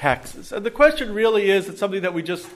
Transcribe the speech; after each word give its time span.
taxes. 0.00 0.50
And 0.50 0.64
the 0.64 0.70
question 0.70 1.12
really 1.12 1.50
is 1.50 1.68
it's 1.68 1.78
something 1.78 2.02
that 2.02 2.14
we 2.14 2.22
just 2.22 2.48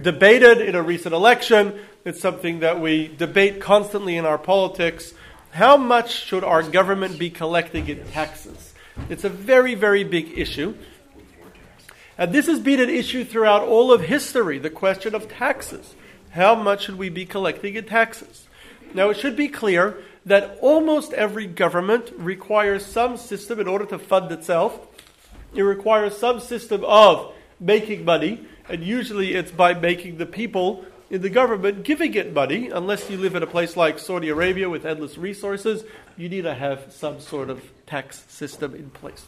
debated 0.00 0.60
in 0.60 0.76
a 0.76 0.82
recent 0.82 1.12
election, 1.12 1.78
it's 2.04 2.20
something 2.20 2.60
that 2.60 2.80
we 2.80 3.08
debate 3.08 3.60
constantly 3.60 4.16
in 4.16 4.24
our 4.24 4.38
politics. 4.38 5.12
How 5.50 5.76
much 5.76 6.24
should 6.24 6.44
our 6.44 6.62
government 6.62 7.18
be 7.18 7.28
collecting 7.28 7.88
in 7.88 8.06
taxes? 8.06 8.72
It's 9.10 9.24
a 9.24 9.28
very, 9.28 9.74
very 9.74 10.04
big 10.04 10.38
issue. 10.38 10.76
And 12.16 12.32
this 12.32 12.46
has 12.46 12.60
been 12.60 12.78
an 12.78 12.88
issue 12.88 13.24
throughout 13.24 13.62
all 13.62 13.92
of 13.92 14.02
history 14.02 14.58
the 14.58 14.70
question 14.70 15.14
of 15.14 15.28
taxes. 15.28 15.94
How 16.30 16.54
much 16.54 16.84
should 16.84 16.98
we 16.98 17.08
be 17.08 17.26
collecting 17.26 17.74
in 17.74 17.84
taxes? 17.84 18.46
Now, 18.94 19.10
it 19.10 19.16
should 19.16 19.36
be 19.36 19.48
clear 19.48 19.96
that 20.24 20.58
almost 20.60 21.12
every 21.14 21.46
government 21.46 22.12
requires 22.16 22.86
some 22.86 23.16
system 23.16 23.58
in 23.58 23.66
order 23.66 23.86
to 23.86 23.98
fund 23.98 24.30
itself. 24.30 24.78
It 25.54 25.62
requires 25.62 26.16
some 26.16 26.40
system 26.40 26.84
of 26.84 27.32
making 27.60 28.04
money, 28.04 28.46
and 28.68 28.82
usually 28.82 29.34
it's 29.34 29.50
by 29.50 29.74
making 29.74 30.18
the 30.18 30.26
people 30.26 30.84
in 31.10 31.20
the 31.20 31.30
government 31.30 31.84
giving 31.84 32.14
it 32.14 32.32
money. 32.32 32.70
Unless 32.70 33.10
you 33.10 33.18
live 33.18 33.34
in 33.34 33.42
a 33.42 33.46
place 33.46 33.76
like 33.76 33.98
Saudi 33.98 34.30
Arabia 34.30 34.68
with 34.68 34.86
endless 34.86 35.18
resources, 35.18 35.84
you 36.16 36.28
need 36.28 36.42
to 36.42 36.54
have 36.54 36.90
some 36.90 37.20
sort 37.20 37.50
of 37.50 37.62
tax 37.86 38.24
system 38.28 38.74
in 38.74 38.90
place. 38.90 39.26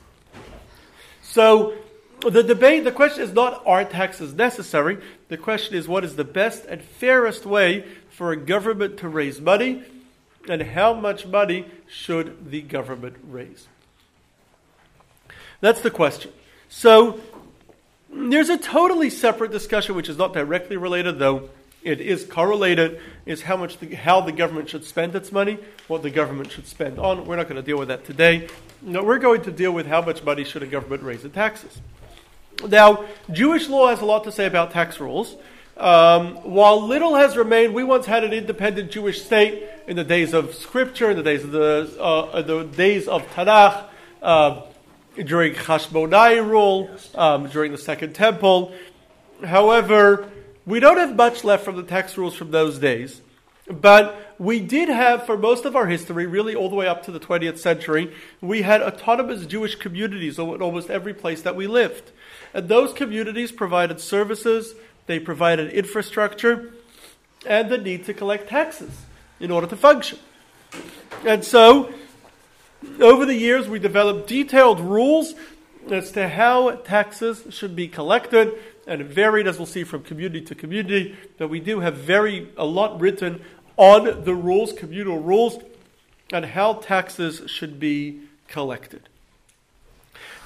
So, 1.23 1.75
the 2.21 2.43
debate, 2.43 2.85
the 2.85 2.93
question 2.93 3.23
is 3.23 3.33
not 3.33 3.63
are 3.67 3.85
taxes 3.85 4.33
necessary? 4.33 4.99
The 5.29 5.37
question 5.37 5.77
is 5.77 5.87
what 5.87 6.05
is 6.05 6.17
the 6.17 6.25
best 6.25 6.65
and 6.65 6.83
fairest 6.83 7.45
way 7.45 7.85
for 8.09 8.33
a 8.33 8.37
government 8.37 8.97
to 8.99 9.09
raise 9.09 9.41
money 9.41 9.83
and 10.49 10.63
how 10.63 10.95
much 10.95 11.27
money 11.27 11.67
should 11.87 12.51
the 12.51 12.63
government 12.63 13.17
raise? 13.23 13.67
That's 15.65 15.81
the 15.81 15.91
question. 15.91 16.31
So 16.69 17.19
there's 18.13 18.51
a 18.51 18.59
totally 18.59 19.09
separate 19.09 19.51
discussion 19.51 19.95
which 19.95 20.11
is 20.11 20.19
not 20.19 20.35
directly 20.35 20.77
related, 20.77 21.19
though 21.19 21.49
it 21.83 22.03
is 22.03 22.27
correlated, 22.27 23.01
is 23.25 23.41
how 23.41 23.57
much 23.57 23.79
the, 23.79 23.95
how 23.95 24.21
the 24.21 24.31
government 24.31 24.69
should 24.69 24.85
spend 24.85 25.15
its 25.15 25.33
money, 25.33 25.59
what 25.89 26.03
the 26.03 26.11
government 26.11 26.51
should 26.53 26.67
spend 26.67 26.99
on. 26.99 27.25
We're 27.25 27.37
not 27.37 27.45
going 27.45 27.57
to 27.57 27.63
deal 27.63 27.79
with 27.79 27.89
that 27.89 28.05
today. 28.05 28.47
No, 28.83 29.03
we're 29.03 29.19
going 29.19 29.41
to 29.45 29.51
deal 29.51 29.73
with 29.73 29.87
how 29.87 30.03
much 30.03 30.23
money 30.23 30.45
should 30.45 30.63
a 30.63 30.67
government 30.67 31.03
raise 31.03 31.25
in 31.25 31.31
taxes. 31.31 31.81
Now, 32.69 33.07
Jewish 33.33 33.67
law 33.71 33.89
has 33.89 34.03
a 34.03 34.05
lot 34.05 34.25
to 34.25 34.33
say 34.33 34.45
about 34.45 34.71
tax 34.71 35.01
rules. 35.01 35.35
Um, 35.79 36.35
while 36.43 36.87
little 36.87 37.15
has 37.15 37.39
remained, 37.39 37.73
we 37.73 37.85
once 37.85 38.05
had 38.05 38.23
an 38.23 38.35
independent 38.35 38.91
Jewish 38.91 39.23
state 39.23 39.67
in 39.87 39.97
the 39.97 40.05
days 40.05 40.35
of 40.35 40.55
Scripture, 40.55 41.13
in 41.13 41.17
the 41.17 41.23
days 41.23 41.43
of 41.43 41.53
the, 41.53 41.97
uh, 41.99 42.43
the 42.43 42.65
days 42.65 43.09
of 43.09 43.23
Tanakh, 43.31 43.85
uh, 44.21 44.61
during 45.17 45.55
Hashmonai 45.55 46.47
rule, 46.47 46.91
um, 47.15 47.49
during 47.49 47.73
the 47.73 47.79
Second 47.79 48.15
Temple. 48.15 48.73
However, 49.45 50.29
we 50.67 50.81
don't 50.81 50.97
have 50.97 51.15
much 51.15 51.45
left 51.45 51.65
from 51.65 51.77
the 51.77 51.83
tax 51.83 52.17
rules 52.17 52.35
from 52.35 52.51
those 52.51 52.79
days. 52.79 53.21
But 53.67 54.35
we 54.39 54.61
did 54.61 54.89
have, 54.89 55.25
for 55.25 55.39
most 55.39 55.65
of 55.65 55.75
our 55.75 55.87
history, 55.87 56.27
really 56.27 56.55
all 56.55 56.69
the 56.69 56.75
way 56.75 56.87
up 56.87 57.03
to 57.05 57.13
the 57.13 57.21
20th 57.21 57.59
century, 57.59 58.13
we 58.41 58.63
had 58.63 58.83
autonomous 58.83 59.47
Jewish 59.47 59.75
communities 59.77 60.39
in 60.39 60.61
almost 60.61 60.91
every 60.91 61.15
place 61.15 61.41
that 61.43 61.57
we 61.57 61.67
lived. 61.67 62.11
And 62.53 62.69
those 62.69 62.93
communities 62.93 63.53
provided 63.53 64.01
services, 64.01 64.75
they 65.07 65.19
provided 65.19 65.73
infrastructure 65.73 66.75
and 67.47 67.71
the 67.71 67.79
need 67.79 68.05
to 68.07 68.15
collect 68.15 68.49
taxes 68.49 68.91
in 69.41 69.51
order 69.51 69.67
to 69.67 69.77
function. 69.77 70.19
And 71.25 71.45
so, 71.45 71.93
over 73.01 73.27
the 73.27 73.35
years, 73.35 73.69
we 73.69 73.79
developed 73.79 74.29
detailed 74.29 74.81
rules 74.81 75.35
as 75.91 76.13
to 76.13 76.29
how 76.29 76.73
taxes 76.73 77.45
should 77.51 77.77
be 77.77 77.89
collected, 77.89 78.53
and 78.87 79.01
it 79.01 79.07
varied, 79.07 79.47
as 79.47 79.59
we'll 79.59 79.67
see, 79.67 79.85
from 79.85 80.03
community 80.03 80.41
to 80.43 80.55
community. 80.55 81.17
But 81.39 81.49
we 81.49 81.61
do 81.61 81.81
have 81.81 81.97
very 81.97 82.49
a 82.57 82.65
lot 82.65 83.01
written 83.01 83.43
on 83.77 84.25
the 84.25 84.35
rules, 84.35 84.73
communal 84.73 85.19
rules, 85.19 85.59
on 86.33 86.43
how 86.43 86.75
taxes 86.75 87.43
should 87.51 87.79
be 87.79 88.21
collected. 88.49 89.09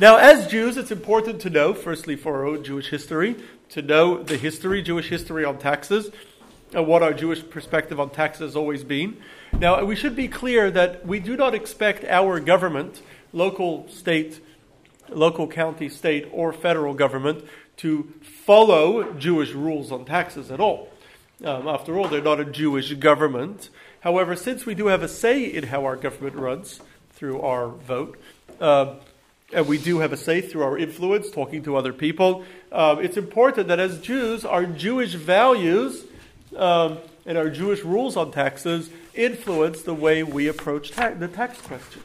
Now, 0.00 0.16
as 0.16 0.46
Jews, 0.46 0.76
it's 0.76 0.90
important 0.90 1.40
to 1.42 1.50
know, 1.50 1.74
firstly, 1.74 2.16
for 2.16 2.36
our 2.36 2.46
own 2.46 2.64
Jewish 2.64 2.88
history, 2.88 3.36
to 3.70 3.82
know 3.82 4.22
the 4.22 4.36
history, 4.36 4.80
Jewish 4.82 5.08
history 5.08 5.44
on 5.44 5.58
taxes, 5.58 6.10
and 6.72 6.86
what 6.86 7.02
our 7.02 7.12
Jewish 7.12 7.48
perspective 7.48 7.98
on 7.98 8.10
taxes 8.10 8.40
has 8.40 8.56
always 8.56 8.84
been. 8.84 9.16
Now, 9.52 9.84
we 9.84 9.96
should 9.96 10.14
be 10.14 10.28
clear 10.28 10.70
that 10.70 11.06
we 11.06 11.20
do 11.20 11.36
not 11.36 11.54
expect 11.54 12.04
our 12.04 12.40
government, 12.40 13.02
local, 13.32 13.88
state, 13.88 14.40
local, 15.08 15.48
county, 15.48 15.88
state, 15.88 16.28
or 16.32 16.52
federal 16.52 16.94
government, 16.94 17.44
to 17.78 18.12
follow 18.22 19.12
Jewish 19.14 19.52
rules 19.52 19.90
on 19.92 20.04
taxes 20.04 20.50
at 20.50 20.60
all. 20.60 20.88
Um, 21.44 21.68
after 21.68 21.96
all, 21.98 22.08
they're 22.08 22.20
not 22.20 22.40
a 22.40 22.44
Jewish 22.44 22.92
government. 22.94 23.70
However, 24.00 24.36
since 24.36 24.66
we 24.66 24.74
do 24.74 24.86
have 24.86 25.02
a 25.02 25.08
say 25.08 25.44
in 25.44 25.64
how 25.64 25.84
our 25.84 25.96
government 25.96 26.36
runs 26.36 26.80
through 27.12 27.40
our 27.40 27.68
vote, 27.68 28.18
uh, 28.60 28.94
and 29.52 29.66
we 29.66 29.78
do 29.78 30.00
have 30.00 30.12
a 30.12 30.16
say 30.16 30.40
through 30.40 30.62
our 30.62 30.76
influence, 30.76 31.30
talking 31.30 31.62
to 31.62 31.76
other 31.76 31.92
people. 31.92 32.44
Um, 32.70 33.02
it's 33.02 33.16
important 33.16 33.68
that 33.68 33.80
as 33.80 34.00
Jews, 34.00 34.44
our 34.44 34.66
Jewish 34.66 35.14
values 35.14 36.04
um, 36.54 36.98
and 37.24 37.38
our 37.38 37.48
Jewish 37.48 37.82
rules 37.82 38.16
on 38.16 38.30
taxes 38.30 38.90
influence 39.18 39.82
the 39.82 39.94
way 39.94 40.22
we 40.22 40.48
approach 40.48 40.92
ta- 40.92 41.10
the 41.10 41.28
tax 41.28 41.60
question. 41.60 42.02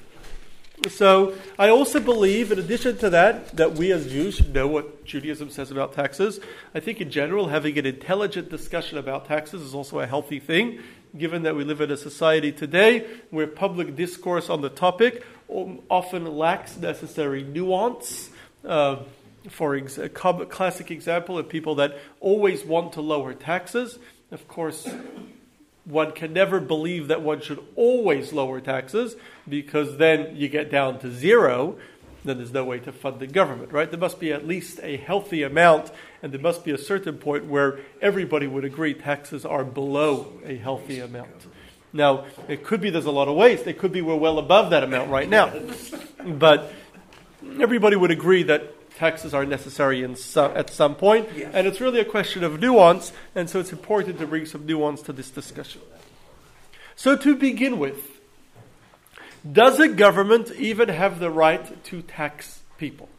So, 0.90 1.35
I 1.57 1.69
also 1.69 2.01
believe, 2.01 2.51
in 2.51 2.59
addition 2.59 2.97
to 2.97 3.09
that, 3.12 3.56
that 3.56 3.75
we 3.75 3.94
as 3.94 4.07
Jews 4.07 4.35
should 4.35 4.53
know 4.53 4.68
what 4.68 5.06
Judaism 5.06 5.50
says 5.50 5.72
about 5.72 5.94
taxes. 5.94 6.41
I 6.75 6.81
think, 6.81 7.00
in 7.00 7.09
general, 7.09 7.47
having 7.47 7.78
an 7.78 7.85
intelligent 7.85 8.50
discussion 8.50 8.97
about 8.97 9.25
taxes 9.25 9.62
is 9.62 9.74
also 9.74 10.00
a 10.00 10.07
healthy 10.07 10.40
thing, 10.40 10.79
given 11.18 11.44
that 11.44 11.56
we 11.56 11.63
live 11.63 11.79
in 11.79 11.91
a 11.91 11.96
society 11.96 12.51
today 12.51 13.07
where 13.30 13.47
public 13.47 13.95
discourse 13.95 14.50
on 14.50 14.59
the 14.62 14.69
topic 14.69 15.24
often 15.47 16.25
lacks 16.25 16.75
necessary 16.75 17.44
nuance. 17.44 18.30
Uh, 18.66 18.97
for 19.50 19.75
ex- 19.75 19.97
a 19.97 20.09
classic 20.09 20.90
example 20.90 21.38
of 21.38 21.50
people 21.50 21.75
that 21.75 21.97
always 22.19 22.63
want 22.63 22.94
to 22.94 23.01
lower 23.01 23.34
taxes. 23.34 24.00
Of 24.31 24.47
course, 24.47 24.88
one 25.85 26.11
can 26.11 26.33
never 26.33 26.59
believe 26.59 27.07
that 27.09 27.21
one 27.21 27.41
should 27.41 27.63
always 27.75 28.31
lower 28.31 28.61
taxes 28.61 29.16
because 29.47 29.97
then 29.97 30.35
you 30.35 30.47
get 30.47 30.71
down 30.71 30.99
to 30.99 31.11
zero. 31.11 31.77
Then 32.23 32.38
there's 32.38 32.53
no 32.53 32.63
way 32.63 32.79
to 32.79 32.94
fund 32.94 33.19
the 33.19 33.27
government, 33.27 33.73
right? 33.73 33.89
There 33.89 33.99
must 33.99 34.19
be 34.19 34.31
at 34.31 34.47
least 34.47 34.79
a 34.81 34.95
healthy 34.95 35.44
amount, 35.44 35.91
and 36.21 36.31
there 36.31 36.39
must 36.39 36.63
be 36.63 36.71
a 36.71 36.77
certain 36.77 37.17
point 37.17 37.45
where 37.47 37.79
everybody 38.01 38.47
would 38.47 38.63
agree 38.63 38.94
taxes 38.94 39.45
are 39.45 39.66
below 39.66 40.31
a 40.45 40.55
healthy 40.55 40.99
amount. 40.99 41.47
Now, 41.91 42.25
it 42.47 42.63
could 42.63 42.79
be 42.79 42.89
there's 42.89 43.05
a 43.05 43.11
lot 43.11 43.27
of 43.27 43.35
waste. 43.35 43.67
It 43.67 43.77
could 43.77 43.91
be 43.91 44.01
we're 44.01 44.15
well 44.15 44.39
above 44.39 44.69
that 44.69 44.83
amount 44.83 45.11
right 45.11 45.29
now. 45.29 45.53
But 46.25 46.71
everybody 47.59 47.97
would 47.97 48.11
agree 48.11 48.44
that 48.44 48.72
taxes 48.98 49.34
are 49.34 49.46
necessary 49.46 50.16
some, 50.16 50.52
at 50.56 50.70
some 50.70 50.96
point, 50.96 51.30
yes. 51.36 51.52
and 51.54 51.68
it's 51.68 51.81
really 51.81 52.00
a 52.00 52.06
question 52.06 52.44
of 52.44 52.59
nuance, 52.59 53.12
and 53.36 53.50
so 53.50 53.59
it's 53.59 53.72
important 53.72 54.20
to 54.20 54.28
bring 54.28 54.46
some 54.46 54.66
nuance 54.66 55.02
to 55.04 55.14
this 55.14 55.30
discussion. 55.30 55.81
So, 56.96 57.16
to 57.18 57.36
begin 57.36 57.80
with, 57.80 58.20
does 59.50 59.80
a 59.80 59.88
government 59.88 60.52
even 60.52 60.90
have 60.90 61.20
the 61.20 61.30
right 61.30 61.84
to 61.86 62.02
tax 62.02 62.62
people? 62.78 63.09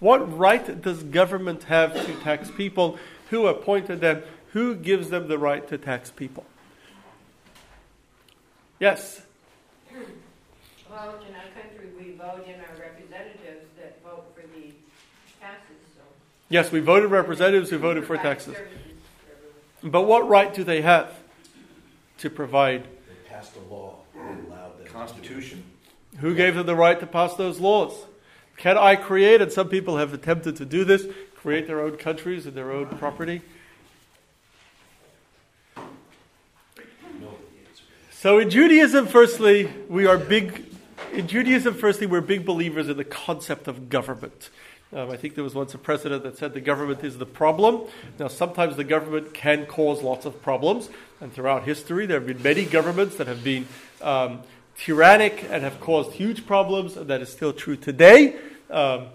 What 0.00 0.38
right 0.38 0.80
does 0.80 1.02
government 1.02 1.64
have 1.64 1.94
to 2.06 2.14
tax 2.20 2.50
people? 2.50 2.98
Who 3.30 3.46
appointed 3.46 4.00
them? 4.00 4.22
Who 4.52 4.74
gives 4.74 5.10
them 5.10 5.28
the 5.28 5.38
right 5.38 5.66
to 5.68 5.78
tax 5.78 6.10
people? 6.10 6.44
Yes. 8.78 9.22
Well, 10.90 11.18
in 11.28 11.34
our 11.34 11.48
country, 11.60 11.88
we 11.98 12.12
vote 12.12 12.46
in 12.46 12.60
our 12.60 12.76
representatives 12.78 13.66
that 13.78 14.02
vote 14.04 14.26
for 14.34 14.42
the 14.42 14.72
taxes. 15.40 15.76
So. 15.96 16.02
Yes, 16.48 16.70
we 16.70 16.80
voted 16.80 17.10
representatives 17.10 17.70
who 17.70 17.78
voted 17.78 18.06
for 18.06 18.16
taxes. 18.16 18.56
But 19.82 20.02
what 20.02 20.28
right 20.28 20.52
do 20.52 20.64
they 20.64 20.82
have 20.82 21.12
to 22.18 22.30
provide? 22.30 22.84
They 22.84 23.28
passed 23.28 23.52
a 23.56 23.72
law 23.72 23.96
that 24.14 24.20
allowed 24.20 24.78
them. 24.78 24.86
Constitution. 24.86 25.64
Who 26.20 26.34
gave 26.34 26.54
them 26.54 26.66
the 26.66 26.76
right 26.76 26.98
to 27.00 27.06
pass 27.06 27.34
those 27.34 27.58
laws? 27.58 27.92
Can 28.56 28.78
I 28.78 28.94
create, 28.94 29.40
and 29.40 29.50
some 29.50 29.68
people 29.68 29.96
have 29.96 30.14
attempted 30.14 30.56
to 30.56 30.64
do 30.64 30.84
this, 30.84 31.06
create 31.34 31.66
their 31.66 31.80
own 31.80 31.96
countries 31.96 32.46
and 32.46 32.54
their 32.54 32.70
own 32.70 32.86
property? 32.98 33.42
So 38.12 38.38
in 38.38 38.48
Judaism, 38.48 39.06
firstly, 39.06 39.70
we 39.88 40.06
are 40.06 40.16
big. 40.16 40.64
In 41.12 41.26
Judaism, 41.28 41.74
firstly, 41.74 42.06
we're 42.06 42.22
big 42.22 42.46
believers 42.46 42.88
in 42.88 42.96
the 42.96 43.04
concept 43.04 43.68
of 43.68 43.90
government. 43.90 44.48
Um, 44.94 45.10
I 45.10 45.16
think 45.16 45.34
there 45.34 45.42
was 45.42 45.54
once 45.54 45.74
a 45.74 45.78
president 45.78 46.22
that 46.22 46.38
said 46.38 46.54
the 46.54 46.60
government 46.60 47.02
is 47.02 47.18
the 47.18 47.26
problem. 47.26 47.82
Now, 48.18 48.28
sometimes 48.28 48.76
the 48.76 48.84
government 48.84 49.34
can 49.34 49.66
cause 49.66 50.02
lots 50.02 50.24
of 50.24 50.40
problems, 50.40 50.88
and 51.20 51.32
throughout 51.32 51.64
history, 51.64 52.06
there 52.06 52.20
have 52.20 52.28
been 52.28 52.42
many 52.42 52.64
governments 52.64 53.16
that 53.16 53.26
have 53.26 53.42
been 53.42 53.66
um, 54.00 54.40
tyrannic 54.76 55.46
and 55.50 55.64
have 55.64 55.80
caused 55.80 56.12
huge 56.12 56.46
problems, 56.46 56.96
and 56.96 57.08
that 57.08 57.20
is 57.20 57.30
still 57.30 57.52
true 57.52 57.76
today. 57.76 58.36
Um, 58.70 59.06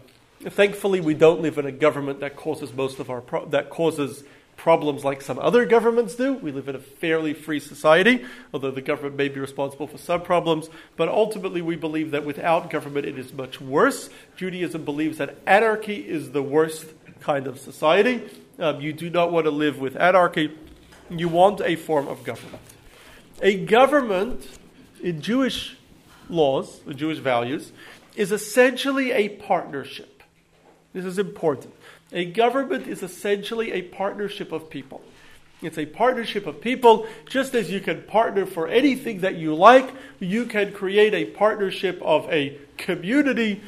Thankfully, 0.42 1.02
we 1.02 1.16
don't 1.16 1.42
live 1.42 1.58
in 1.58 1.66
a 1.66 1.72
government 1.72 2.22
that 2.22 2.38
causes 2.38 2.74
most 2.74 3.00
of 3.00 3.10
our 3.10 3.20
pro- 3.20 3.46
that 3.48 3.70
causes 3.70 4.24
problems 4.60 5.06
like 5.06 5.22
some 5.22 5.40
other 5.40 5.66
governments 5.66 6.16
do. 6.16 6.34
We 6.34 6.52
live 6.52 6.68
in 6.68 6.76
a 6.76 6.80
fairly 6.80 7.34
free 7.34 7.62
society, 7.62 8.26
although 8.54 8.72
the 8.72 8.82
government 8.82 9.16
may 9.16 9.30
be 9.30 9.40
responsible 9.40 9.88
for 9.88 9.98
some 9.98 10.22
problems. 10.22 10.70
But 10.98 11.08
ultimately, 11.08 11.62
we 11.62 11.78
believe 11.78 12.12
that 12.12 12.26
without 12.26 12.70
government, 12.70 13.06
it 13.06 13.18
is 13.18 13.34
much 13.34 13.62
worse. 13.62 14.10
Judaism 14.36 14.84
believes 14.84 15.18
that 15.18 15.38
anarchy 15.48 15.96
is 16.08 16.32
the 16.32 16.44
worst 16.44 16.88
kind 17.22 17.48
of 17.48 17.58
society. 17.58 18.30
Um, 18.60 18.82
you 18.82 18.92
do 18.92 19.10
not 19.10 19.32
want 19.32 19.46
to 19.46 19.52
live 19.52 19.80
with 19.80 19.96
anarchy. 19.96 20.54
You 21.10 21.30
want 21.30 21.62
a 21.62 21.78
form 21.78 22.10
of 22.10 22.26
government. 22.26 22.62
A 23.42 23.56
government 23.64 24.46
in 25.02 25.22
Jewish 25.22 25.78
laws, 26.30 26.80
the 26.80 26.94
Jewish 26.94 27.20
values, 27.20 27.72
is 28.18 28.34
essentially 28.34 29.14
a 29.14 29.30
partnership. 29.30 30.22
This 30.92 31.06
is 31.06 31.18
important. 31.18 31.74
A 32.12 32.26
government 32.26 32.88
is 32.88 33.04
essentially 33.04 33.72
a 33.72 33.84
partnership 33.84 34.52
of 34.52 34.70
people. 34.70 35.02
It's 35.62 35.78
a 35.78 35.86
partnership 35.86 36.48
of 36.48 36.62
people. 36.62 37.08
Just 37.28 37.54
as 37.54 37.70
you 37.70 37.82
can 37.82 38.04
partner 38.04 38.46
for 38.46 38.68
anything 38.68 39.22
that 39.22 39.36
you 39.36 39.54
like, 39.54 39.90
you 40.20 40.46
can 40.46 40.72
create 40.72 41.14
a 41.14 41.26
partnership 41.26 42.02
of 42.02 42.30
a 42.32 42.58
community 42.78 43.62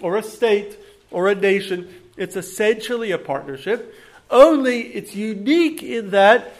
or 0.00 0.16
a 0.16 0.22
state 0.22 0.78
or 1.10 1.28
a 1.28 1.34
nation. 1.34 1.92
It's 2.16 2.36
essentially 2.36 3.10
a 3.10 3.18
partnership. 3.18 3.94
Only 4.30 4.82
it's 4.94 5.14
unique 5.14 5.82
in 5.82 6.10
that, 6.10 6.52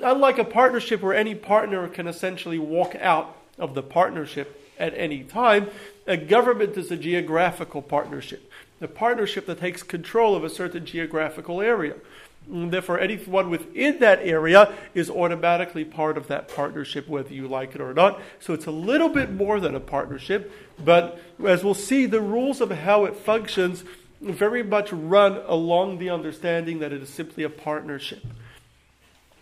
unlike 0.00 0.38
a 0.38 0.44
partnership 0.44 1.02
where 1.02 1.14
any 1.14 1.34
partner 1.34 1.88
can 1.88 2.06
essentially 2.06 2.58
walk 2.58 2.94
out 2.94 3.36
of 3.58 3.74
the 3.74 3.82
partnership 3.82 4.54
at 4.78 4.94
any 4.96 5.24
time, 5.24 5.68
a 6.06 6.16
government 6.16 6.76
is 6.76 6.90
a 6.90 6.96
geographical 6.96 7.82
partnership 7.82 8.47
the 8.80 8.88
partnership 8.88 9.46
that 9.46 9.60
takes 9.60 9.82
control 9.82 10.34
of 10.36 10.44
a 10.44 10.50
certain 10.50 10.86
geographical 10.86 11.60
area. 11.60 11.94
And 12.50 12.72
therefore, 12.72 12.98
anyone 12.98 13.50
within 13.50 13.98
that 13.98 14.20
area 14.22 14.72
is 14.94 15.10
automatically 15.10 15.84
part 15.84 16.16
of 16.16 16.28
that 16.28 16.48
partnership, 16.48 17.06
whether 17.06 17.34
you 17.34 17.46
like 17.46 17.74
it 17.74 17.80
or 17.80 17.92
not. 17.92 18.20
So 18.40 18.54
it's 18.54 18.66
a 18.66 18.70
little 18.70 19.10
bit 19.10 19.30
more 19.30 19.60
than 19.60 19.74
a 19.74 19.80
partnership, 19.80 20.50
but 20.82 21.20
as 21.44 21.62
we'll 21.62 21.74
see, 21.74 22.06
the 22.06 22.22
rules 22.22 22.60
of 22.60 22.70
how 22.70 23.04
it 23.04 23.16
functions 23.16 23.84
very 24.20 24.62
much 24.62 24.92
run 24.92 25.42
along 25.46 25.98
the 25.98 26.10
understanding 26.10 26.78
that 26.78 26.92
it 26.92 27.02
is 27.02 27.10
simply 27.10 27.44
a 27.44 27.50
partnership. 27.50 28.24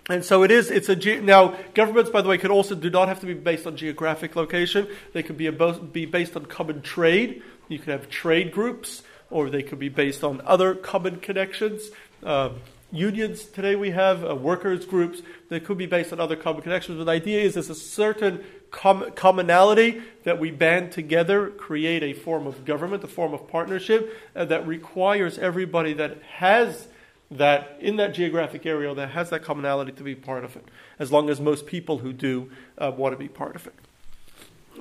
And 0.08 0.24
so 0.24 0.42
it 0.42 0.50
is, 0.50 0.70
it's 0.70 0.88
a, 0.88 1.20
now, 1.20 1.56
governments, 1.74 2.10
by 2.10 2.22
the 2.22 2.28
way, 2.28 2.38
could 2.38 2.50
also 2.50 2.74
do 2.74 2.90
not 2.90 3.08
have 3.08 3.20
to 3.20 3.26
be 3.26 3.34
based 3.34 3.66
on 3.66 3.76
geographic 3.76 4.36
location. 4.36 4.86
They 5.12 5.22
could 5.22 5.36
be, 5.36 5.46
a, 5.46 5.52
be 5.52 6.06
based 6.06 6.36
on 6.36 6.46
common 6.46 6.82
trade. 6.82 7.42
You 7.68 7.78
could 7.78 7.88
have 7.88 8.08
trade 8.08 8.52
groups 8.52 9.02
or 9.30 9.50
they 9.50 9.62
could 9.62 9.78
be 9.78 9.88
based 9.88 10.22
on 10.22 10.40
other 10.44 10.74
common 10.74 11.18
connections. 11.20 11.90
Um, 12.22 12.60
unions 12.92 13.44
today 13.44 13.76
we 13.76 13.90
have, 13.90 14.24
uh, 14.24 14.34
workers 14.34 14.86
groups, 14.86 15.22
they 15.48 15.60
could 15.60 15.78
be 15.78 15.86
based 15.86 16.12
on 16.12 16.20
other 16.20 16.36
common 16.36 16.62
connections. 16.62 16.98
But 16.98 17.04
the 17.04 17.12
idea 17.12 17.40
is 17.40 17.54
there's 17.54 17.70
a 17.70 17.74
certain 17.74 18.44
com- 18.70 19.10
commonality 19.12 20.02
that 20.24 20.38
we 20.38 20.50
band 20.50 20.92
together, 20.92 21.50
create 21.50 22.02
a 22.02 22.12
form 22.12 22.46
of 22.46 22.64
government, 22.64 23.04
a 23.04 23.08
form 23.08 23.34
of 23.34 23.48
partnership 23.48 24.16
uh, 24.34 24.44
that 24.46 24.66
requires 24.66 25.38
everybody 25.38 25.92
that 25.94 26.22
has 26.22 26.88
that 27.28 27.76
in 27.80 27.96
that 27.96 28.14
geographic 28.14 28.64
area 28.66 28.94
that 28.94 29.10
has 29.10 29.30
that 29.30 29.42
commonality 29.42 29.90
to 29.90 30.04
be 30.04 30.14
part 30.14 30.44
of 30.44 30.54
it, 30.54 30.64
as 31.00 31.10
long 31.10 31.28
as 31.28 31.40
most 31.40 31.66
people 31.66 31.98
who 31.98 32.12
do 32.12 32.48
uh, 32.78 32.92
want 32.96 33.12
to 33.12 33.18
be 33.18 33.26
part 33.26 33.56
of 33.56 33.66
it. 33.66 33.74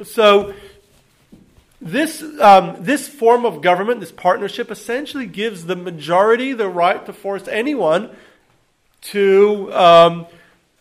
So 0.05 0.53
this, 1.85 2.23
um, 2.41 2.77
this 2.79 3.07
form 3.07 3.45
of 3.45 3.61
government, 3.61 3.99
this 3.99 4.11
partnership, 4.11 4.71
essentially 4.71 5.27
gives 5.27 5.65
the 5.65 5.75
majority 5.75 6.51
the 6.51 6.67
right 6.67 7.05
to 7.05 7.13
force 7.13 7.47
anyone 7.47 8.09
to 9.01 9.71
um, 9.71 10.25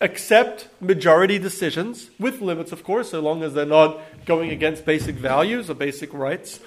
accept 0.01 0.67
majority 0.81 1.39
decisions, 1.39 2.09
with 2.19 2.41
limits, 2.41 2.73
of 2.73 2.85
course, 2.85 3.11
so 3.11 3.21
long 3.21 3.43
as 3.43 3.53
they're 3.53 3.67
not 3.67 4.01
going 4.25 4.49
against 4.49 4.87
basic 4.87 5.17
values 5.17 5.69
or 5.69 5.75
basic 5.75 6.12
rights. 6.15 6.59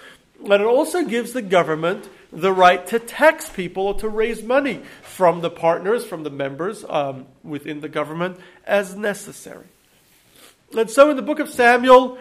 And 0.44 0.54
it 0.54 0.62
also 0.62 1.04
gives 1.04 1.34
the 1.34 1.42
government 1.42 2.08
the 2.32 2.54
right 2.54 2.86
to 2.88 3.00
tax 3.00 3.50
people 3.50 3.88
or 3.88 3.96
to 3.96 4.08
raise 4.08 4.44
money 4.44 4.84
from 5.02 5.42
the 5.42 5.50
partners, 5.50 6.06
from 6.06 6.22
the 6.22 6.30
members 6.30 6.86
um, 6.88 7.26
within 7.44 7.82
the 7.82 7.90
government 7.90 8.40
as 8.66 8.96
necessary. 8.96 9.66
And 10.78 10.92
so 10.92 11.10
in 11.10 11.16
the 11.16 11.24
book 11.24 11.40
of 11.40 11.50
Samuel, 11.50 12.20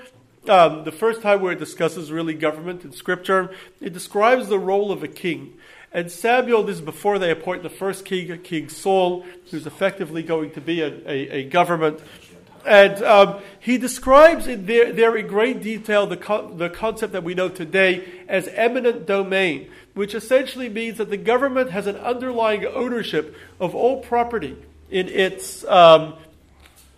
um, 0.49 0.85
the 0.85 0.93
first 0.93 1.23
time 1.23 1.41
where 1.41 1.53
it 1.53 1.59
discusses 1.59 2.11
really 2.11 2.35
government 2.35 2.85
in 2.85 2.93
Scripture, 2.93 3.51
it 3.81 3.93
describes 3.93 4.49
the 4.49 4.59
role 4.59 4.93
of 4.93 5.03
a 5.03 5.09
king. 5.09 5.55
And 5.93 6.11
Samuel, 6.11 6.63
this 6.63 6.77
is 6.77 6.83
before 6.83 7.19
they 7.19 7.31
appoint 7.31 7.63
the 7.63 7.71
first 7.71 8.05
king, 8.05 8.39
King 8.43 8.69
Saul, 8.69 9.25
who's 9.51 9.67
effectively 9.67 10.23
going 10.23 10.51
to 10.53 10.61
be 10.61 10.83
a, 10.83 10.89
a, 10.89 11.29
a 11.39 11.45
government. 11.45 12.01
And 12.67 13.03
um, 13.05 13.41
he 13.61 13.79
describes 13.79 14.49
in 14.49 14.67
there, 14.67 14.93
there 14.93 15.17
in 15.17 15.29
great 15.29 15.63
detail 15.63 16.07
the, 16.07 16.17
co- 16.17 16.53
the 16.53 16.69
concept 16.69 17.13
that 17.13 17.23
we 17.23 17.35
know 17.35 17.49
today 17.49 18.05
as 18.29 18.49
eminent 18.49 19.07
domain, 19.07 19.71
which 19.95 20.15
essentially 20.15 20.69
means 20.69 20.99
that 20.99 21.09
the 21.09 21.17
government 21.17 21.71
has 21.71 21.87
an 21.87 21.97
underlying 21.97 22.67
ownership 22.67 23.37
of 23.61 23.75
all 23.75 24.03
property 24.03 24.57
in 24.91 25.09
its, 25.09 25.65
um, 25.65 26.15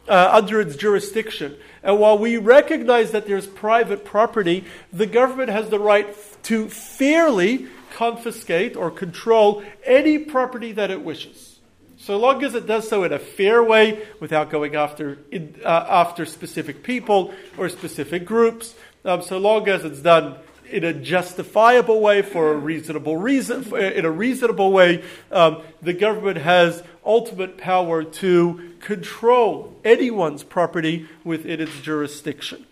uh, 0.08 0.30
under 0.32 0.60
its 0.60 0.74
jurisdiction. 0.74 1.54
And 1.82 1.98
while 1.98 2.18
we 2.18 2.36
recognize 2.36 3.12
that 3.12 3.26
there's 3.26 3.46
private 3.46 4.04
property, 4.04 4.64
the 4.92 5.06
government 5.06 5.50
has 5.50 5.68
the 5.70 5.78
right 5.78 6.14
to 6.44 6.68
fairly 6.68 7.66
confiscate 7.94 8.76
or 8.76 8.90
control 8.90 9.62
any 9.84 10.18
property 10.18 10.72
that 10.72 10.90
it 10.90 11.02
wishes. 11.02 11.58
So 11.96 12.16
long 12.16 12.44
as 12.44 12.54
it 12.54 12.66
does 12.66 12.88
so 12.88 13.04
in 13.04 13.12
a 13.12 13.18
fair 13.18 13.62
way, 13.62 14.06
without 14.20 14.50
going 14.50 14.76
after, 14.76 15.18
uh, 15.64 15.68
after 15.88 16.24
specific 16.24 16.82
people 16.82 17.34
or 17.56 17.68
specific 17.68 18.24
groups, 18.24 18.74
um, 19.04 19.22
so 19.22 19.38
long 19.38 19.68
as 19.68 19.84
it's 19.84 20.00
done 20.00 20.36
in 20.70 20.84
a 20.84 20.92
justifiable 20.92 22.00
way 22.00 22.22
for 22.22 22.52
a 22.52 22.56
reasonable 22.56 23.16
reason, 23.16 23.64
in 23.74 24.04
a 24.04 24.10
reasonable 24.10 24.72
way, 24.72 25.02
um, 25.30 25.62
the 25.82 25.92
government 25.92 26.38
has 26.38 26.82
ultimate 27.04 27.56
power 27.56 28.04
to 28.04 28.72
control 28.80 29.74
anyone's 29.84 30.44
property 30.44 31.08
within 31.24 31.60
its 31.60 31.80
jurisdiction. 31.80 32.66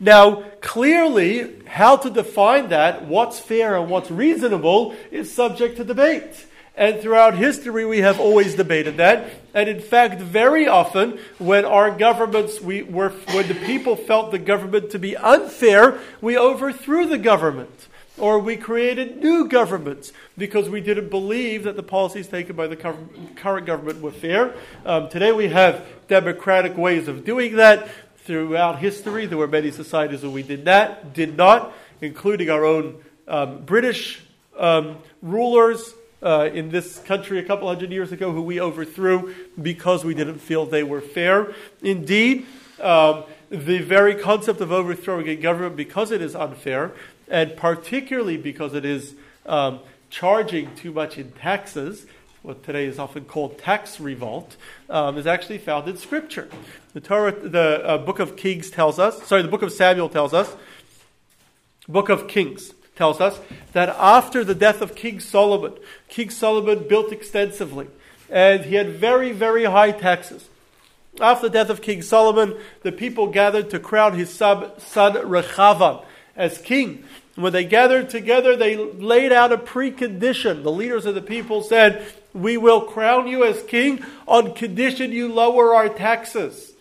Now, 0.00 0.42
clearly, 0.60 1.62
how 1.66 1.96
to 1.96 2.10
define 2.10 2.68
that, 2.68 3.06
what's 3.06 3.38
fair 3.38 3.76
and 3.76 3.88
what's 3.88 4.10
reasonable, 4.10 4.94
is 5.10 5.32
subject 5.32 5.76
to 5.76 5.84
debate. 5.84 6.46
And 6.76 7.00
throughout 7.00 7.36
history, 7.36 7.84
we 7.84 7.98
have 8.00 8.18
always 8.18 8.56
debated 8.56 8.96
that. 8.96 9.30
And 9.54 9.68
in 9.68 9.80
fact, 9.80 10.20
very 10.20 10.66
often, 10.66 11.18
when 11.38 11.64
our 11.64 11.90
governments, 11.90 12.60
we 12.60 12.82
were, 12.82 13.10
when 13.10 13.46
the 13.46 13.54
people 13.54 13.94
felt 13.94 14.32
the 14.32 14.40
government 14.40 14.90
to 14.90 14.98
be 14.98 15.16
unfair, 15.16 16.00
we 16.20 16.36
overthrew 16.36 17.06
the 17.06 17.18
government. 17.18 17.88
Or 18.16 18.38
we 18.38 18.56
created 18.56 19.18
new 19.18 19.48
governments 19.48 20.12
because 20.36 20.68
we 20.68 20.80
didn't 20.80 21.10
believe 21.10 21.64
that 21.64 21.76
the 21.76 21.82
policies 21.82 22.26
taken 22.28 22.54
by 22.54 22.66
the 22.66 22.76
current 22.76 23.66
government 23.66 24.00
were 24.00 24.12
fair. 24.12 24.54
Um, 24.84 25.08
today 25.08 25.32
we 25.32 25.48
have 25.48 25.84
democratic 26.08 26.76
ways 26.76 27.08
of 27.08 27.24
doing 27.24 27.56
that. 27.56 27.88
Throughout 28.18 28.78
history, 28.78 29.26
there 29.26 29.38
were 29.38 29.48
many 29.48 29.70
societies 29.70 30.22
where 30.22 30.30
we 30.30 30.42
did 30.42 30.64
that, 30.64 31.12
did 31.12 31.36
not, 31.36 31.72
including 32.00 32.50
our 32.50 32.64
own 32.64 33.02
um, 33.28 33.64
British 33.64 34.22
um, 34.58 34.98
rulers 35.20 35.94
uh, 36.24 36.48
in 36.52 36.70
this 36.70 36.98
country 37.00 37.38
a 37.38 37.42
couple 37.42 37.68
hundred 37.68 37.92
years 37.92 38.10
ago 38.10 38.32
who 38.32 38.42
we 38.42 38.60
overthrew 38.60 39.34
because 39.60 40.04
we 40.04 40.14
didn't 40.14 40.38
feel 40.38 40.64
they 40.64 40.82
were 40.82 41.02
fair. 41.02 41.52
Indeed, 41.82 42.46
um, 42.80 43.24
the 43.50 43.80
very 43.80 44.14
concept 44.14 44.60
of 44.60 44.72
overthrowing 44.72 45.28
a 45.28 45.36
government 45.36 45.76
because 45.76 46.10
it 46.10 46.22
is 46.22 46.34
unfair, 46.34 46.92
and 47.28 47.56
particularly 47.56 48.36
because 48.36 48.74
it 48.74 48.84
is 48.84 49.14
um, 49.46 49.80
charging 50.08 50.74
too 50.74 50.92
much 50.92 51.18
in 51.18 51.30
taxes, 51.32 52.06
what 52.42 52.62
today 52.64 52.86
is 52.86 52.98
often 52.98 53.24
called 53.24 53.58
tax 53.58 54.00
revolt, 54.00 54.56
um, 54.90 55.16
is 55.18 55.26
actually 55.26 55.58
found 55.58 55.88
in 55.88 55.96
Scripture. 55.96 56.48
The 56.94 57.00
Torah, 57.00 57.32
the 57.32 57.86
uh, 57.86 57.98
Book 57.98 58.18
of 58.18 58.36
Kings 58.36 58.70
tells 58.70 58.98
us. 58.98 59.22
Sorry, 59.24 59.42
the 59.42 59.48
Book 59.48 59.62
of 59.62 59.72
Samuel 59.72 60.08
tells 60.08 60.32
us. 60.32 60.54
Book 61.86 62.08
of 62.08 62.28
Kings 62.28 62.72
tells 62.96 63.20
us 63.20 63.38
that 63.72 63.88
after 63.90 64.44
the 64.44 64.54
death 64.54 64.80
of 64.80 64.94
King 64.94 65.20
Solomon, 65.20 65.74
King 66.08 66.30
Solomon 66.30 66.86
built 66.88 67.12
extensively, 67.12 67.88
and 68.30 68.64
he 68.64 68.76
had 68.76 68.90
very, 68.90 69.32
very 69.32 69.64
high 69.64 69.92
taxes. 69.92 70.48
After 71.20 71.48
the 71.48 71.52
death 71.52 71.70
of 71.70 71.82
King 71.82 72.02
Solomon, 72.02 72.56
the 72.82 72.92
people 72.92 73.28
gathered 73.28 73.70
to 73.70 73.78
crown 73.78 74.14
his 74.14 74.32
son, 74.32 74.70
Rechavam 74.78 76.04
as 76.36 76.58
king. 76.58 77.04
When 77.36 77.52
they 77.52 77.64
gathered 77.64 78.10
together, 78.10 78.56
they 78.56 78.76
laid 78.76 79.32
out 79.32 79.52
a 79.52 79.58
precondition. 79.58 80.62
The 80.62 80.70
leaders 80.70 81.06
of 81.06 81.14
the 81.14 81.22
people 81.22 81.62
said, 81.62 82.06
We 82.32 82.56
will 82.56 82.82
crown 82.82 83.26
you 83.26 83.44
as 83.44 83.62
king 83.64 84.04
on 84.26 84.54
condition 84.54 85.12
you 85.12 85.32
lower 85.32 85.74
our 85.74 85.88
taxes. 85.88 86.73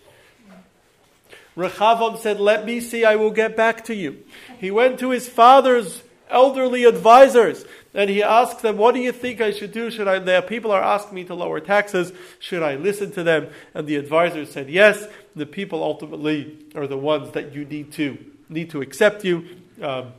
Rechavam 1.55 2.17
said, 2.17 2.39
Let 2.39 2.65
me 2.65 2.79
see, 2.79 3.05
I 3.05 3.15
will 3.15 3.31
get 3.31 3.55
back 3.55 3.85
to 3.85 3.95
you. 3.95 4.23
He 4.59 4.71
went 4.71 4.99
to 4.99 5.11
his 5.11 5.27
father's 5.27 6.03
elderly 6.29 6.85
advisors. 6.85 7.65
And 7.95 8.09
he 8.09 8.23
asked 8.23 8.61
them, 8.63 8.77
What 8.77 8.95
do 8.95 9.01
you 9.01 9.11
think 9.11 9.39
I 9.39 9.51
should 9.51 9.71
do? 9.71 9.91
Should 9.91 10.07
I, 10.07 10.19
the 10.19 10.41
people 10.41 10.71
are 10.71 10.81
asking 10.81 11.15
me 11.15 11.23
to 11.25 11.35
lower 11.35 11.59
taxes. 11.59 12.11
Should 12.39 12.63
I 12.63 12.75
listen 12.75 13.11
to 13.11 13.23
them? 13.23 13.49
And 13.73 13.87
the 13.87 13.97
advisors 13.97 14.51
said, 14.51 14.69
Yes. 14.69 15.07
The 15.35 15.45
people 15.45 15.83
ultimately 15.83 16.57
are 16.75 16.87
the 16.87 16.97
ones 16.97 17.31
that 17.31 17.53
you 17.53 17.65
need 17.65 17.91
to 17.93 18.17
need 18.49 18.69
to 18.71 18.81
accept 18.81 19.23
you. 19.23 19.45
Um, 19.81 20.13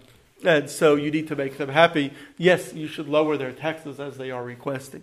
and 0.44 0.68
so 0.68 0.96
you 0.96 1.10
need 1.10 1.28
to 1.28 1.36
make 1.36 1.56
them 1.56 1.68
happy. 1.68 2.12
Yes, 2.36 2.74
you 2.74 2.86
should 2.86 3.08
lower 3.08 3.36
their 3.36 3.52
taxes 3.52 3.98
as 3.98 4.16
they 4.16 4.30
are 4.30 4.44
requesting. 4.44 5.02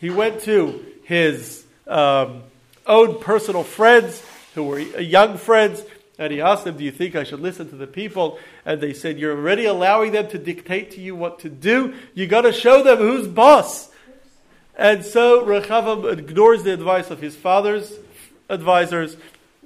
He 0.00 0.10
went 0.10 0.42
to 0.42 0.84
his 1.04 1.64
um, 1.86 2.42
own 2.86 3.20
personal 3.20 3.64
friends 3.64 4.22
who 4.54 4.64
were 4.64 4.78
young 4.78 5.36
friends 5.36 5.82
and 6.18 6.32
he 6.32 6.40
asked 6.40 6.64
them, 6.64 6.76
Do 6.76 6.84
you 6.84 6.90
think 6.90 7.14
I 7.14 7.24
should 7.24 7.40
listen 7.40 7.68
to 7.70 7.76
the 7.76 7.86
people? 7.86 8.38
And 8.64 8.80
they 8.80 8.92
said, 8.92 9.18
You're 9.18 9.36
already 9.36 9.66
allowing 9.66 10.12
them 10.12 10.28
to 10.28 10.38
dictate 10.38 10.90
to 10.92 11.00
you 11.00 11.14
what 11.14 11.40
to 11.40 11.48
do. 11.48 11.94
You 12.14 12.26
got 12.26 12.42
to 12.42 12.52
show 12.52 12.82
them 12.82 12.98
who's 12.98 13.28
boss. 13.28 13.90
And 14.76 15.04
so 15.04 15.44
Rechavam 15.44 16.18
ignores 16.18 16.62
the 16.64 16.72
advice 16.72 17.10
of 17.10 17.20
his 17.20 17.36
father's 17.36 17.98
advisors 18.48 19.16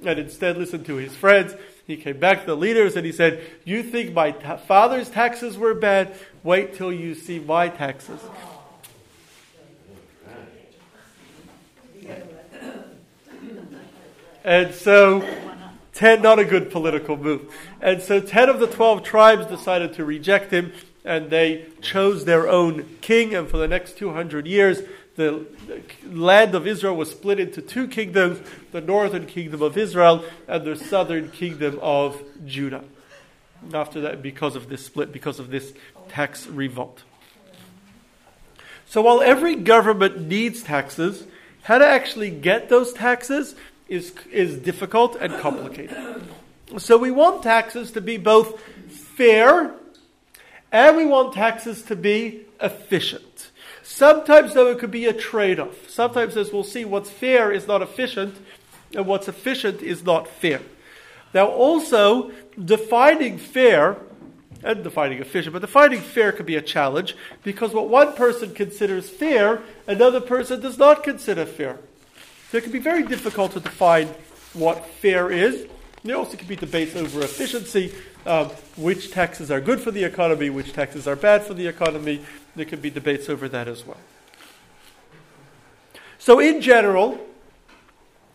and 0.04 0.18
instead 0.18 0.56
listened 0.56 0.86
to 0.86 0.96
his 0.96 1.14
friends. 1.14 1.54
He 1.86 1.96
came 1.96 2.18
back 2.18 2.40
to 2.40 2.46
the 2.46 2.56
leaders 2.56 2.96
and 2.96 3.04
he 3.04 3.12
said, 3.12 3.42
You 3.64 3.82
think 3.82 4.12
my 4.12 4.32
ta- 4.32 4.56
father's 4.56 5.08
taxes 5.08 5.56
were 5.58 5.74
bad? 5.74 6.14
Wait 6.42 6.74
till 6.74 6.92
you 6.92 7.14
see 7.14 7.38
my 7.38 7.68
taxes. 7.68 8.20
And 14.44 14.74
so 14.74 15.24
10, 15.94 16.22
not 16.22 16.38
a 16.38 16.44
good 16.44 16.70
political 16.70 17.16
move. 17.16 17.52
And 17.80 18.02
so 18.02 18.20
10 18.20 18.48
of 18.48 18.60
the 18.60 18.66
12 18.66 19.02
tribes 19.02 19.46
decided 19.46 19.94
to 19.94 20.04
reject 20.04 20.50
him, 20.50 20.72
and 21.04 21.30
they 21.30 21.66
chose 21.80 22.24
their 22.24 22.48
own 22.48 22.96
king. 23.00 23.34
And 23.34 23.48
for 23.48 23.58
the 23.58 23.68
next 23.68 23.98
200 23.98 24.46
years, 24.46 24.80
the 25.16 25.46
land 26.06 26.54
of 26.54 26.66
Israel 26.66 26.96
was 26.96 27.10
split 27.10 27.38
into 27.38 27.60
two 27.60 27.86
kingdoms 27.86 28.40
the 28.72 28.80
northern 28.80 29.26
kingdom 29.26 29.60
of 29.60 29.76
Israel 29.76 30.24
and 30.48 30.64
the 30.64 30.76
southern 30.76 31.30
kingdom 31.30 31.78
of 31.82 32.22
Judah. 32.46 32.84
After 33.72 34.00
that, 34.00 34.22
because 34.22 34.56
of 34.56 34.68
this 34.68 34.84
split, 34.84 35.12
because 35.12 35.38
of 35.38 35.50
this 35.50 35.72
tax 36.08 36.46
revolt. 36.46 37.02
So 38.86 39.02
while 39.02 39.20
every 39.20 39.54
government 39.56 40.20
needs 40.20 40.62
taxes, 40.62 41.24
how 41.62 41.78
to 41.78 41.86
actually 41.86 42.30
get 42.30 42.68
those 42.68 42.92
taxes 42.92 43.54
is, 43.92 44.12
is 44.30 44.56
difficult 44.56 45.16
and 45.16 45.32
complicated. 45.40 46.22
So 46.78 46.96
we 46.96 47.10
want 47.10 47.42
taxes 47.42 47.92
to 47.92 48.00
be 48.00 48.16
both 48.16 48.58
fair 48.90 49.74
and 50.72 50.96
we 50.96 51.04
want 51.04 51.34
taxes 51.34 51.82
to 51.82 51.96
be 51.96 52.40
efficient. 52.60 53.50
Sometimes, 53.82 54.54
though, 54.54 54.68
it 54.68 54.78
could 54.78 54.90
be 54.90 55.04
a 55.04 55.12
trade 55.12 55.60
off. 55.60 55.90
Sometimes, 55.90 56.36
as 56.38 56.50
we'll 56.52 56.64
see, 56.64 56.86
what's 56.86 57.10
fair 57.10 57.52
is 57.52 57.66
not 57.66 57.82
efficient, 57.82 58.34
and 58.94 59.06
what's 59.06 59.28
efficient 59.28 59.82
is 59.82 60.02
not 60.02 60.26
fair. 60.26 60.62
Now, 61.34 61.48
also, 61.48 62.30
defining 62.64 63.36
fair 63.36 63.98
and 64.62 64.82
defining 64.82 65.18
efficient, 65.18 65.52
but 65.52 65.60
defining 65.60 66.00
fair 66.00 66.32
could 66.32 66.46
be 66.46 66.56
a 66.56 66.62
challenge 66.62 67.16
because 67.42 67.74
what 67.74 67.88
one 67.88 68.14
person 68.14 68.54
considers 68.54 69.10
fair, 69.10 69.60
another 69.86 70.20
person 70.20 70.60
does 70.60 70.78
not 70.78 71.02
consider 71.02 71.44
fair. 71.44 71.78
So 72.52 72.58
it 72.58 72.64
can 72.64 72.72
be 72.72 72.80
very 72.80 73.02
difficult 73.02 73.52
to 73.52 73.60
define 73.60 74.08
what 74.52 74.84
fair 74.84 75.30
is. 75.30 75.66
There 76.04 76.14
also 76.16 76.36
can 76.36 76.46
be 76.46 76.54
debates 76.54 76.94
over 76.94 77.22
efficiency, 77.22 77.94
um, 78.26 78.48
which 78.76 79.10
taxes 79.10 79.50
are 79.50 79.58
good 79.58 79.80
for 79.80 79.90
the 79.90 80.04
economy, 80.04 80.50
which 80.50 80.74
taxes 80.74 81.08
are 81.08 81.16
bad 81.16 81.44
for 81.44 81.54
the 81.54 81.66
economy. 81.66 82.20
There 82.54 82.66
can 82.66 82.80
be 82.80 82.90
debates 82.90 83.30
over 83.30 83.48
that 83.48 83.68
as 83.68 83.86
well. 83.86 83.96
So, 86.18 86.40
in 86.40 86.60
general, 86.60 87.18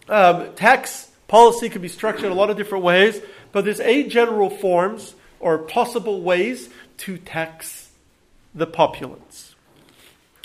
um, 0.09 0.51
tax 0.55 1.11
policy 1.27 1.69
can 1.69 1.83
be 1.83 1.87
structured 1.87 2.31
a 2.31 2.33
lot 2.33 2.49
of 2.49 2.57
different 2.57 2.83
ways, 2.83 3.21
but 3.51 3.65
there's 3.65 3.79
eight 3.81 4.09
general 4.09 4.49
forms 4.49 5.13
or 5.39 5.59
possible 5.59 6.23
ways 6.23 6.69
to 7.05 7.19
tax 7.19 7.91
the 8.55 8.65
populace. 8.65 9.53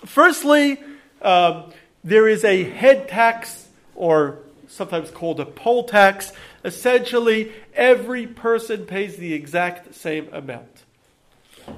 Firstly, 0.04 0.78
um, 1.22 1.72
there 2.04 2.28
is 2.28 2.44
a 2.44 2.64
head 2.64 3.08
tax 3.08 3.61
or 3.94 4.38
sometimes 4.68 5.10
called 5.10 5.40
a 5.40 5.46
poll 5.46 5.84
tax. 5.84 6.32
Essentially, 6.64 7.52
every 7.74 8.26
person 8.26 8.86
pays 8.86 9.16
the 9.16 9.34
exact 9.34 9.94
same 9.94 10.28
amount. 10.32 10.84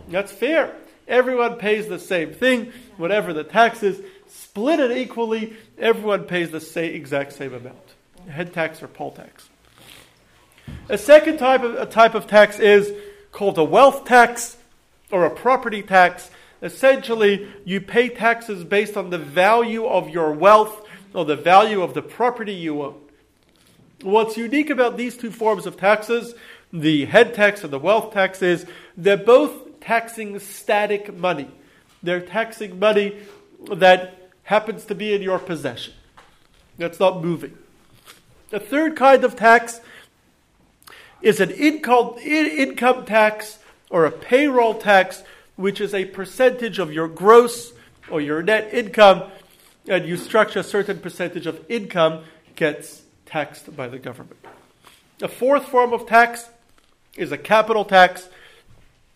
That's 0.09 0.33
fair. 0.33 0.75
Everyone 1.06 1.56
pays 1.56 1.88
the 1.88 1.99
same 1.99 2.33
thing, 2.33 2.73
whatever 2.97 3.33
the 3.33 3.44
tax 3.44 3.83
is, 3.83 4.00
split 4.26 4.80
it 4.80 4.97
equally, 4.97 5.54
everyone 5.78 6.25
pays 6.25 6.50
the 6.50 6.61
same, 6.61 6.94
exact 6.94 7.35
same 7.35 7.52
amount. 7.52 7.76
Head 8.28 8.54
tax 8.54 8.83
or 8.83 8.88
poll 8.88 9.11
tax. 9.11 9.50
A 10.88 10.97
second 10.97 11.38
type 11.38 11.62
of, 11.62 11.75
a 11.75 11.85
type 11.85 12.14
of 12.14 12.26
tax 12.26 12.59
is 12.59 12.92
called 13.33 13.59
a 13.59 13.64
wealth 13.64 14.06
tax 14.06 14.56
or 15.11 15.26
a 15.26 15.30
property 15.30 15.83
tax. 15.83 16.30
Essentially, 16.62 17.47
you 17.66 17.80
pay 17.80 18.09
taxes 18.09 18.64
based 18.64 18.97
on 18.97 19.11
the 19.11 19.18
value 19.18 19.85
of 19.85 20.09
your 20.09 20.33
wealth 20.33 20.84
or 21.14 21.25
the 21.25 21.37
value 21.37 21.80
of 21.80 21.94
the 21.94 22.02
property 22.02 22.52
you 22.52 22.83
own. 22.83 23.00
What's 24.02 24.37
unique 24.37 24.68
about 24.68 24.97
these 24.97 25.16
two 25.16 25.30
forms 25.30 25.64
of 25.64 25.76
taxes, 25.76 26.35
the 26.73 27.06
head 27.06 27.33
tax 27.35 27.62
and 27.64 27.73
the 27.73 27.78
wealth 27.78 28.12
tax, 28.12 28.42
is 28.42 28.66
they're 28.97 29.16
both 29.16 29.80
taxing 29.80 30.38
static 30.40 31.14
money. 31.14 31.49
They're 32.02 32.21
taxing 32.21 32.78
money 32.78 33.16
that 33.73 34.30
happens 34.42 34.85
to 34.87 34.94
be 34.94 35.14
in 35.14 35.23
your 35.23 35.38
possession, 35.38 35.94
that's 36.76 37.00
not 37.00 37.23
moving. 37.23 37.56
The 38.50 38.61
third 38.61 38.94
kind 38.94 39.25
of 39.25 39.37
tax 39.37 39.80
is 41.23 41.40
an 41.40 41.50
income, 41.50 42.16
income 42.18 43.06
tax 43.06 43.59
or 43.88 44.04
a 44.04 44.11
payroll 44.11 44.75
tax, 44.75 45.23
which 45.56 45.80
is 45.80 45.94
a 45.94 46.04
percentage 46.04 46.78
of 46.78 46.92
your 46.92 47.09
gross 47.09 47.73
or 48.11 48.21
your 48.21 48.42
net 48.42 48.75
income 48.75 49.23
and 49.88 50.07
you 50.07 50.17
structure 50.17 50.61
a 50.61 50.64
certain 50.64 50.99
percentage 50.99 51.47
of 51.47 51.64
income 51.69 52.25
gets 52.57 53.03
taxed 53.26 53.76
by 53.76 53.88
the 53.88 53.99
government. 53.99 54.38
A 55.21 55.29
fourth 55.29 55.69
form 55.69 55.93
of 55.93 56.07
tax 56.07 56.49
is 57.17 57.33
a 57.33 57.38
capital 57.38 57.85
tax, 57.85 58.29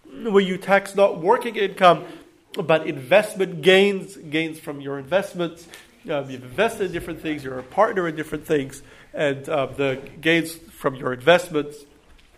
where 0.05 0.43
you 0.43 0.59
tax 0.59 0.95
not 0.95 1.21
working 1.21 1.57
income, 1.57 2.05
but 2.53 2.87
investment 2.87 3.63
gains, 3.63 4.17
gains 4.17 4.59
from 4.59 4.81
your 4.81 4.99
investments. 4.99 5.67
Um, 6.09 6.31
you've 6.31 6.45
invested 6.45 6.87
in 6.87 6.93
different 6.93 7.21
things, 7.21 7.45
you're 7.45 7.59
a 7.59 7.63
partner 7.63 8.09
in 8.09 8.17
different 8.17 8.47
things, 8.47 8.83
and 9.13 9.49
uh, 9.49 9.67
the 9.67 10.01
gains 10.21 10.55
from 10.55 10.95
your 10.95 11.13
investments. 11.13 11.79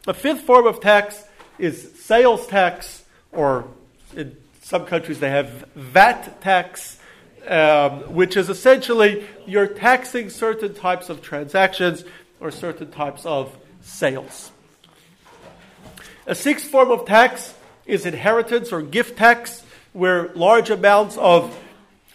A 0.06 0.14
fifth 0.14 0.42
form 0.42 0.66
of 0.66 0.80
tax 0.80 1.24
is 1.58 1.92
sales 2.00 2.46
tax, 2.46 3.04
or 3.32 3.68
in 4.16 4.36
some 4.62 4.86
countries 4.86 5.20
they 5.20 5.30
have 5.30 5.66
VAT 5.74 6.40
tax 6.40 6.99
um, 7.48 8.14
which 8.14 8.36
is 8.36 8.48
essentially 8.48 9.26
you're 9.46 9.66
taxing 9.66 10.30
certain 10.30 10.74
types 10.74 11.08
of 11.08 11.22
transactions 11.22 12.04
or 12.40 12.50
certain 12.50 12.90
types 12.90 13.24
of 13.26 13.56
sales. 13.80 14.50
A 16.26 16.34
sixth 16.34 16.70
form 16.70 16.90
of 16.90 17.06
tax 17.06 17.54
is 17.86 18.06
inheritance 18.06 18.72
or 18.72 18.82
gift 18.82 19.18
tax, 19.18 19.64
where 19.92 20.28
large 20.34 20.70
amounts 20.70 21.16
of 21.16 21.58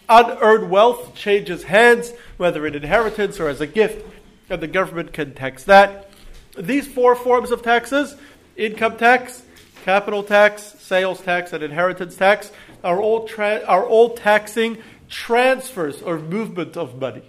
unearned 0.08 0.70
wealth 0.70 1.14
changes 1.14 1.64
hands, 1.64 2.12
whether 2.36 2.66
in 2.66 2.74
inheritance 2.74 3.38
or 3.40 3.48
as 3.48 3.60
a 3.60 3.66
gift, 3.66 4.06
and 4.48 4.62
the 4.62 4.66
government 4.66 5.12
can 5.12 5.34
tax 5.34 5.64
that. 5.64 6.10
These 6.56 6.86
four 6.86 7.14
forms 7.14 7.50
of 7.50 7.62
taxes 7.62 8.16
income 8.56 8.96
tax, 8.96 9.42
capital 9.84 10.22
tax, 10.22 10.62
sales 10.78 11.20
tax, 11.20 11.52
and 11.52 11.62
inheritance 11.62 12.16
tax 12.16 12.50
are 12.82 13.00
all, 13.00 13.26
tra- 13.26 13.62
are 13.66 13.84
all 13.84 14.14
taxing 14.14 14.78
transfers 15.08 16.02
or 16.02 16.18
movement 16.18 16.76
of 16.76 17.00
money. 17.00 17.22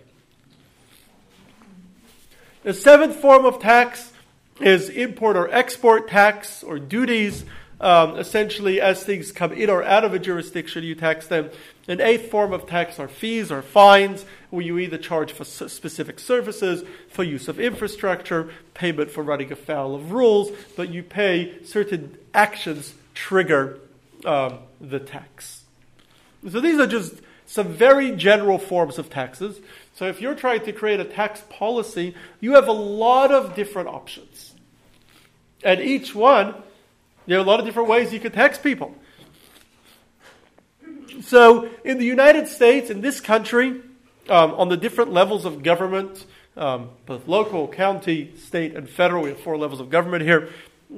The 2.64 2.74
seventh 2.74 3.16
form 3.18 3.46
of 3.46 3.60
tax 3.60 4.12
is 4.60 4.90
import 4.90 5.38
or 5.38 5.50
export 5.54 6.08
tax 6.10 6.64
or 6.64 6.80
duties. 6.80 7.46
Um, 7.80 8.18
essentially, 8.18 8.82
as 8.82 9.04
things 9.04 9.32
come 9.32 9.54
in 9.54 9.70
or 9.70 9.84
out 9.84 10.04
of 10.04 10.14
a 10.14 10.20
jurisdiction, 10.20 10.84
you 10.84 10.96
tax 10.96 11.28
them. 11.28 11.52
An 11.88 12.02
eighth 12.02 12.32
form 12.32 12.52
of 12.52 12.66
tax 12.66 13.00
are 13.00 13.08
fees 13.08 13.52
or 13.52 13.62
fines, 13.62 14.26
where 14.50 14.66
you 14.66 14.80
either 14.80 14.98
charge 14.98 15.32
for 15.32 15.44
specific 15.44 16.20
services, 16.20 16.84
for 17.10 17.24
use 17.24 17.48
of 17.48 17.60
infrastructure, 17.60 18.50
payment 18.74 19.12
for 19.12 19.24
running 19.24 19.52
afoul 19.52 19.94
of 19.94 20.12
rules, 20.12 20.52
but 20.76 20.90
you 20.90 21.04
pay 21.04 21.64
certain 21.64 22.18
actions 22.34 22.96
trigger 23.14 23.80
um, 24.26 24.58
the 24.82 25.00
tax. 25.00 25.64
So 26.50 26.60
these 26.60 26.80
are 26.80 26.88
just 26.88 27.14
some 27.48 27.70
very 27.70 28.12
general 28.12 28.60
forms 28.60 29.00
of 29.00 29.10
taxes. 29.10 29.60
So 29.96 30.06
if 30.06 30.22
you're 30.22 30.36
trying 30.36 30.64
to 30.66 30.74
create 30.74 31.00
a 31.00 31.06
tax 31.06 31.42
policy, 31.50 32.14
you 32.40 32.54
have 32.54 32.68
a 32.68 32.74
lot 32.74 33.32
of 33.32 33.56
different 33.56 33.88
options. 33.88 34.54
And 35.64 35.80
each 35.80 36.14
one, 36.14 36.54
there 37.26 37.38
are 37.38 37.42
a 37.42 37.46
lot 37.46 37.60
of 37.60 37.66
different 37.66 37.90
ways 37.90 38.14
you 38.14 38.20
can 38.20 38.34
tax 38.34 38.60
people. 38.60 38.94
So, 41.22 41.70
in 41.84 41.98
the 41.98 42.06
United 42.06 42.48
States, 42.48 42.92
in 42.92 43.02
this 43.02 43.20
country, 43.20 43.82
um, 44.30 44.54
on 44.54 44.70
the 44.70 44.78
different 44.78 45.12
levels 45.12 45.46
of 45.46 45.64
government, 45.64 46.26
um, 46.56 46.92
both 47.08 47.28
local, 47.28 47.68
county, 47.68 48.34
state, 48.38 48.76
and 48.76 48.88
federal, 48.88 49.24
we 49.24 49.30
have 49.30 49.40
four 49.40 49.58
levels 49.58 49.80
of 49.80 49.90
government 49.90 50.24
here. 50.24 50.50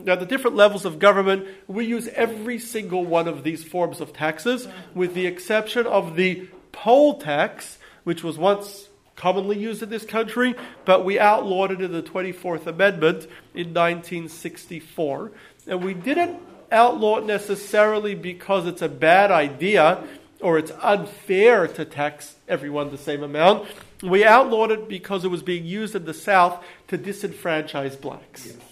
At 0.06 0.20
the 0.20 0.26
different 0.26 0.56
levels 0.56 0.86
of 0.86 1.00
government, 1.00 1.48
we 1.68 1.86
use 1.86 2.08
every 2.10 2.60
single 2.60 3.04
one 3.06 3.28
of 3.28 3.44
these 3.44 3.64
forms 3.64 4.00
of 4.02 4.14
taxes, 4.14 4.68
with 4.94 5.16
the 5.16 5.26
exception 5.26 5.88
of 5.88 6.16
the 6.16 6.48
poll 6.72 7.20
tax, 7.20 7.80
which 8.04 8.24
was 8.24 8.38
once 8.38 8.90
commonly 9.16 9.58
used 9.58 9.84
in 9.84 9.90
this 9.90 10.06
country, 10.06 10.56
but 10.86 11.04
we 11.04 11.20
outlawed 11.20 11.72
it 11.72 11.82
in 11.82 11.92
the 11.92 12.04
24th 12.04 12.68
Amendment 12.68 13.24
in 13.54 13.74
1964. 13.74 15.32
And 15.68 15.84
we 15.84 15.94
didn't 15.94 16.40
outlaw 16.72 17.18
it 17.18 17.26
necessarily 17.26 18.16
because 18.16 18.66
it's 18.66 18.82
a 18.82 18.90
bad 18.90 19.32
idea 19.32 20.04
or 20.40 20.58
it's 20.58 20.72
unfair 20.82 21.68
to 21.68 21.84
tax 21.84 22.36
everyone 22.48 22.92
the 22.92 22.98
same 22.98 23.24
amount. 23.24 23.68
We 24.02 24.24
outlawed 24.24 24.72
it 24.72 24.88
because 24.88 25.26
it 25.26 25.28
was 25.28 25.44
being 25.44 25.66
used 25.66 25.96
in 25.96 26.06
the 26.06 26.14
South 26.14 26.64
to 26.88 26.98
disenfranchise 26.98 28.00
blacks. 28.00 28.46
Yes. 28.46 28.69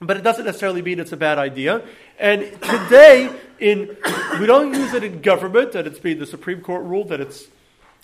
But 0.00 0.16
it 0.16 0.22
doesn't 0.22 0.44
necessarily 0.44 0.82
mean 0.82 1.00
it's 1.00 1.12
a 1.12 1.16
bad 1.16 1.38
idea. 1.38 1.82
And 2.18 2.42
today, 2.62 3.30
in 3.58 3.96
we 4.40 4.46
don't 4.46 4.74
use 4.74 4.92
it 4.92 5.02
in 5.04 5.22
government, 5.22 5.74
and 5.74 5.86
it's 5.86 5.98
been 5.98 6.18
the 6.18 6.26
Supreme 6.26 6.60
Court 6.60 6.84
ruled 6.84 7.08
that 7.08 7.20
it's 7.20 7.46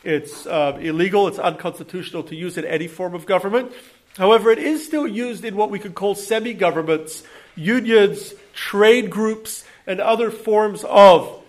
it's 0.05 0.47
uh, 0.47 0.79
illegal, 0.81 1.29
it's 1.29 1.39
unconstitutional 1.39 2.25
to 2.25 2.35
use 2.35 2.59
in 2.59 2.65
any 2.65 2.89
form 2.89 3.15
of 3.15 3.25
government. 3.25 3.73
However, 4.17 4.51
it 4.51 4.59
is 4.59 4.85
still 4.85 5.07
used 5.07 5.45
in 5.45 5.57
what 5.57 5.71
we 5.71 5.79
could 5.79 5.95
call 5.95 6.15
semi 6.15 6.55
governments, 6.55 7.23
unions, 7.55 8.35
trade 8.53 9.11
groups, 9.11 9.65
and 9.87 10.01
other 10.01 10.31
forms 10.31 10.85
of 10.85 11.43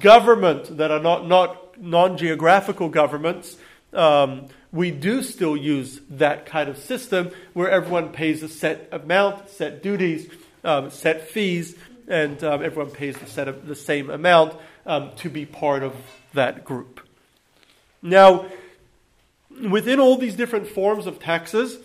government 0.00 0.76
that 0.78 0.90
are 0.90 1.00
not, 1.00 1.26
not 1.26 1.80
non 1.80 2.18
geographical 2.18 2.88
governments. 2.88 3.56
Um, 3.92 4.48
we 4.76 4.90
do 4.90 5.22
still 5.22 5.56
use 5.56 6.00
that 6.10 6.44
kind 6.44 6.68
of 6.68 6.76
system 6.76 7.30
where 7.54 7.70
everyone 7.70 8.10
pays 8.10 8.42
a 8.42 8.48
set 8.48 8.88
amount, 8.92 9.48
set 9.48 9.82
duties, 9.82 10.28
um, 10.62 10.90
set 10.90 11.28
fees, 11.28 11.74
and 12.06 12.44
um, 12.44 12.62
everyone 12.62 12.90
pays 12.90 13.16
the, 13.16 13.26
set 13.26 13.48
of, 13.48 13.66
the 13.66 13.74
same 13.74 14.10
amount 14.10 14.54
um, 14.84 15.10
to 15.16 15.30
be 15.30 15.46
part 15.46 15.82
of 15.82 15.94
that 16.34 16.64
group. 16.64 17.00
Now, 18.02 18.46
within 19.68 19.98
all 19.98 20.18
these 20.18 20.36
different 20.36 20.68
forms 20.68 21.06
of 21.06 21.18
taxes, 21.18 21.78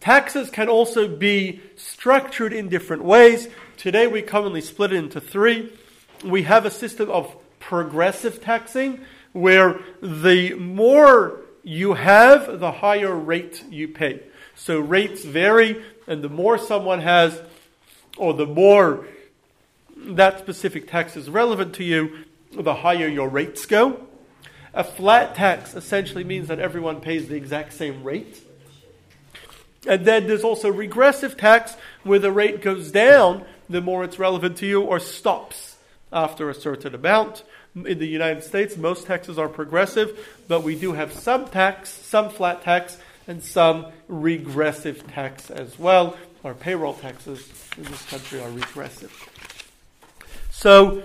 taxes 0.00 0.50
can 0.50 0.68
also 0.68 1.08
be 1.08 1.60
structured 1.74 2.52
in 2.52 2.68
different 2.68 3.02
ways. 3.02 3.48
Today, 3.76 4.06
we 4.06 4.22
commonly 4.22 4.60
split 4.60 4.92
it 4.92 4.96
into 4.96 5.20
three. 5.20 5.72
We 6.24 6.44
have 6.44 6.64
a 6.64 6.70
system 6.70 7.10
of 7.10 7.34
progressive 7.58 8.40
taxing, 8.40 9.00
where 9.32 9.80
the 10.00 10.54
more 10.54 11.40
you 11.66 11.94
have, 11.94 12.60
the 12.60 12.70
higher 12.70 13.12
rate 13.12 13.64
you 13.68 13.88
pay. 13.88 14.20
So 14.54 14.78
rates 14.78 15.24
vary, 15.24 15.84
and 16.06 16.22
the 16.22 16.28
more 16.28 16.58
someone 16.58 17.00
has, 17.00 17.42
or 18.16 18.34
the 18.34 18.46
more 18.46 19.04
that 19.96 20.38
specific 20.38 20.88
tax 20.88 21.16
is 21.16 21.28
relevant 21.28 21.74
to 21.74 21.84
you, 21.84 22.18
the 22.52 22.72
higher 22.72 23.08
your 23.08 23.28
rates 23.28 23.66
go. 23.66 24.00
A 24.74 24.84
flat 24.84 25.34
tax 25.34 25.74
essentially 25.74 26.22
means 26.22 26.46
that 26.46 26.60
everyone 26.60 27.00
pays 27.00 27.26
the 27.26 27.34
exact 27.34 27.72
same 27.72 28.04
rate. 28.04 28.40
And 29.88 30.04
then 30.06 30.28
there's 30.28 30.44
also 30.44 30.70
regressive 30.70 31.36
tax, 31.36 31.76
where 32.04 32.20
the 32.20 32.30
rate 32.30 32.62
goes 32.62 32.92
down 32.92 33.44
the 33.68 33.80
more 33.80 34.04
it's 34.04 34.20
relevant 34.20 34.58
to 34.58 34.66
you, 34.66 34.82
or 34.82 35.00
stops 35.00 35.78
after 36.12 36.48
a 36.48 36.54
certain 36.54 36.94
amount. 36.94 37.42
In 37.84 37.98
the 37.98 38.08
United 38.08 38.42
States, 38.42 38.78
most 38.78 39.06
taxes 39.06 39.38
are 39.38 39.50
progressive, 39.50 40.18
but 40.48 40.62
we 40.62 40.78
do 40.78 40.94
have 40.94 41.12
some 41.12 41.46
tax, 41.46 41.90
some 41.90 42.30
flat 42.30 42.62
tax, 42.62 42.96
and 43.28 43.42
some 43.42 43.88
regressive 44.08 45.06
tax 45.08 45.50
as 45.50 45.78
well. 45.78 46.16
Our 46.42 46.54
payroll 46.54 46.94
taxes 46.94 47.46
in 47.76 47.82
this 47.84 48.02
country 48.06 48.40
are 48.40 48.50
regressive. 48.50 49.12
So, 50.50 51.02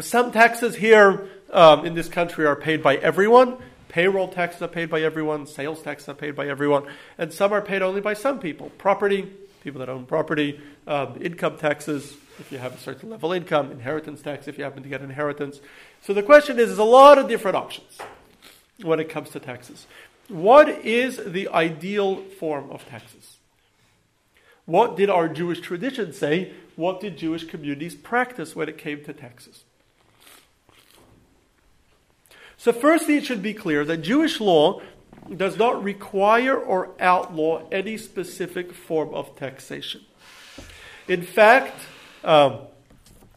some 0.00 0.32
taxes 0.32 0.74
here 0.74 1.28
um, 1.52 1.86
in 1.86 1.94
this 1.94 2.08
country 2.08 2.46
are 2.46 2.56
paid 2.56 2.82
by 2.82 2.96
everyone. 2.96 3.58
Payroll 3.88 4.28
taxes 4.28 4.60
are 4.60 4.68
paid 4.68 4.90
by 4.90 5.02
everyone. 5.02 5.46
Sales 5.46 5.82
taxes 5.82 6.08
are 6.08 6.14
paid 6.14 6.34
by 6.34 6.48
everyone. 6.48 6.84
And 7.16 7.32
some 7.32 7.52
are 7.52 7.62
paid 7.62 7.80
only 7.80 8.00
by 8.00 8.14
some 8.14 8.40
people. 8.40 8.70
Property, 8.76 9.30
people 9.62 9.78
that 9.78 9.88
own 9.88 10.04
property. 10.04 10.60
Um, 10.86 11.18
income 11.20 11.58
taxes, 11.58 12.16
if 12.38 12.52
you 12.52 12.58
have 12.58 12.74
a 12.74 12.78
certain 12.78 13.10
level 13.10 13.32
of 13.32 13.36
income. 13.36 13.70
Inheritance 13.70 14.22
tax, 14.22 14.48
if 14.48 14.58
you 14.58 14.64
happen 14.64 14.82
to 14.82 14.88
get 14.88 15.02
inheritance. 15.02 15.60
So 16.02 16.12
the 16.12 16.22
question 16.22 16.58
is, 16.58 16.68
there's 16.68 16.78
a 16.78 16.84
lot 16.84 17.18
of 17.18 17.28
different 17.28 17.56
options 17.56 17.98
when 18.82 19.00
it 19.00 19.08
comes 19.08 19.30
to 19.30 19.40
taxes. 19.40 19.86
What 20.28 20.68
is 20.68 21.20
the 21.24 21.48
ideal 21.48 22.16
form 22.16 22.70
of 22.70 22.86
taxes? 22.88 23.36
What 24.64 24.96
did 24.96 25.08
our 25.08 25.28
Jewish 25.28 25.60
tradition 25.60 26.12
say? 26.12 26.52
What 26.74 27.00
did 27.00 27.16
Jewish 27.16 27.44
communities 27.44 27.94
practice 27.94 28.56
when 28.56 28.68
it 28.68 28.76
came 28.76 29.04
to 29.04 29.12
taxes? 29.12 29.62
So, 32.58 32.72
firstly, 32.72 33.16
it 33.16 33.24
should 33.24 33.42
be 33.42 33.54
clear 33.54 33.84
that 33.84 33.98
Jewish 33.98 34.40
law 34.40 34.80
does 35.34 35.56
not 35.56 35.82
require 35.82 36.56
or 36.56 36.90
outlaw 36.98 37.66
any 37.70 37.96
specific 37.96 38.72
form 38.72 39.14
of 39.14 39.36
taxation. 39.36 40.02
In 41.06 41.22
fact, 41.22 41.78
um, 42.26 42.58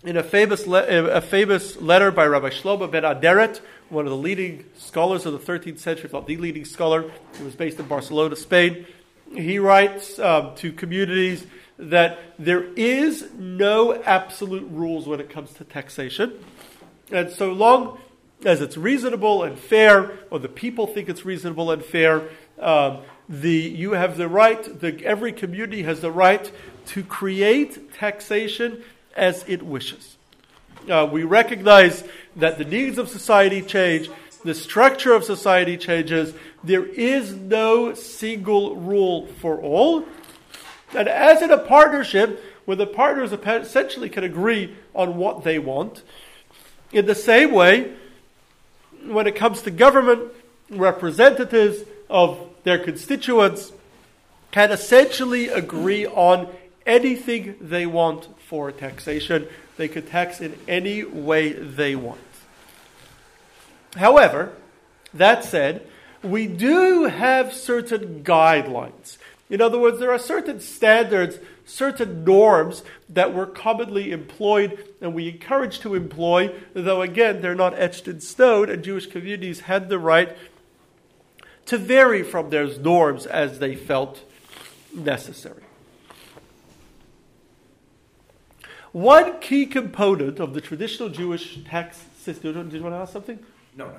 in 0.03 0.17
a 0.17 0.23
famous, 0.23 0.65
le- 0.65 0.85
a 0.85 1.21
famous 1.21 1.79
letter 1.79 2.11
by 2.11 2.25
Rabbi 2.25 2.49
Shlomo 2.49 2.89
ben 2.89 3.03
Aderet, 3.03 3.61
one 3.89 4.05
of 4.05 4.11
the 4.11 4.17
leading 4.17 4.65
scholars 4.77 5.25
of 5.25 5.33
the 5.33 5.39
13th 5.39 5.79
century, 5.79 6.09
not 6.11 6.25
the 6.25 6.37
leading 6.37 6.65
scholar, 6.65 7.11
who 7.37 7.45
was 7.45 7.55
based 7.55 7.79
in 7.79 7.87
Barcelona, 7.87 8.35
Spain, 8.35 8.85
he 9.33 9.59
writes 9.59 10.17
um, 10.19 10.55
to 10.55 10.71
communities 10.71 11.45
that 11.77 12.19
there 12.39 12.63
is 12.73 13.29
no 13.37 14.01
absolute 14.03 14.67
rules 14.71 15.07
when 15.07 15.19
it 15.19 15.29
comes 15.29 15.53
to 15.53 15.63
taxation. 15.63 16.33
And 17.11 17.29
so 17.29 17.53
long 17.53 17.99
as 18.45 18.61
it's 18.61 18.75
reasonable 18.75 19.43
and 19.43 19.57
fair, 19.57 20.11
or 20.31 20.39
the 20.39 20.49
people 20.49 20.87
think 20.87 21.09
it's 21.09 21.25
reasonable 21.25 21.71
and 21.71 21.85
fair, 21.85 22.23
um, 22.59 22.99
the, 23.27 23.51
you 23.51 23.91
have 23.91 24.17
the 24.17 24.27
right, 24.27 24.79
the, 24.79 25.05
every 25.05 25.31
community 25.31 25.83
has 25.83 26.01
the 26.01 26.11
right 26.11 26.51
to 26.89 27.03
create 27.03 27.93
taxation 27.93 28.83
as 29.15 29.45
it 29.47 29.61
wishes. 29.63 30.17
Uh, 30.89 31.07
we 31.11 31.23
recognize 31.23 32.03
that 32.35 32.57
the 32.57 32.65
needs 32.65 32.97
of 32.97 33.09
society 33.09 33.61
change, 33.61 34.09
the 34.43 34.55
structure 34.55 35.13
of 35.13 35.23
society 35.23 35.77
changes, 35.77 36.33
there 36.63 36.85
is 36.85 37.33
no 37.33 37.93
single 37.93 38.75
rule 38.75 39.27
for 39.39 39.59
all. 39.61 40.05
And 40.95 41.07
as 41.07 41.41
in 41.41 41.51
a 41.51 41.57
partnership, 41.57 42.43
where 42.65 42.77
the 42.77 42.87
partners 42.87 43.31
essentially 43.31 44.09
can 44.09 44.23
agree 44.23 44.75
on 44.95 45.17
what 45.17 45.43
they 45.43 45.59
want, 45.59 46.03
in 46.91 47.05
the 47.05 47.15
same 47.15 47.51
way, 47.51 47.93
when 49.05 49.27
it 49.27 49.35
comes 49.35 49.61
to 49.63 49.71
government, 49.71 50.31
representatives 50.69 51.83
of 52.09 52.49
their 52.63 52.79
constituents 52.79 53.71
can 54.51 54.71
essentially 54.71 55.47
agree 55.49 56.07
on 56.07 56.47
anything 56.89 57.55
they 57.61 57.85
want 57.85 58.27
for 58.41 58.71
taxation. 58.71 59.47
They 59.77 59.87
could 59.87 60.07
tax 60.07 60.41
in 60.41 60.57
any 60.67 61.03
way 61.03 61.53
they 61.53 61.95
want. 61.95 62.19
However, 63.95 64.51
that 65.13 65.45
said, 65.45 65.87
we 66.21 66.47
do 66.47 67.05
have 67.05 67.53
certain 67.53 68.23
guidelines. 68.23 69.17
In 69.49 69.61
other 69.61 69.79
words, 69.79 69.99
there 69.99 70.11
are 70.11 70.19
certain 70.19 70.59
standards 70.59 71.39
certain 71.69 72.23
norms 72.23 72.83
that 73.07 73.33
were 73.33 73.45
commonly 73.45 74.11
employed 74.11 74.83
and 74.99 75.13
we 75.13 75.29
encourage 75.29 75.79
to 75.79 75.95
employ, 75.95 76.51
though 76.73 77.01
again, 77.01 77.41
they're 77.41 77.55
not 77.55 77.77
etched 77.77 78.07
in 78.07 78.19
stone, 78.19 78.69
and 78.69 78.83
Jewish 78.83 79.05
communities 79.05 79.61
had 79.61 79.87
the 79.87 79.99
right 79.99 80.35
to 81.67 81.77
vary 81.77 82.23
from 82.23 82.49
those 82.49 82.79
norms 82.79 83.25
as 83.25 83.59
they 83.59 83.75
felt 83.75 84.19
necessary. 84.93 85.63
One 88.91 89.39
key 89.39 89.65
component 89.65 90.39
of 90.39 90.53
the 90.53 90.61
traditional 90.61 91.09
Jewish 91.09 91.63
tax 91.63 92.03
system. 92.17 92.53
Did 92.53 92.73
you 92.73 92.83
want 92.83 92.95
to 92.95 92.99
ask 92.99 93.13
something? 93.13 93.39
No, 93.75 93.85
no. 93.87 93.97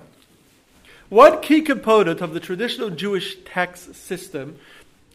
One 1.08 1.40
key 1.40 1.62
component 1.62 2.20
of 2.20 2.34
the 2.34 2.40
traditional 2.40 2.90
Jewish 2.90 3.36
tax 3.44 3.88
system 3.96 4.58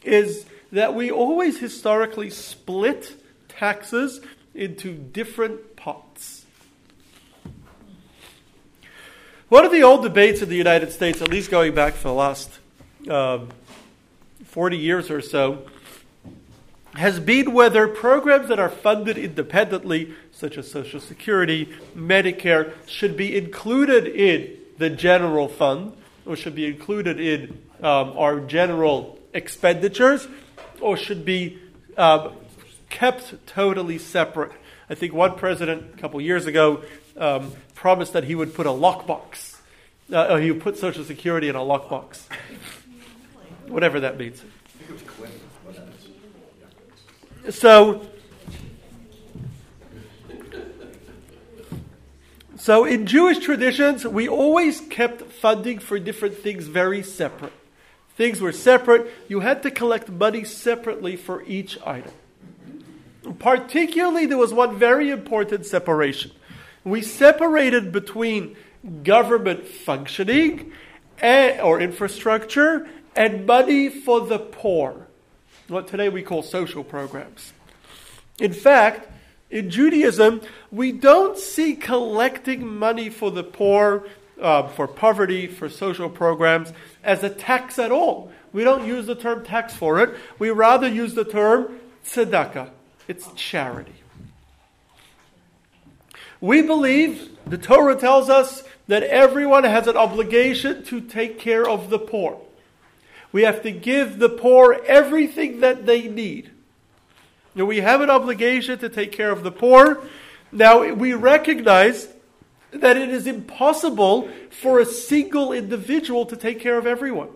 is 0.04 0.46
that 0.72 0.94
we 0.94 1.10
always 1.10 1.60
historically 1.60 2.30
split 2.30 3.16
taxes 3.48 4.22
into 4.54 4.94
different 4.94 5.76
pots. 5.76 6.46
One 9.48 9.64
of 9.64 9.72
the 9.72 9.84
old 9.84 10.04
debates 10.04 10.42
in 10.42 10.50
the 10.50 10.56
United 10.56 10.92
States, 10.92 11.22
at 11.22 11.30
least 11.30 11.52
going 11.52 11.76
back 11.76 11.94
for 11.94 12.10
the 12.10 12.14
last 12.14 12.50
um, 13.10 13.50
40 14.46 14.78
years 14.78 15.12
or 15.12 15.22
so, 15.22 15.66
has 16.96 17.20
been 17.20 17.54
whether 17.54 17.88
programs 17.88 18.48
that 18.50 18.60
are 18.60 18.70
funded 18.70 19.18
independently, 19.18 20.14
such 20.32 20.58
as 20.58 20.70
Social 20.72 21.00
Security, 21.00 21.74
Medicare, 21.96 22.74
should 22.88 23.18
be 23.18 23.38
included 23.38 24.08
in 24.08 24.58
the 24.78 24.90
general 24.90 25.48
fund 25.48 25.96
or 26.26 26.36
should 26.36 26.56
be 26.56 26.66
included 26.66 27.20
in 27.20 27.62
um, 27.82 28.14
our 28.18 28.40
general 28.40 29.20
expenditures 29.34 30.28
or 30.80 30.98
should 30.98 31.26
be 31.26 31.60
um, 31.98 32.34
kept 32.90 33.46
totally 33.46 33.98
separate. 33.98 34.52
I 34.90 34.96
think 34.96 35.14
one 35.14 35.36
president 35.36 35.96
a 35.96 35.98
couple 35.98 36.20
years 36.22 36.46
ago 36.46 36.84
um, 37.18 37.54
promised 37.74 38.14
that 38.14 38.26
he 38.26 38.36
would 38.36 38.54
put 38.54 38.66
a 38.66 38.72
lockbox. 38.72 39.58
Uh, 40.12 40.38
he 40.38 40.52
would 40.52 40.62
put 40.62 40.78
Social 40.78 41.04
Security 41.04 41.50
in 41.50 41.56
a 41.56 41.60
lockbox, 41.60 42.22
whatever 43.68 44.00
that 44.00 44.18
means. 44.18 44.44
So, 47.50 48.08
so 52.58 52.86
in 52.86 53.06
Jewish 53.06 53.38
traditions, 53.40 54.06
we 54.06 54.28
always 54.28 54.82
kept 54.82 55.22
funding 55.22 55.78
for 55.78 56.00
different 56.00 56.38
things 56.38 56.66
very 56.66 57.04
separate. 57.04 57.54
Things 58.16 58.42
were 58.42 58.52
separate. 58.52 59.12
You 59.28 59.42
had 59.42 59.62
to 59.64 59.72
collect 59.72 60.10
money 60.10 60.44
separately 60.44 61.16
for 61.18 61.44
each 61.44 61.78
item. 61.86 62.14
Particularly, 63.38 64.26
there 64.26 64.38
was 64.38 64.54
one 64.54 64.78
very 64.80 65.12
important 65.12 65.66
separation. 65.66 66.32
We 66.84 67.02
separated 67.02 67.92
between 67.92 68.56
government 69.04 69.68
functioning 69.68 70.72
and, 71.20 71.60
or 71.60 71.80
infrastructure 71.80 72.88
and 73.16 73.46
money 73.46 73.90
for 73.90 74.22
the 74.22 74.40
poor 74.40 75.05
what 75.68 75.88
today 75.88 76.10
we 76.10 76.22
call 76.22 76.44
social 76.44 76.84
programs. 76.84 77.54
In 78.40 78.54
fact, 78.54 79.10
in 79.50 79.70
Judaism, 79.70 80.42
we 80.72 80.92
don't 80.92 81.38
see 81.38 81.76
collecting 81.76 82.68
money 82.68 83.10
for 83.10 83.32
the 83.32 83.44
poor, 83.44 84.08
uh, 84.42 84.68
for 84.70 84.88
poverty, 84.88 85.48
for 85.48 85.70
social 85.70 86.10
programs 86.10 86.74
as 87.04 87.24
a 87.24 87.30
tax 87.30 87.80
at 87.80 87.92
all. 87.92 88.32
We 88.52 88.64
don't 88.64 88.88
use 88.88 89.06
the 89.06 89.16
term 89.16 89.44
tax 89.44 89.74
for 89.74 90.02
it. 90.02 90.16
We 90.40 90.50
rather 90.50 90.88
use 90.88 91.14
the 91.14 91.26
term 91.26 91.80
tzedakah. 92.06 92.70
It's 93.08 93.32
charity. 93.36 93.94
We 96.42 96.62
believe, 96.62 97.38
the 97.46 97.58
Torah 97.58 97.96
tells 97.96 98.30
us, 98.30 98.64
that 98.88 99.04
everyone 99.04 99.64
has 99.64 99.88
an 99.88 99.98
obligation 99.98 100.84
to 100.86 101.02
take 101.02 101.40
care 101.40 101.68
of 101.68 101.90
the 101.90 101.98
poor. 101.98 102.40
We 103.32 103.44
have 103.44 103.64
to 103.64 103.72
give 103.72 104.20
the 104.20 104.30
poor 104.30 104.74
everything 104.86 105.60
that 105.62 105.86
they 105.86 106.08
need. 106.08 106.52
We 107.56 107.80
have 107.80 108.02
an 108.02 108.10
obligation 108.10 108.80
to 108.80 108.90
take 108.90 109.12
care 109.12 109.32
of 109.32 109.44
the 109.44 109.52
poor. 109.52 110.04
Now, 110.52 110.94
we 110.94 111.14
recognize 111.14 112.08
that 112.72 112.98
it 112.98 113.10
is 113.10 113.28
impossible 113.28 114.30
for 114.52 114.80
a 114.80 114.86
single 114.86 115.54
individual 115.54 116.26
to 116.26 116.36
take 116.36 116.60
care 116.60 116.78
of 116.78 116.86
everyone. 116.86 117.30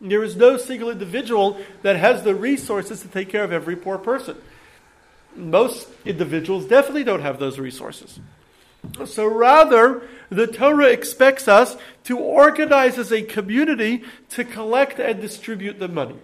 There 0.00 0.22
is 0.22 0.36
no 0.36 0.56
single 0.56 0.90
individual 0.90 1.58
that 1.82 1.96
has 1.96 2.22
the 2.22 2.34
resources 2.34 3.00
to 3.00 3.08
take 3.08 3.28
care 3.28 3.44
of 3.44 3.52
every 3.52 3.76
poor 3.76 3.98
person. 3.98 4.36
Most 5.34 5.88
individuals 6.04 6.66
definitely 6.66 7.04
don't 7.04 7.22
have 7.22 7.38
those 7.38 7.58
resources. 7.58 8.18
So 9.04 9.26
rather, 9.26 10.02
the 10.30 10.46
Torah 10.46 10.86
expects 10.86 11.48
us 11.48 11.76
to 12.04 12.18
organize 12.18 12.98
as 12.98 13.12
a 13.12 13.22
community 13.22 14.04
to 14.30 14.44
collect 14.44 14.98
and 14.98 15.20
distribute 15.20 15.78
the 15.78 15.88
money. 15.88 16.16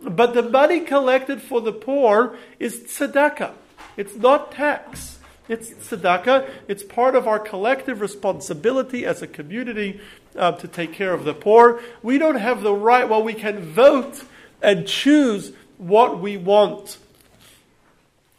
But 0.00 0.34
the 0.34 0.42
money 0.42 0.80
collected 0.80 1.40
for 1.40 1.60
the 1.60 1.72
poor 1.72 2.36
is 2.58 2.80
tzedakah. 2.80 3.52
It's 3.96 4.16
not 4.16 4.52
tax. 4.52 5.18
It's 5.48 5.70
tzedakah. 5.70 6.48
It's 6.68 6.82
part 6.82 7.14
of 7.14 7.26
our 7.26 7.38
collective 7.38 8.00
responsibility 8.00 9.04
as 9.04 9.22
a 9.22 9.26
community 9.26 10.00
uh, 10.36 10.52
to 10.52 10.68
take 10.68 10.92
care 10.92 11.12
of 11.12 11.24
the 11.24 11.34
poor. 11.34 11.80
We 12.02 12.18
don't 12.18 12.36
have 12.36 12.62
the 12.62 12.74
right, 12.74 13.08
well, 13.08 13.22
we 13.22 13.34
can 13.34 13.60
vote 13.60 14.24
and 14.62 14.86
choose 14.86 15.52
what 15.78 16.20
we 16.20 16.36
want 16.36 16.98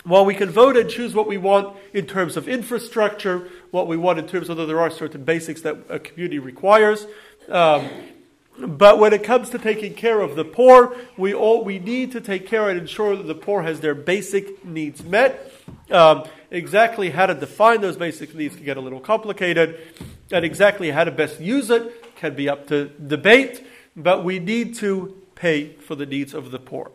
while 0.05 0.23
we 0.23 0.35
can 0.35 0.49
vote 0.49 0.77
and 0.77 0.89
choose 0.89 1.13
what 1.13 1.27
we 1.27 1.37
want 1.37 1.75
in 1.93 2.05
terms 2.05 2.37
of 2.37 2.47
infrastructure, 2.47 3.49
what 3.71 3.87
we 3.87 3.97
want 3.97 4.19
in 4.19 4.27
terms 4.27 4.49
of 4.49 4.57
there 4.57 4.79
are 4.79 4.89
certain 4.89 5.23
basics 5.23 5.61
that 5.61 5.77
a 5.89 5.99
community 5.99 6.39
requires, 6.39 7.05
um, 7.49 7.89
but 8.57 8.99
when 8.99 9.11
it 9.11 9.23
comes 9.23 9.49
to 9.49 9.59
taking 9.59 9.93
care 9.93 10.21
of 10.21 10.35
the 10.35 10.45
poor, 10.45 10.95
we 11.17 11.33
all 11.33 11.65
we 11.65 11.77
need 11.79 12.13
to 12.13 12.21
take 12.21 12.47
care 12.47 12.69
and 12.69 12.79
ensure 12.79 13.15
that 13.17 13.27
the 13.27 13.35
poor 13.35 13.63
has 13.63 13.81
their 13.81 13.95
basic 13.95 14.63
needs 14.63 15.03
met. 15.03 15.51
Um, 15.91 16.23
exactly 16.51 17.09
how 17.09 17.25
to 17.25 17.33
define 17.33 17.81
those 17.81 17.97
basic 17.97 18.33
needs 18.33 18.55
can 18.55 18.63
get 18.63 18.77
a 18.77 18.81
little 18.81 19.01
complicated, 19.01 19.79
and 20.31 20.45
exactly 20.45 20.91
how 20.91 21.03
to 21.03 21.11
best 21.11 21.41
use 21.41 21.69
it 21.69 22.15
can 22.15 22.35
be 22.35 22.47
up 22.47 22.67
to 22.67 22.85
debate. 22.85 23.65
But 23.97 24.23
we 24.23 24.39
need 24.39 24.75
to 24.75 25.21
pay 25.35 25.73
for 25.73 25.95
the 25.95 26.05
needs 26.05 26.33
of 26.33 26.51
the 26.51 26.59
poor. 26.59 26.91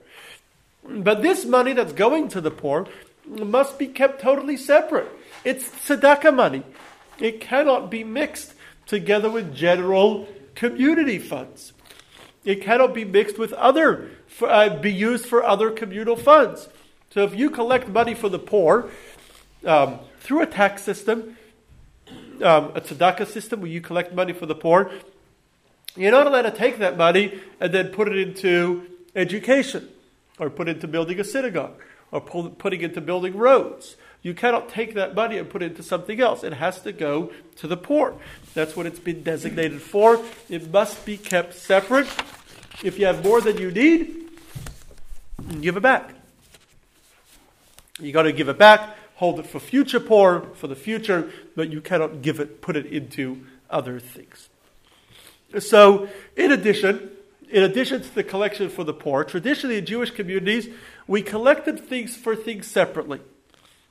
But 0.82 1.22
this 1.22 1.44
money 1.44 1.72
that's 1.72 1.92
going 1.92 2.28
to 2.28 2.40
the 2.40 2.50
poor 2.50 2.86
must 3.26 3.78
be 3.78 3.86
kept 3.86 4.20
totally 4.20 4.56
separate. 4.56 5.08
It's 5.44 5.68
tzedakah 5.68 6.34
money. 6.34 6.62
It 7.18 7.40
cannot 7.40 7.90
be 7.90 8.02
mixed 8.02 8.54
together 8.86 9.30
with 9.30 9.54
general 9.54 10.26
community 10.54 11.18
funds. 11.18 11.72
It 12.44 12.62
cannot 12.62 12.94
be 12.94 13.04
mixed 13.04 13.38
with 13.38 13.52
other, 13.52 14.10
uh, 14.42 14.80
be 14.80 14.92
used 14.92 15.26
for 15.26 15.44
other 15.44 15.70
communal 15.70 16.16
funds. 16.16 16.68
So 17.10 17.22
if 17.24 17.34
you 17.34 17.50
collect 17.50 17.88
money 17.88 18.14
for 18.14 18.28
the 18.28 18.38
poor 18.38 18.90
um, 19.66 19.98
through 20.20 20.42
a 20.42 20.46
tax 20.46 20.82
system, 20.82 21.36
um, 22.42 22.72
a 22.74 22.80
tzedakah 22.80 23.26
system 23.26 23.60
where 23.60 23.70
you 23.70 23.82
collect 23.82 24.14
money 24.14 24.32
for 24.32 24.46
the 24.46 24.54
poor, 24.54 24.90
you're 25.96 26.12
not 26.12 26.26
allowed 26.26 26.42
to 26.42 26.50
take 26.50 26.78
that 26.78 26.96
money 26.96 27.38
and 27.60 27.74
then 27.74 27.88
put 27.88 28.08
it 28.08 28.16
into 28.16 28.86
education 29.14 29.88
or 30.40 30.50
put 30.50 30.68
into 30.68 30.88
building 30.88 31.20
a 31.20 31.24
synagogue 31.24 31.74
or 32.10 32.20
pull, 32.20 32.50
putting 32.50 32.80
into 32.80 33.00
building 33.00 33.36
roads. 33.36 33.96
You 34.22 34.34
cannot 34.34 34.68
take 34.68 34.94
that 34.94 35.14
money 35.14 35.38
and 35.38 35.48
put 35.48 35.62
it 35.62 35.66
into 35.66 35.82
something 35.82 36.20
else. 36.20 36.42
It 36.42 36.54
has 36.54 36.80
to 36.82 36.92
go 36.92 37.32
to 37.56 37.66
the 37.66 37.76
poor. 37.76 38.16
That's 38.54 38.74
what 38.74 38.86
it's 38.86 38.98
been 38.98 39.22
designated 39.22 39.80
for. 39.80 40.20
It 40.48 40.70
must 40.72 41.06
be 41.06 41.16
kept 41.16 41.54
separate. 41.54 42.08
If 42.82 42.98
you 42.98 43.06
have 43.06 43.22
more 43.22 43.40
than 43.40 43.58
you 43.58 43.70
need, 43.70 44.30
give 45.60 45.76
it 45.76 45.82
back. 45.82 46.14
You 47.98 48.12
got 48.12 48.22
to 48.22 48.32
give 48.32 48.48
it 48.48 48.58
back, 48.58 48.96
hold 49.16 49.38
it 49.38 49.46
for 49.46 49.60
future 49.60 50.00
poor, 50.00 50.48
for 50.54 50.66
the 50.66 50.76
future, 50.76 51.30
but 51.54 51.70
you 51.70 51.80
cannot 51.80 52.22
give 52.22 52.40
it, 52.40 52.62
put 52.62 52.76
it 52.76 52.86
into 52.86 53.44
other 53.68 54.00
things. 54.00 54.48
So, 55.58 56.08
in 56.36 56.52
addition, 56.52 57.10
in 57.50 57.62
addition 57.62 58.02
to 58.02 58.14
the 58.14 58.22
collection 58.22 58.68
for 58.68 58.84
the 58.84 58.94
poor, 58.94 59.24
traditionally 59.24 59.78
in 59.78 59.86
Jewish 59.86 60.10
communities, 60.10 60.68
we 61.06 61.22
collected 61.22 61.80
things 61.80 62.16
for 62.16 62.36
things 62.36 62.66
separately. 62.66 63.20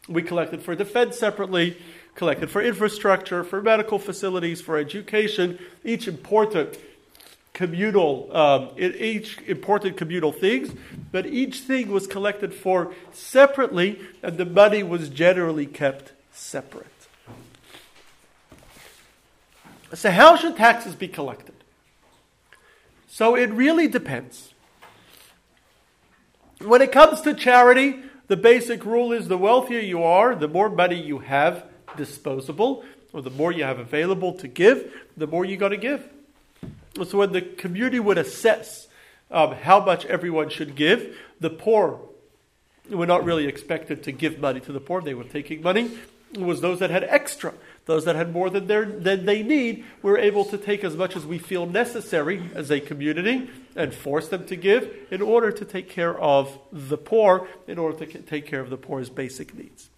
We 0.08 0.24
collected 0.24 0.64
for 0.64 0.76
defense 0.76 1.18
separately, 1.20 1.78
collected 2.16 2.50
for 2.50 2.62
infrastructure, 2.62 3.44
for 3.44 3.62
medical 3.62 4.00
facilities, 4.00 4.62
for 4.62 4.78
education, 4.78 5.60
each 5.84 6.08
important 6.08 6.78
communal, 7.54 8.36
um, 8.36 8.70
each 8.78 9.38
important 9.40 9.98
communal 9.98 10.32
things, 10.32 10.74
but 11.12 11.26
each 11.26 11.60
thing 11.60 11.92
was 11.92 12.08
collected 12.08 12.54
for 12.54 12.94
separately, 13.12 14.00
and 14.24 14.38
the 14.38 14.46
money 14.46 14.82
was 14.82 15.10
generally 15.10 15.66
kept 15.66 16.14
separate. 16.32 16.88
So, 19.94 20.12
how 20.12 20.38
should 20.38 20.56
taxes 20.56 20.96
be 20.96 21.08
collected? 21.08 21.59
So 23.12 23.36
it 23.36 23.50
really 23.50 23.88
depends. 23.88 24.54
When 26.60 26.82
it 26.82 26.92
comes 26.92 27.22
to 27.22 27.34
charity, 27.34 28.04
the 28.28 28.38
basic 28.38 28.86
rule 28.86 29.12
is 29.12 29.28
the 29.28 29.38
wealthier 29.38 29.80
you 29.80 30.04
are, 30.04 30.36
the 30.36 30.48
more 30.48 30.70
money 30.70 31.02
you 31.02 31.20
have 31.20 31.66
disposable, 31.98 32.86
or 33.12 33.24
the 33.24 33.32
more 33.32 33.52
you 33.52 33.64
have 33.64 33.80
available 33.80 34.34
to 34.34 34.48
give, 34.48 34.94
the 35.18 35.26
more 35.26 35.44
you 35.44 35.58
got 35.58 35.70
to 35.70 35.78
give. 35.78 36.08
So 37.08 37.18
when 37.18 37.32
the 37.32 37.42
community 37.42 38.00
would 38.00 38.20
assess 38.20 38.88
um, 39.32 39.54
how 39.54 39.84
much 39.84 40.06
everyone 40.06 40.50
should 40.50 40.76
give, 40.76 41.18
the 41.40 41.50
poor 41.50 42.00
were 42.90 43.08
not 43.08 43.24
really 43.24 43.48
expected 43.48 44.04
to 44.04 44.12
give 44.12 44.40
money 44.40 44.60
to 44.62 44.72
the 44.72 44.80
poor. 44.80 45.02
They 45.02 45.16
were 45.16 45.24
taking 45.24 45.64
money. 45.64 45.92
It 46.34 46.42
was 46.42 46.62
those 46.62 46.80
that 46.80 46.92
had 46.92 47.04
extra. 47.04 47.54
Those 47.90 48.06
that 48.06 48.16
had 48.16 48.32
more 48.32 48.52
than, 48.52 48.68
than 49.02 49.26
they 49.26 49.42
need 49.42 49.84
were 50.04 50.16
able 50.16 50.46
to 50.46 50.60
take 50.60 50.84
as 50.84 50.96
much 50.96 51.16
as 51.16 51.26
we 51.26 51.40
feel 51.40 51.66
necessary 51.66 52.52
as 52.54 52.70
a 52.70 52.80
community 52.80 53.50
and 53.76 53.96
force 53.96 54.28
them 54.28 54.46
to 54.46 54.56
give 54.56 54.96
in 55.10 55.24
order 55.24 55.52
to 55.52 55.66
take 55.66 55.90
care 55.90 56.16
of 56.16 56.56
the 56.72 56.98
poor, 56.98 57.48
in 57.68 57.80
order 57.80 58.06
to 58.06 58.22
take 58.22 58.46
care 58.46 58.60
of 58.60 58.70
the 58.70 58.78
poor's 58.78 59.10
basic 59.10 59.56
needs. 59.56 59.90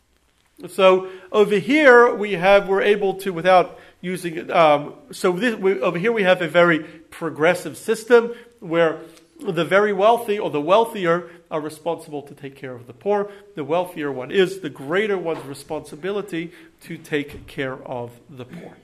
So 0.69 1.09
over 1.33 1.57
here 1.57 2.15
we 2.15 2.31
have 2.31 2.69
we're 2.69 2.81
able 2.81 3.15
to 3.15 3.33
without 3.33 3.77
using 3.99 4.49
um, 4.49 4.93
so 5.11 5.33
this, 5.33 5.57
we, 5.57 5.77
over 5.81 5.99
here 5.99 6.13
we 6.13 6.23
have 6.23 6.41
a 6.41 6.47
very 6.47 6.79
progressive 6.79 7.75
system 7.75 8.33
where 8.61 9.01
the 9.41 9.65
very 9.65 9.91
wealthy 9.91 10.39
or 10.39 10.49
the 10.49 10.61
wealthier 10.61 11.29
are 11.51 11.61
responsible 11.61 12.23
to 12.23 12.33
take 12.33 12.55
care 12.55 12.73
of 12.73 12.87
the 12.87 12.93
poor. 12.93 13.29
The 13.55 13.63
wealthier 13.63 14.11
one 14.11 14.31
is, 14.31 14.61
the 14.61 14.69
greater 14.69 15.17
one's 15.17 15.45
responsibility 15.45 16.53
to 16.83 16.97
take 16.97 17.45
care 17.45 17.75
of 17.85 18.11
the 18.29 18.45
poor. 18.45 18.77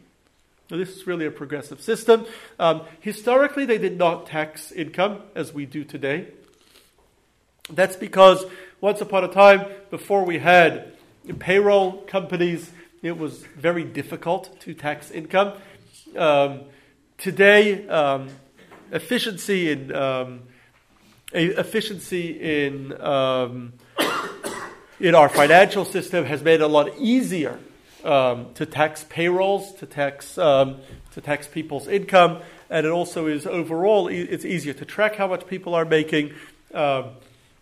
Now, 0.70 0.78
this 0.78 0.90
is 0.90 1.08
really 1.08 1.26
a 1.26 1.32
progressive 1.32 1.82
system. 1.82 2.26
Um, 2.60 2.82
historically, 3.00 3.66
they 3.66 3.78
did 3.78 3.98
not 3.98 4.28
tax 4.28 4.72
income 4.74 5.22
as 5.34 5.54
we 5.54 5.66
do 5.66 5.86
today. 5.86 6.28
That's 7.70 7.96
because 7.96 8.46
once 8.82 9.00
upon 9.00 9.24
a 9.24 9.30
time, 9.30 9.66
before 9.90 10.26
we 10.26 10.40
had 10.40 10.94
payroll 11.40 12.02
companies, 12.04 12.70
it 13.02 13.18
was 13.18 13.44
very 13.56 13.86
difficult 13.86 14.60
to 14.62 14.74
tax 14.74 15.10
income. 15.10 15.54
Um, 16.16 16.62
today, 17.18 17.88
um, 17.88 18.30
efficiency 18.92 19.72
in 19.72 19.96
um, 19.96 20.42
efficiency 21.34 22.66
in 22.66 23.00
um, 23.02 23.74
in 25.00 25.14
our 25.14 25.30
financial 25.30 25.86
system 25.86 26.26
has 26.26 26.42
made 26.42 26.56
it 26.56 26.62
a 26.62 26.68
lot 26.68 26.90
easier 26.98 27.60
um, 28.04 28.54
to 28.56 28.66
tax 28.66 29.06
payrolls, 29.10 29.74
to 29.76 29.86
tax 29.86 30.38
um, 30.38 30.78
to 31.12 31.22
tax 31.22 31.48
people's 31.48 31.88
income, 31.88 32.40
and 32.70 32.86
it 32.86 32.92
also 32.92 33.28
is 33.28 33.46
overall 33.46 34.08
it's 34.08 34.46
easier 34.46 34.74
to 34.74 34.86
track 34.86 35.16
how 35.16 35.28
much 35.28 35.46
people 35.48 35.76
are 35.76 35.86
making, 35.86 36.34
um, 36.74 37.10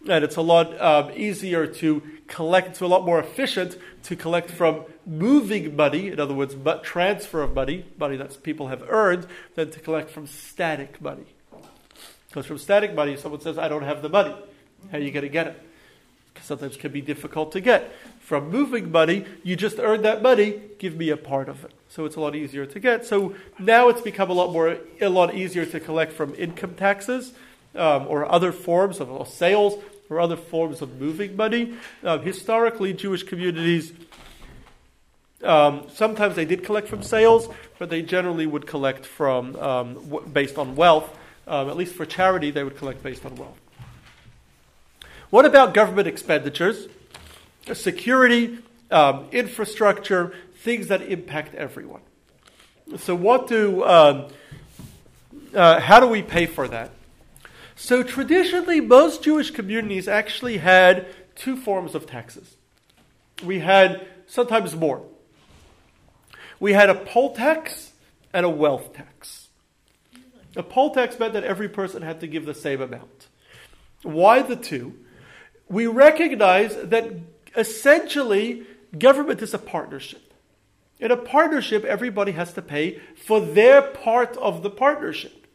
and 0.07 0.23
it's 0.23 0.35
a 0.35 0.41
lot 0.41 0.79
um, 0.79 1.11
easier 1.15 1.65
to 1.65 2.01
collect. 2.27 2.67
It's 2.67 2.81
a 2.81 2.87
lot 2.87 3.05
more 3.05 3.19
efficient 3.19 3.77
to 4.03 4.15
collect 4.15 4.51
from 4.51 4.83
moving 5.05 5.75
money, 5.75 6.09
in 6.09 6.19
other 6.19 6.33
words, 6.33 6.55
transfer 6.83 7.41
of 7.41 7.53
money, 7.55 7.85
money 7.97 8.17
that 8.17 8.41
people 8.43 8.67
have 8.67 8.83
earned, 8.87 9.25
than 9.55 9.71
to 9.71 9.79
collect 9.79 10.11
from 10.11 10.27
static 10.27 11.01
money. 11.01 11.25
Because 12.35 12.47
from 12.47 12.57
static 12.57 12.93
money, 12.93 13.15
someone 13.15 13.39
says, 13.39 13.57
"I 13.57 13.69
don't 13.69 13.83
have 13.83 14.01
the 14.01 14.09
money." 14.09 14.35
How 14.91 14.97
are 14.97 15.01
you 15.01 15.11
going 15.11 15.23
to 15.23 15.29
get 15.29 15.47
it? 15.47 15.61
Sometimes 16.41 16.75
it 16.75 16.79
can 16.79 16.91
be 16.91 16.99
difficult 16.99 17.53
to 17.53 17.61
get 17.61 17.93
from 18.19 18.49
moving 18.49 18.91
money, 18.91 19.23
you 19.41 19.55
just 19.55 19.77
earned 19.79 20.03
that 20.03 20.21
money, 20.21 20.59
give 20.79 20.97
me 20.97 21.09
a 21.09 21.15
part 21.17 21.47
of 21.47 21.63
it. 21.63 21.71
So 21.87 22.03
it's 22.03 22.17
a 22.17 22.19
lot 22.19 22.35
easier 22.35 22.65
to 22.65 22.79
get. 22.79 23.05
So 23.05 23.35
now 23.57 23.87
it's 23.87 24.01
become 24.01 24.29
a 24.29 24.33
lot 24.33 24.51
more, 24.51 24.79
a 24.99 25.09
lot 25.09 25.33
easier 25.33 25.65
to 25.67 25.79
collect 25.79 26.11
from 26.11 26.35
income 26.35 26.73
taxes 26.73 27.33
um, 27.73 28.05
or 28.07 28.29
other 28.29 28.51
forms 28.51 28.99
of 28.99 29.27
sales 29.29 29.81
or 30.09 30.19
other 30.19 30.35
forms 30.35 30.81
of 30.81 30.99
moving 30.99 31.37
money. 31.37 31.75
Um, 32.03 32.23
historically, 32.23 32.91
Jewish 32.93 33.23
communities 33.23 33.93
um, 35.43 35.85
sometimes 35.93 36.35
they 36.35 36.45
did 36.45 36.63
collect 36.63 36.87
from 36.87 37.03
sales, 37.03 37.47
but 37.77 37.89
they 37.89 38.01
generally 38.01 38.47
would 38.47 38.65
collect 38.65 39.05
from 39.05 39.55
um, 39.57 40.23
based 40.33 40.57
on 40.57 40.75
wealth. 40.75 41.15
Um, 41.47 41.69
at 41.69 41.77
least 41.77 41.95
for 41.95 42.05
charity, 42.05 42.51
they 42.51 42.63
would 42.63 42.77
collect 42.77 43.03
based 43.03 43.25
on 43.25 43.35
wealth. 43.35 43.59
What 45.29 45.45
about 45.45 45.73
government 45.73 46.07
expenditures? 46.07 46.87
security, 47.73 48.59
um, 48.91 49.27
infrastructure, 49.31 50.33
things 50.57 50.87
that 50.87 51.01
impact 51.01 51.55
everyone. 51.55 52.01
So, 52.97 53.15
what 53.15 53.47
do, 53.47 53.83
um, 53.83 54.27
uh, 55.53 55.79
how 55.79 55.99
do 55.99 56.07
we 56.07 56.21
pay 56.21 56.45
for 56.45 56.67
that? 56.67 56.91
So, 57.75 58.03
traditionally, 58.03 58.79
most 58.79 59.23
Jewish 59.23 59.51
communities 59.51 60.07
actually 60.07 60.57
had 60.57 61.07
two 61.35 61.57
forms 61.57 61.95
of 61.95 62.05
taxes. 62.05 62.55
We 63.43 63.59
had 63.59 64.05
sometimes 64.27 64.75
more. 64.75 65.03
We 66.59 66.73
had 66.73 66.89
a 66.89 66.95
poll 66.95 67.35
tax 67.35 67.93
and 68.31 68.45
a 68.45 68.49
wealth 68.49 68.93
tax. 68.93 69.44
A 70.55 70.63
poll 70.63 70.93
tax 70.93 71.19
meant 71.19 71.33
that 71.33 71.43
every 71.43 71.69
person 71.69 72.01
had 72.01 72.19
to 72.21 72.27
give 72.27 72.45
the 72.45 72.53
same 72.53 72.81
amount. 72.81 73.27
Why 74.03 74.41
the 74.41 74.55
two? 74.55 74.93
We 75.67 75.87
recognize 75.87 76.75
that 76.75 77.11
essentially, 77.57 78.63
government 78.97 79.41
is 79.41 79.53
a 79.53 79.59
partnership. 79.59 80.33
In 80.99 81.11
a 81.11 81.17
partnership, 81.17 81.83
everybody 81.83 82.31
has 82.33 82.53
to 82.53 82.61
pay 82.61 82.99
for 83.15 83.41
their 83.41 83.81
part 83.81 84.37
of 84.37 84.63
the 84.63 84.69
partnership. 84.69 85.47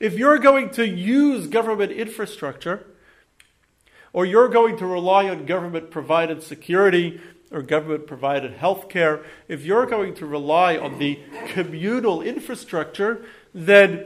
If 0.00 0.14
you're 0.14 0.38
going 0.38 0.70
to 0.70 0.86
use 0.86 1.46
government 1.46 1.92
infrastructure, 1.92 2.86
or 4.12 4.24
you're 4.24 4.48
going 4.48 4.76
to 4.78 4.86
rely 4.86 5.28
on 5.28 5.44
government 5.44 5.90
provided 5.90 6.42
security 6.42 7.20
or 7.50 7.62
government 7.62 8.06
provided 8.06 8.52
health 8.52 8.88
care, 8.88 9.24
if 9.48 9.64
you're 9.64 9.86
going 9.86 10.14
to 10.14 10.26
rely 10.26 10.76
on 10.76 10.98
the 10.98 11.18
communal 11.48 12.22
infrastructure, 12.22 13.24
then 13.52 14.04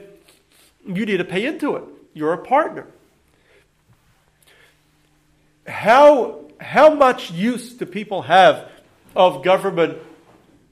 you 0.87 1.07
need 1.07 1.19
to 1.19 1.25
pay 1.25 1.47
into 1.47 1.77
it. 1.77 1.85
You're 2.15 2.33
a 2.33 2.39
partner. 2.39 2.87
How 5.67 6.41
how 6.61 6.95
much 6.95 7.31
use 7.31 7.73
do 7.75 7.87
people 7.87 8.23
have 8.23 8.69
of 9.17 9.43
government? 9.43 9.99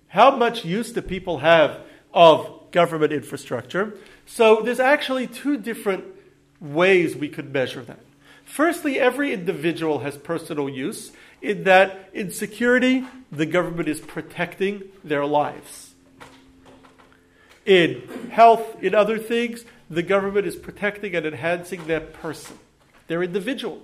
How 0.08 0.36
much 0.36 0.64
use 0.64 0.92
do 0.92 1.02
people 1.02 1.38
have 1.38 1.80
of 2.12 2.70
government 2.70 3.12
infrastructure? 3.12 3.94
So 4.26 4.62
there's 4.62 4.80
actually 4.80 5.26
two 5.26 5.56
different 5.56 6.04
ways 6.60 7.16
we 7.16 7.28
could 7.28 7.52
measure 7.52 7.82
that. 7.82 8.00
Firstly, 8.44 8.98
every 8.98 9.32
individual 9.32 10.00
has 10.00 10.16
personal 10.16 10.68
use 10.68 11.12
in 11.40 11.64
that 11.64 12.10
in 12.12 12.30
security, 12.30 13.04
the 13.30 13.46
government 13.46 13.88
is 13.88 14.00
protecting 14.00 14.82
their 15.02 15.24
lives. 15.24 15.94
In 17.64 18.30
health, 18.30 18.82
in 18.82 18.94
other 18.94 19.18
things, 19.18 19.64
the 19.90 20.02
government 20.02 20.46
is 20.46 20.56
protecting 20.56 21.16
and 21.16 21.26
enhancing 21.26 21.86
their 21.86 22.00
person, 22.00 22.56
their 23.08 23.22
individual. 23.22 23.82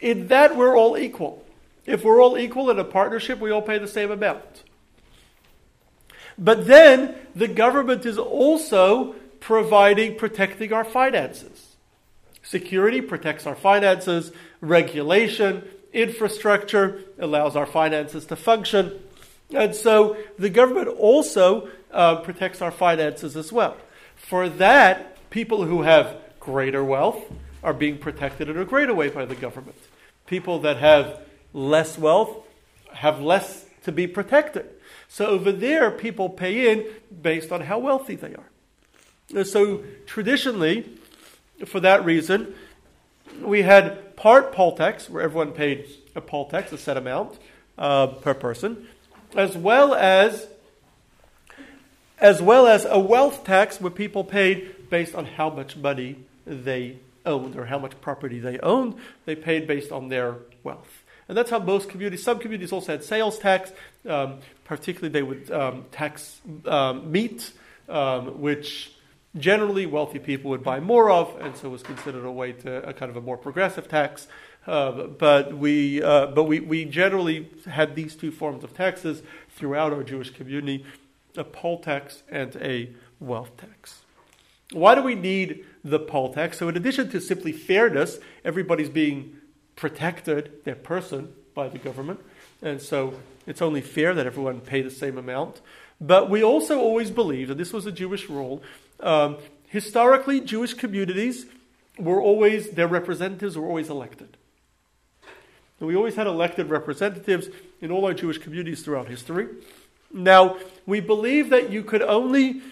In 0.00 0.28
that, 0.28 0.56
we're 0.56 0.76
all 0.76 0.96
equal. 0.96 1.44
If 1.84 2.02
we're 2.02 2.22
all 2.22 2.38
equal 2.38 2.70
in 2.70 2.78
a 2.78 2.84
partnership, 2.84 3.38
we 3.38 3.50
all 3.50 3.62
pay 3.62 3.78
the 3.78 3.86
same 3.86 4.10
amount. 4.10 4.64
But 6.38 6.66
then, 6.66 7.14
the 7.36 7.48
government 7.48 8.06
is 8.06 8.18
also 8.18 9.14
providing, 9.38 10.16
protecting 10.16 10.72
our 10.72 10.84
finances. 10.84 11.76
Security 12.42 13.00
protects 13.00 13.46
our 13.46 13.54
finances, 13.54 14.32
regulation, 14.60 15.62
infrastructure 15.92 17.00
allows 17.18 17.54
our 17.54 17.66
finances 17.66 18.24
to 18.26 18.36
function. 18.36 18.98
And 19.54 19.74
so 19.74 20.16
the 20.38 20.48
government 20.48 20.88
also 20.88 21.68
uh, 21.90 22.16
protects 22.16 22.62
our 22.62 22.70
finances 22.70 23.36
as 23.36 23.52
well. 23.52 23.76
For 24.32 24.48
that, 24.48 25.28
people 25.28 25.66
who 25.66 25.82
have 25.82 26.16
greater 26.40 26.82
wealth 26.82 27.22
are 27.62 27.74
being 27.74 27.98
protected 27.98 28.48
in 28.48 28.56
a 28.56 28.64
greater 28.64 28.94
way 28.94 29.10
by 29.10 29.26
the 29.26 29.34
government. 29.34 29.76
People 30.24 30.60
that 30.60 30.78
have 30.78 31.20
less 31.52 31.98
wealth 31.98 32.38
have 32.94 33.20
less 33.20 33.66
to 33.84 33.92
be 33.92 34.06
protected. 34.06 34.70
So 35.06 35.26
over 35.26 35.52
there, 35.52 35.90
people 35.90 36.30
pay 36.30 36.72
in 36.72 36.86
based 37.20 37.52
on 37.52 37.60
how 37.60 37.78
wealthy 37.78 38.14
they 38.14 38.34
are. 38.34 39.44
So 39.44 39.84
traditionally, 40.06 40.98
for 41.66 41.80
that 41.80 42.02
reason, 42.02 42.54
we 43.42 43.60
had 43.60 44.16
part 44.16 44.54
poll 44.54 44.74
tax, 44.74 45.10
where 45.10 45.22
everyone 45.22 45.52
paid 45.52 45.90
a 46.14 46.22
poll 46.22 46.48
tax, 46.48 46.72
a 46.72 46.78
set 46.78 46.96
amount 46.96 47.38
uh, 47.76 48.06
per 48.06 48.32
person, 48.32 48.86
as 49.36 49.58
well 49.58 49.94
as 49.94 50.46
as 52.22 52.40
well 52.40 52.68
as 52.68 52.84
a 52.84 53.00
wealth 53.00 53.44
tax, 53.44 53.80
where 53.80 53.90
people 53.90 54.22
paid 54.22 54.88
based 54.88 55.14
on 55.14 55.26
how 55.26 55.50
much 55.50 55.76
money 55.76 56.16
they 56.46 56.96
owned 57.26 57.56
or 57.56 57.66
how 57.66 57.78
much 57.78 58.00
property 58.00 58.38
they 58.38 58.58
owned. 58.60 58.94
They 59.26 59.34
paid 59.34 59.66
based 59.66 59.90
on 59.90 60.08
their 60.08 60.36
wealth. 60.62 61.02
And 61.28 61.36
that's 61.36 61.50
how 61.50 61.58
most 61.58 61.88
communities, 61.88 62.22
some 62.22 62.38
communities 62.38 62.72
also 62.72 62.92
had 62.92 63.02
sales 63.02 63.38
tax. 63.38 63.72
Um, 64.08 64.38
particularly, 64.64 65.12
they 65.12 65.22
would 65.22 65.50
um, 65.50 65.86
tax 65.90 66.40
um, 66.66 67.10
meat, 67.10 67.52
um, 67.88 68.40
which 68.40 68.92
generally 69.36 69.86
wealthy 69.86 70.18
people 70.20 70.50
would 70.50 70.62
buy 70.62 70.78
more 70.78 71.10
of, 71.10 71.34
and 71.40 71.56
so 71.56 71.70
was 71.70 71.82
considered 71.82 72.24
a 72.24 72.30
way 72.30 72.52
to 72.52 72.88
a 72.88 72.92
kind 72.92 73.10
of 73.10 73.16
a 73.16 73.20
more 73.20 73.36
progressive 73.36 73.88
tax. 73.88 74.28
Uh, 74.66 75.06
but 75.06 75.56
we, 75.56 76.00
uh, 76.02 76.26
but 76.26 76.44
we, 76.44 76.60
we 76.60 76.84
generally 76.84 77.50
had 77.68 77.96
these 77.96 78.14
two 78.14 78.30
forms 78.30 78.62
of 78.62 78.76
taxes 78.76 79.22
throughout 79.56 79.92
our 79.92 80.04
Jewish 80.04 80.30
community 80.30 80.84
a 81.36 81.44
poll 81.44 81.78
tax 81.78 82.22
and 82.28 82.56
a 82.56 82.90
wealth 83.20 83.56
tax. 83.56 84.02
Why 84.72 84.94
do 84.94 85.02
we 85.02 85.14
need 85.14 85.64
the 85.84 85.98
poll 85.98 86.32
tax? 86.32 86.58
So, 86.58 86.68
in 86.68 86.76
addition 86.76 87.10
to 87.10 87.20
simply 87.20 87.52
fairness, 87.52 88.18
everybody's 88.44 88.88
being 88.88 89.36
protected, 89.76 90.64
their 90.64 90.74
person, 90.74 91.32
by 91.54 91.68
the 91.68 91.78
government. 91.78 92.20
And 92.62 92.80
so 92.80 93.14
it's 93.46 93.60
only 93.60 93.80
fair 93.80 94.14
that 94.14 94.26
everyone 94.26 94.60
pay 94.60 94.82
the 94.82 94.90
same 94.90 95.18
amount. 95.18 95.60
But 96.00 96.30
we 96.30 96.42
also 96.42 96.80
always 96.80 97.10
believed, 97.10 97.50
and 97.50 97.60
this 97.60 97.72
was 97.72 97.86
a 97.86 97.92
Jewish 97.92 98.28
rule, 98.28 98.62
um, 99.00 99.38
historically, 99.68 100.40
Jewish 100.40 100.74
communities 100.74 101.46
were 101.98 102.20
always, 102.20 102.70
their 102.70 102.88
representatives 102.88 103.56
were 103.56 103.66
always 103.66 103.88
elected. 103.88 104.36
And 105.78 105.88
we 105.88 105.96
always 105.96 106.14
had 106.14 106.26
elected 106.26 106.70
representatives 106.70 107.48
in 107.80 107.90
all 107.90 108.04
our 108.04 108.14
Jewish 108.14 108.38
communities 108.38 108.82
throughout 108.82 109.08
history. 109.08 109.48
Now, 110.12 110.58
we 110.86 111.00
believe 111.00 111.50
that 111.50 111.70
you 111.70 111.82
could 111.82 112.02
only 112.02 112.62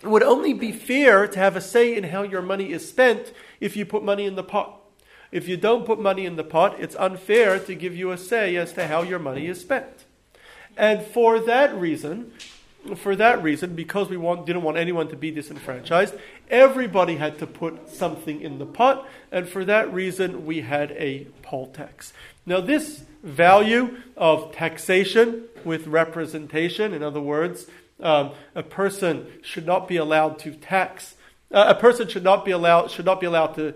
it 0.00 0.06
would 0.06 0.22
only 0.22 0.52
be 0.52 0.70
fair 0.70 1.26
to 1.26 1.38
have 1.38 1.56
a 1.56 1.60
say 1.60 1.96
in 1.96 2.04
how 2.04 2.22
your 2.22 2.42
money 2.42 2.72
is 2.72 2.88
spent 2.88 3.32
if 3.60 3.76
you 3.76 3.84
put 3.84 4.04
money 4.04 4.26
in 4.26 4.36
the 4.36 4.44
pot. 4.44 4.80
If 5.32 5.48
you 5.48 5.56
don't 5.56 5.84
put 5.84 6.00
money 6.00 6.24
in 6.24 6.36
the 6.36 6.44
pot, 6.44 6.76
it's 6.78 6.94
unfair 6.96 7.58
to 7.58 7.74
give 7.74 7.96
you 7.96 8.12
a 8.12 8.16
say 8.16 8.56
as 8.56 8.72
to 8.74 8.86
how 8.86 9.02
your 9.02 9.18
money 9.18 9.46
is 9.46 9.60
spent. 9.60 10.04
And 10.76 11.02
for 11.02 11.40
that 11.40 11.74
reason, 11.74 12.32
for 12.96 13.16
that 13.16 13.42
reason, 13.42 13.74
because 13.74 14.08
we 14.08 14.16
want, 14.16 14.46
didn't 14.46 14.62
want 14.62 14.76
anyone 14.76 15.08
to 15.08 15.16
be 15.16 15.32
disenfranchised, 15.32 16.14
everybody 16.48 17.16
had 17.16 17.38
to 17.40 17.46
put 17.46 17.88
something 17.88 18.40
in 18.40 18.58
the 18.58 18.66
pot, 18.66 19.06
and 19.32 19.48
for 19.48 19.64
that 19.64 19.92
reason, 19.92 20.46
we 20.46 20.60
had 20.60 20.92
a 20.92 21.26
poll 21.42 21.66
tax. 21.66 22.12
Now, 22.46 22.60
this 22.60 23.02
value 23.22 23.96
of 24.16 24.52
taxation 24.52 25.44
with 25.64 25.86
representation, 25.86 26.92
in 26.92 27.02
other 27.02 27.20
words, 27.20 27.66
um, 28.00 28.30
a 28.54 28.62
person 28.62 29.26
should 29.42 29.66
not 29.66 29.88
be 29.88 29.96
allowed 29.96 30.38
to 30.40 30.52
tax. 30.52 31.16
Uh, 31.52 31.66
a 31.68 31.74
person 31.74 32.08
should 32.08 32.24
not 32.24 32.44
be 32.44 32.50
allowed 32.50 32.90
should 32.90 33.04
not 33.04 33.20
be 33.20 33.26
allowed 33.26 33.54
to 33.54 33.74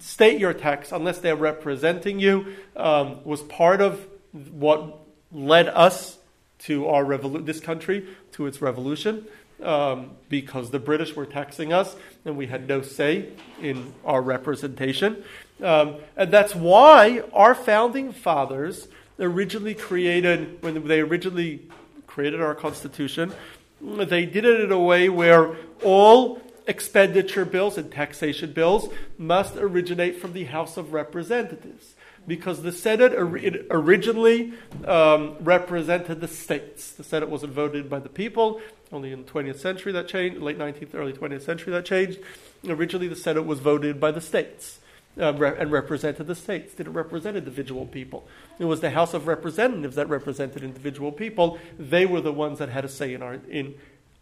state 0.00 0.38
your 0.38 0.52
tax 0.52 0.92
unless 0.92 1.18
they're 1.18 1.36
representing 1.36 2.18
you. 2.18 2.54
Um, 2.76 3.24
was 3.24 3.42
part 3.42 3.80
of 3.80 4.06
what 4.32 4.98
led 5.32 5.68
us 5.68 6.18
to 6.60 6.88
our 6.88 7.04
revolu- 7.04 7.44
this 7.44 7.60
country 7.60 8.06
to 8.32 8.46
its 8.46 8.60
revolution. 8.60 9.26
Um, 9.62 10.10
because 10.28 10.70
the 10.70 10.80
British 10.80 11.14
were 11.14 11.26
taxing 11.26 11.72
us 11.72 11.94
and 12.24 12.36
we 12.36 12.48
had 12.48 12.68
no 12.68 12.82
say 12.82 13.28
in 13.62 13.94
our 14.04 14.20
representation. 14.20 15.22
Um, 15.62 15.96
and 16.16 16.30
that's 16.30 16.54
why 16.54 17.22
our 17.32 17.54
founding 17.54 18.12
fathers 18.12 18.88
originally 19.18 19.74
created, 19.74 20.60
when 20.60 20.86
they 20.86 21.00
originally 21.00 21.62
created 22.06 22.40
our 22.40 22.54
Constitution, 22.54 23.32
they 23.80 24.26
did 24.26 24.44
it 24.44 24.60
in 24.60 24.72
a 24.72 24.78
way 24.78 25.08
where 25.08 25.54
all 25.82 26.40
expenditure 26.66 27.44
bills 27.44 27.78
and 27.78 27.92
taxation 27.92 28.52
bills 28.52 28.88
must 29.18 29.56
originate 29.56 30.20
from 30.20 30.32
the 30.32 30.44
House 30.44 30.76
of 30.76 30.92
Representatives. 30.92 31.93
Because 32.26 32.62
the 32.62 32.72
Senate 32.72 33.12
originally 33.14 34.54
um, 34.86 35.36
represented 35.40 36.20
the 36.20 36.28
states. 36.28 36.92
The 36.92 37.04
Senate 37.04 37.28
wasn't 37.28 37.52
voted 37.52 37.90
by 37.90 37.98
the 37.98 38.08
people. 38.08 38.62
Only 38.92 39.12
in 39.12 39.24
the 39.24 39.30
20th 39.30 39.58
century 39.58 39.92
that 39.92 40.08
changed, 40.08 40.40
late 40.40 40.58
19th, 40.58 40.94
early 40.94 41.12
20th 41.12 41.42
century 41.42 41.72
that 41.72 41.84
changed. 41.84 42.20
Originally, 42.66 43.08
the 43.08 43.16
Senate 43.16 43.44
was 43.44 43.60
voted 43.60 44.00
by 44.00 44.10
the 44.10 44.20
states 44.20 44.78
uh, 45.18 45.32
and 45.32 45.70
represented 45.70 46.26
the 46.26 46.34
states, 46.34 46.74
didn't 46.74 46.92
represent 46.92 47.36
individual 47.36 47.86
people. 47.86 48.26
It 48.58 48.64
was 48.64 48.80
the 48.80 48.90
House 48.90 49.14
of 49.14 49.26
Representatives 49.26 49.96
that 49.96 50.08
represented 50.08 50.62
individual 50.62 51.12
people. 51.12 51.58
They 51.78 52.06
were 52.06 52.20
the 52.20 52.32
ones 52.32 52.58
that 52.58 52.68
had 52.68 52.84
a 52.84 52.88
say 52.88 53.14
in 53.14 53.22
our, 53.22 53.34
in 53.48 53.74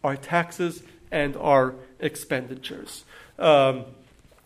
our 0.03 0.15
taxes 0.15 0.83
and 1.11 1.35
our 1.37 1.75
expenditures. 1.99 3.05
Um, 3.39 3.85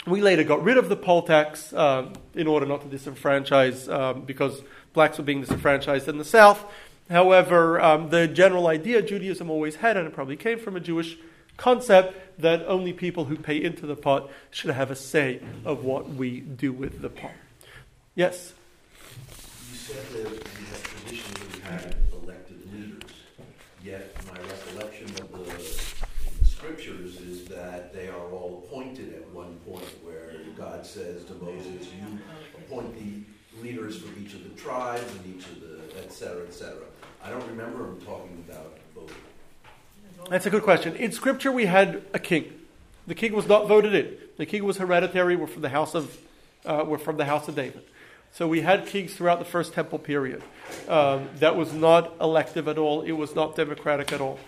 we 0.08 0.22
later 0.22 0.44
got 0.44 0.64
rid 0.64 0.78
of 0.78 0.90
the 0.90 0.96
poll 0.96 1.22
tax 1.22 1.74
um, 1.74 2.14
in 2.34 2.48
order 2.48 2.66
not 2.66 2.82
to 2.82 2.88
disenfranchise, 2.88 3.92
um, 3.92 4.22
because 4.22 4.62
blacks 4.94 5.18
were 5.18 5.24
being 5.24 5.42
disenfranchised 5.42 6.08
in 6.08 6.18
the 6.18 6.26
South. 6.26 6.66
However, 7.10 7.80
um, 7.82 8.10
the 8.10 8.28
general 8.28 8.68
idea 8.68 9.02
Judaism 9.02 9.50
always 9.50 9.76
had, 9.78 9.98
and 9.98 10.08
it 10.08 10.14
probably 10.14 10.36
came 10.36 10.60
from 10.60 10.76
a 10.76 10.80
Jewish 10.80 11.18
concept 11.56 12.40
that 12.40 12.64
only 12.68 12.94
people 12.94 13.26
who 13.26 13.36
pay 13.36 13.62
into 13.62 13.86
the 13.86 13.96
pot 13.96 14.30
should 14.52 14.70
have 14.70 14.92
a 14.92 14.96
say 14.96 15.42
of 15.66 15.84
what 15.84 16.10
we 16.10 16.42
do 16.42 16.72
with 16.72 17.02
the 17.02 17.10
pot. 17.10 17.32
Yes? 18.16 18.54
You 19.72 19.78
said 19.78 20.06
that 20.14 20.48
had 21.64 21.96
elected 22.24 22.74
leaders, 22.74 23.12
yet 23.84 24.16
my 24.28 24.40
recollection 24.40 25.10
of 25.22 25.32
the, 25.32 26.40
the 26.40 26.46
scriptures 26.46 27.17
is 27.28 27.46
that 27.46 27.94
they 27.94 28.08
are 28.08 28.30
all 28.32 28.64
appointed 28.66 29.14
at 29.14 29.30
one 29.32 29.58
point 29.68 29.86
where 30.04 30.34
God 30.58 30.86
says 30.86 31.26
to 31.26 31.34
Moses, 31.34 31.88
you 32.00 32.20
appoint 32.58 32.96
the 32.96 33.62
leaders 33.62 33.98
for 33.98 34.08
each 34.20 34.34
of 34.34 34.44
the 34.44 34.62
tribes 34.62 35.04
and 35.16 35.36
each 35.36 35.46
of 35.46 35.60
the 35.62 36.00
et 36.00 36.12
cetera, 36.12 36.44
et 36.48 36.54
cetera. 36.54 36.86
I 37.24 37.30
don't 37.30 37.48
remember 37.48 37.86
him 37.86 38.02
talking 38.02 38.44
about 38.48 38.78
voting. 38.96 39.16
That's 40.30 40.46
a 40.46 40.50
good 40.50 40.64
question. 40.64 40.96
In 40.96 41.12
Scripture, 41.12 41.52
we 41.52 41.66
had 41.66 42.04
a 42.14 42.20
king. 42.20 42.54
The 43.08 43.16
king 43.16 43.34
was 43.34 43.48
not 43.48 43.68
voted 43.68 43.94
in. 43.94 44.18
The 44.38 44.46
king 44.46 44.64
was 44.64 44.78
hereditary. 44.78 45.36
We're 45.36 45.48
from 45.48 45.62
the 45.62 45.70
house 45.70 45.96
of, 45.96 46.18
uh, 46.66 46.84
we're 46.86 46.98
from 46.98 47.18
the 47.18 47.26
house 47.26 47.48
of 47.48 47.56
David. 47.56 47.84
So 48.34 48.48
we 48.48 48.62
had 48.62 48.86
kings 48.86 49.16
throughout 49.16 49.40
the 49.40 49.46
first 49.46 49.74
temple 49.74 50.00
period. 50.00 50.44
Um, 50.88 51.30
that 51.40 51.56
was 51.56 51.74
not 51.74 52.14
elective 52.20 52.68
at 52.68 52.78
all. 52.78 53.02
It 53.02 53.14
was 53.14 53.34
not 53.36 53.56
democratic 53.56 54.12
at 54.12 54.22
all. 54.22 54.40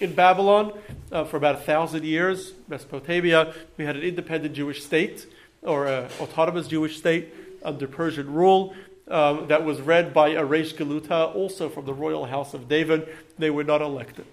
In 0.00 0.12
Babylon, 0.12 0.72
uh, 1.12 1.24
for 1.24 1.36
about 1.36 1.54
a 1.54 1.58
thousand 1.58 2.04
years, 2.04 2.52
Mesopotamia, 2.66 3.54
we 3.76 3.84
had 3.84 3.94
an 3.94 4.02
independent 4.02 4.52
Jewish 4.52 4.82
state 4.82 5.24
or 5.62 5.86
an 5.86 6.10
autonomous 6.20 6.66
Jewish 6.66 6.98
state 6.98 7.32
under 7.62 7.86
Persian 7.86 8.32
rule. 8.32 8.74
Um, 9.06 9.46
that 9.46 9.64
was 9.64 9.80
read 9.80 10.12
by 10.12 10.30
a 10.30 10.42
Reish 10.42 10.74
Galuta, 10.74 11.32
also 11.34 11.68
from 11.68 11.84
the 11.84 11.94
royal 11.94 12.24
house 12.24 12.54
of 12.54 12.68
David. 12.68 13.08
They 13.38 13.50
were 13.50 13.62
not 13.62 13.82
elected. 13.82 14.24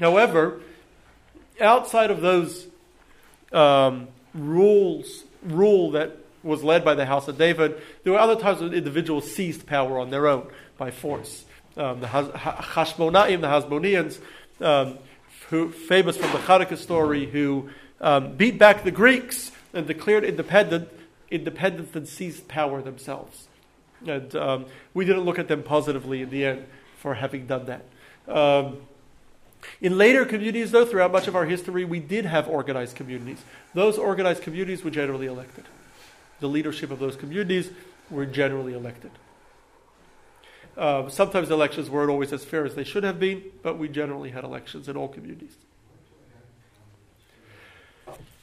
However, 0.00 0.62
outside 1.60 2.10
of 2.10 2.22
those 2.22 2.66
um, 3.52 4.08
rules, 4.32 5.24
rule 5.42 5.90
that 5.90 6.16
was 6.42 6.64
led 6.64 6.86
by 6.86 6.94
the 6.94 7.04
house 7.04 7.28
of 7.28 7.36
David, 7.36 7.82
there 8.02 8.14
were 8.14 8.18
other 8.18 8.36
times 8.36 8.60
when 8.62 8.72
individuals 8.72 9.30
seized 9.30 9.66
power 9.66 9.98
on 9.98 10.08
their 10.08 10.26
own 10.26 10.46
by 10.78 10.90
force. 10.90 11.44
Um, 11.76 12.00
the 12.00 12.06
Hashmonaim, 12.06 13.42
the 13.42 13.48
Hasmoneans, 13.48 14.18
um, 14.60 14.98
who, 15.50 15.70
famous 15.70 16.16
from 16.16 16.32
the 16.32 16.38
Hanukkah 16.38 16.76
story, 16.76 17.26
who 17.26 17.70
um, 18.00 18.36
beat 18.36 18.58
back 18.58 18.84
the 18.84 18.90
Greeks 18.90 19.52
and 19.72 19.86
declared 19.86 20.24
independent, 20.24 20.88
independence 21.30 21.94
and 21.94 22.08
seized 22.08 22.48
power 22.48 22.82
themselves. 22.82 23.48
And 24.06 24.34
um, 24.36 24.66
we 24.94 25.04
didn't 25.04 25.22
look 25.22 25.38
at 25.38 25.48
them 25.48 25.62
positively 25.62 26.22
in 26.22 26.30
the 26.30 26.44
end 26.44 26.66
for 26.98 27.14
having 27.14 27.46
done 27.46 27.66
that. 27.66 27.84
Um, 28.28 28.78
in 29.80 29.98
later 29.98 30.24
communities, 30.24 30.70
though, 30.70 30.84
throughout 30.84 31.12
much 31.12 31.26
of 31.26 31.34
our 31.34 31.44
history, 31.44 31.84
we 31.84 31.98
did 31.98 32.24
have 32.24 32.48
organized 32.48 32.96
communities. 32.96 33.42
Those 33.74 33.98
organized 33.98 34.42
communities 34.42 34.84
were 34.84 34.90
generally 34.90 35.26
elected. 35.26 35.64
The 36.40 36.48
leadership 36.48 36.90
of 36.90 36.98
those 36.98 37.16
communities 37.16 37.70
were 38.10 38.26
generally 38.26 38.74
elected. 38.74 39.10
Uh, 40.76 41.08
sometimes 41.08 41.50
elections 41.50 41.88
weren't 41.88 42.10
always 42.10 42.32
as 42.32 42.44
fair 42.44 42.66
as 42.66 42.74
they 42.74 42.84
should 42.84 43.02
have 43.02 43.18
been, 43.18 43.42
but 43.62 43.78
we 43.78 43.88
generally 43.88 44.30
had 44.30 44.44
elections 44.44 44.88
in 44.88 44.96
all 44.96 45.08
communities. 45.08 45.56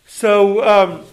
So, 0.08 0.64
um, 0.64 1.04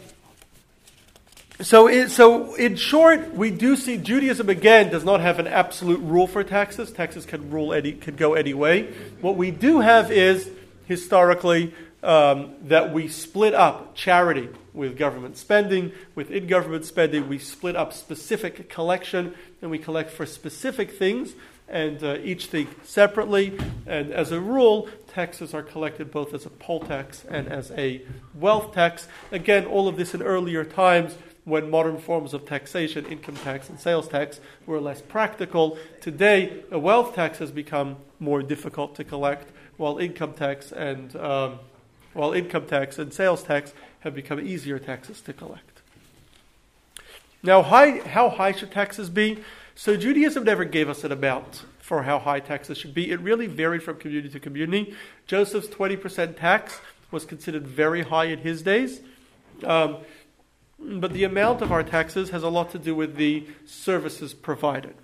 so, 1.61 1.89
it, 1.89 2.11
so 2.11 2.55
in 2.55 2.77
short, 2.77 3.35
we 3.35 3.51
do 3.51 3.77
see 3.77 3.99
Judaism 3.99 4.49
again 4.49 4.91
does 4.91 5.05
not 5.05 5.21
have 5.21 5.39
an 5.39 5.47
absolute 5.47 6.01
rule 6.01 6.27
for 6.27 6.43
taxes. 6.43 6.91
Taxes 6.91 7.27
can 7.27 7.51
rule 7.51 7.75
any, 7.75 7.93
can 7.93 8.17
go 8.17 8.35
any 8.35 8.55
way. 8.55 8.93
What 9.21 9.37
we 9.37 9.51
do 9.51 9.81
have 9.81 10.11
is 10.11 10.51
historically 10.87 11.75
um, 12.03 12.55
that 12.63 12.93
we 12.93 13.09
split 13.09 13.55
up 13.55 13.95
charity 13.95 14.49
with 14.73 14.97
government 14.97 15.37
spending. 15.37 15.93
Within 16.15 16.47
government 16.47 16.85
spending, 16.85 17.29
we 17.29 17.39
split 17.39 17.77
up 17.77 17.93
specific 17.93 18.69
collection, 18.69 19.35
and 19.61 19.71
we 19.71 19.79
collect 19.79 20.11
for 20.11 20.27
specific 20.27 20.93
things, 20.93 21.35
and 21.69 22.03
uh, 22.03 22.19
each 22.23 22.47
thing 22.47 22.69
separately. 22.83 23.57
And 23.87 24.13
as 24.13 24.33
a 24.33 24.41
rule, 24.41 24.89
taxes 25.09 25.55
are 25.55 25.63
collected 25.63 26.11
both 26.11 26.35
as 26.35 26.47
a 26.47 26.51
poll 26.51 26.81
tax 26.81 27.25
and 27.29 27.49
as 27.49 27.71
a 27.73 28.03
wealth 28.35 28.75
tax. 28.75 29.09
Again, 29.31 29.67
all 29.67 29.89
of 29.89 29.97
this 29.97 30.15
in 30.15 30.23
earlier 30.23 30.65
times 30.65 31.17
when 31.45 31.71
modern 31.71 31.99
forms 31.99 32.35
of 32.35 32.47
taxation, 32.47 33.07
income 33.07 33.37
tax 33.37 33.69
and 33.69 33.81
sales 33.81 34.09
tax, 34.09 34.41
were 34.67 34.81
less 34.81 35.01
practical. 35.01 35.79
Today, 36.01 36.63
a 36.71 36.79
wealth 36.79 37.15
tax 37.15 37.39
has 37.39 37.51
become 37.51 37.97
more 38.19 38.43
difficult 38.43 38.95
to 38.97 39.05
collect, 39.05 39.51
while 39.77 39.99
income 39.99 40.35
tax 40.35 40.71
and 40.71 41.17
um, 41.17 41.59
while 42.12 42.33
income 42.33 42.66
tax 42.66 42.99
and 42.99 43.12
sales 43.12 43.42
tax 43.42 43.73
have 44.01 44.14
become 44.14 44.40
easier 44.40 44.79
taxes 44.79 45.20
to 45.23 45.33
collect. 45.33 45.82
Now, 47.43 47.62
high, 47.62 48.01
how 48.01 48.28
high 48.28 48.53
should 48.53 48.70
taxes 48.70 49.09
be? 49.09 49.43
So 49.74 49.97
Judaism 49.97 50.45
never 50.45 50.64
gave 50.64 50.89
us 50.89 51.05
an 51.05 51.12
amount 51.12 51.64
for 51.78 52.03
how 52.03 52.18
high 52.18 52.41
taxes 52.41 52.78
should 52.78 52.95
be. 52.95 53.11
It 53.11 53.20
really 53.20 53.47
varied 53.47 53.82
from 53.82 53.97
community 53.97 54.28
to 54.30 54.41
community. 54.41 54.95
Joseph's 55.26 55.68
20% 55.68 56.39
tax 56.39 56.80
was 57.11 57.24
considered 57.24 57.66
very 57.66 58.03
high 58.03 58.26
in 58.26 58.41
his 58.41 58.62
days. 58.62 59.01
Um, 59.64 59.99
but 60.78 61.12
the 61.12 61.24
amount 61.24 61.62
of 61.62 61.72
our 61.72 61.82
taxes 61.82 62.30
has 62.30 62.43
a 62.43 62.49
lot 62.49 62.70
to 62.70 62.78
do 62.78 62.95
with 62.95 63.16
the 63.16 63.47
services 63.66 64.32
provided. 64.35 64.95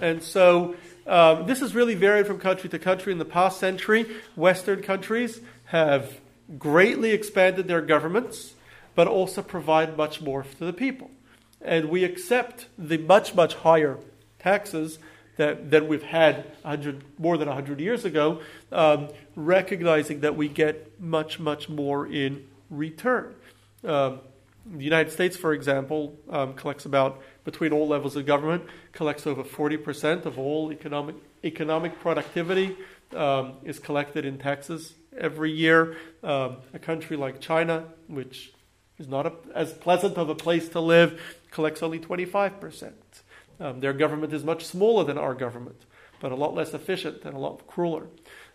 And 0.00 0.22
so 0.22 0.76
um, 1.06 1.46
this 1.46 1.60
has 1.60 1.74
really 1.74 1.94
varied 1.94 2.26
from 2.26 2.38
country 2.38 2.70
to 2.70 2.78
country. 2.78 3.12
In 3.12 3.18
the 3.18 3.24
past 3.24 3.58
century, 3.58 4.06
Western 4.36 4.82
countries 4.82 5.40
have 5.66 6.20
greatly 6.56 7.10
expanded 7.10 7.68
their 7.68 7.82
governments, 7.82 8.54
but 8.94 9.06
also 9.06 9.42
provide 9.42 9.96
much 9.96 10.20
more 10.20 10.44
to 10.44 10.64
the 10.64 10.72
people. 10.72 11.10
And 11.60 11.88
we 11.90 12.04
accept 12.04 12.66
the 12.78 12.98
much, 12.98 13.34
much 13.34 13.54
higher 13.54 13.98
taxes 14.38 14.98
that, 15.36 15.70
that 15.70 15.86
we've 15.86 16.02
had 16.02 16.44
100, 16.62 17.02
more 17.18 17.36
than 17.36 17.48
100 17.48 17.80
years 17.80 18.04
ago, 18.04 18.40
um, 18.72 19.08
recognizing 19.36 20.20
that 20.20 20.36
we 20.36 20.48
get 20.48 21.00
much, 21.00 21.38
much 21.38 21.68
more 21.68 22.06
in 22.06 22.46
return. 22.70 23.34
Um, 23.84 24.20
the 24.66 24.84
United 24.84 25.12
States, 25.12 25.36
for 25.36 25.52
example, 25.52 26.18
um, 26.28 26.54
collects 26.54 26.84
about, 26.84 27.22
between 27.44 27.72
all 27.72 27.88
levels 27.88 28.16
of 28.16 28.26
government, 28.26 28.64
collects 28.92 29.26
over 29.26 29.42
40% 29.42 30.26
of 30.26 30.38
all 30.38 30.72
economic, 30.72 31.16
economic 31.44 31.98
productivity 32.00 32.76
um, 33.14 33.54
is 33.64 33.78
collected 33.78 34.24
in 34.24 34.38
taxes 34.38 34.94
every 35.16 35.52
year. 35.52 35.96
Um, 36.22 36.58
a 36.72 36.78
country 36.78 37.16
like 37.16 37.40
China, 37.40 37.84
which 38.06 38.52
is 38.98 39.08
not 39.08 39.26
a, 39.26 39.32
as 39.54 39.72
pleasant 39.72 40.16
of 40.16 40.28
a 40.28 40.34
place 40.34 40.68
to 40.70 40.80
live, 40.80 41.20
collects 41.50 41.82
only 41.82 41.98
25%. 41.98 42.92
Um, 43.60 43.80
their 43.80 43.92
government 43.92 44.32
is 44.32 44.44
much 44.44 44.64
smaller 44.64 45.04
than 45.04 45.18
our 45.18 45.34
government, 45.34 45.84
but 46.20 46.32
a 46.32 46.36
lot 46.36 46.54
less 46.54 46.74
efficient 46.74 47.24
and 47.24 47.34
a 47.34 47.38
lot 47.38 47.66
crueler. 47.66 48.06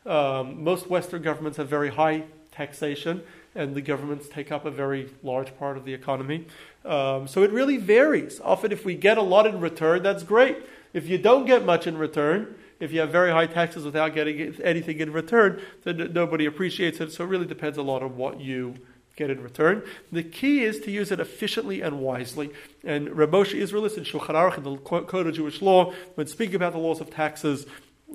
Um, 0.06 0.64
most 0.64 0.90
Western 0.90 1.22
governments 1.22 1.58
have 1.58 1.68
very 1.68 1.90
high 1.90 2.24
taxation, 2.52 3.24
and 3.56 3.76
the 3.76 3.82
governments 3.82 4.28
take 4.28 4.52
up 4.52 4.66
a 4.66 4.72
very 4.72 5.10
large 5.22 5.58
part 5.58 5.78
of 5.78 5.86
the 5.86 5.94
economy. 5.94 6.46
Um, 6.86 7.28
so 7.28 7.44
it 7.44 7.52
really 7.52 7.78
varies. 7.78 8.40
Often, 8.44 8.72
if 8.72 8.86
we 8.86 8.96
get 8.96 9.18
a 9.18 9.22
lot 9.22 9.46
in 9.46 9.60
return, 9.60 10.04
that's 10.04 10.24
great. 10.24 10.58
If 10.94 11.08
you 11.08 11.18
don't 11.18 11.46
get 11.46 11.66
much 11.66 11.88
in 11.88 11.98
return, 11.98 12.56
if 12.84 12.92
you 12.92 13.00
have 13.00 13.12
very 13.12 13.32
high 13.32 13.48
taxes 13.48 13.86
without 13.86 14.14
getting 14.14 14.56
anything 14.62 15.00
in 15.00 15.14
return, 15.14 15.62
then 15.84 16.12
nobody 16.14 16.46
appreciates 16.46 17.00
it. 17.00 17.12
So 17.12 17.24
it 17.24 17.28
really 17.28 17.46
depends 17.46 17.78
a 17.78 17.82
lot 17.82 18.04
on 18.04 18.18
what 18.18 18.42
you 18.42 18.76
get 19.16 19.30
in 19.30 19.42
return. 19.42 19.84
The 20.12 20.24
key 20.24 20.64
is 20.64 20.80
to 20.82 20.92
use 20.92 21.12
it 21.12 21.20
efficiently 21.20 21.82
and 21.82 22.00
wisely. 22.00 22.50
And 22.84 23.10
Rema 23.10 23.38
Moshe 23.38 23.60
Isserles 23.60 23.98
in 23.98 24.04
Shulchan 24.04 24.36
Aruch 24.36 24.58
in 24.58 24.64
the 24.64 24.78
Code 24.78 25.28
of 25.28 25.34
Jewish 25.34 25.62
Law, 25.62 25.94
when 26.16 26.28
speaking 26.28 26.56
about 26.56 26.74
the 26.74 26.80
laws 26.80 27.00
of 27.00 27.10
taxes, 27.10 27.66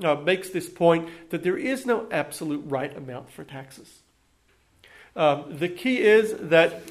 uh, 0.02 0.16
makes 0.16 0.50
this 0.50 0.68
point 0.68 1.08
that 1.30 1.42
there 1.42 1.56
is 1.56 1.86
no 1.86 2.06
absolute 2.10 2.62
right 2.66 2.94
amount 2.96 3.30
for 3.30 3.44
taxes. 3.44 4.02
Um, 5.16 5.56
the 5.58 5.68
key 5.68 5.98
is 5.98 6.34
that 6.50 6.82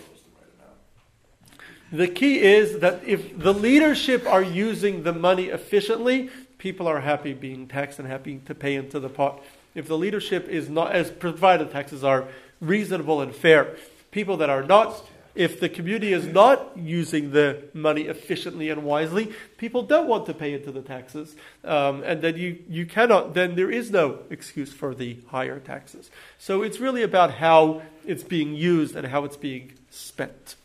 the 1.91 2.07
key 2.07 2.39
is 2.41 2.79
that 2.79 3.03
if 3.05 3.37
the 3.37 3.53
leadership 3.53 4.27
are 4.27 4.43
using 4.43 5.03
the 5.03 5.13
money 5.13 5.45
efficiently, 5.45 6.29
people 6.57 6.87
are 6.87 7.01
happy 7.01 7.33
being 7.33 7.67
taxed 7.67 7.99
and 7.99 8.07
happy 8.07 8.41
to 8.45 8.55
pay 8.55 8.75
into 8.75 8.99
the 8.99 9.09
pot. 9.09 9.43
If 9.75 9.87
the 9.87 9.97
leadership 9.97 10.47
is 10.47 10.69
not, 10.69 10.91
as 10.91 11.11
provided 11.11 11.71
taxes 11.71 12.03
are 12.03 12.27
reasonable 12.59 13.21
and 13.21 13.35
fair, 13.35 13.75
people 14.11 14.37
that 14.37 14.49
are 14.49 14.63
not 14.63 15.03
if 15.37 15.59
the 15.59 15.69
community 15.69 16.13
is 16.13 16.25
not 16.25 16.75
using 16.75 17.31
the 17.31 17.63
money 17.71 18.03
efficiently 18.03 18.69
and 18.71 18.83
wisely, 18.83 19.31
people 19.57 19.83
don't 19.83 20.07
want 20.07 20.25
to 20.25 20.33
pay 20.33 20.53
into 20.53 20.71
the 20.71 20.81
taxes, 20.81 21.35
um, 21.63 22.01
and 22.03 22.21
then 22.23 22.35
you, 22.35 22.57
you 22.67 22.87
cannot. 22.87 23.35
Then 23.35 23.55
there 23.55 23.69
is 23.69 23.91
no 23.91 24.19
excuse 24.31 24.73
for 24.73 24.95
the 24.95 25.19
higher 25.27 25.59
taxes. 25.59 26.09
So 26.39 26.63
it's 26.63 26.79
really 26.79 27.03
about 27.03 27.35
how 27.35 27.83
it's 28.03 28.23
being 28.23 28.55
used 28.55 28.95
and 28.95 29.05
how 29.05 29.25
it's 29.25 29.37
being 29.37 29.73
spent. 29.91 30.55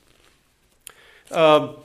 Um, 1.31 1.77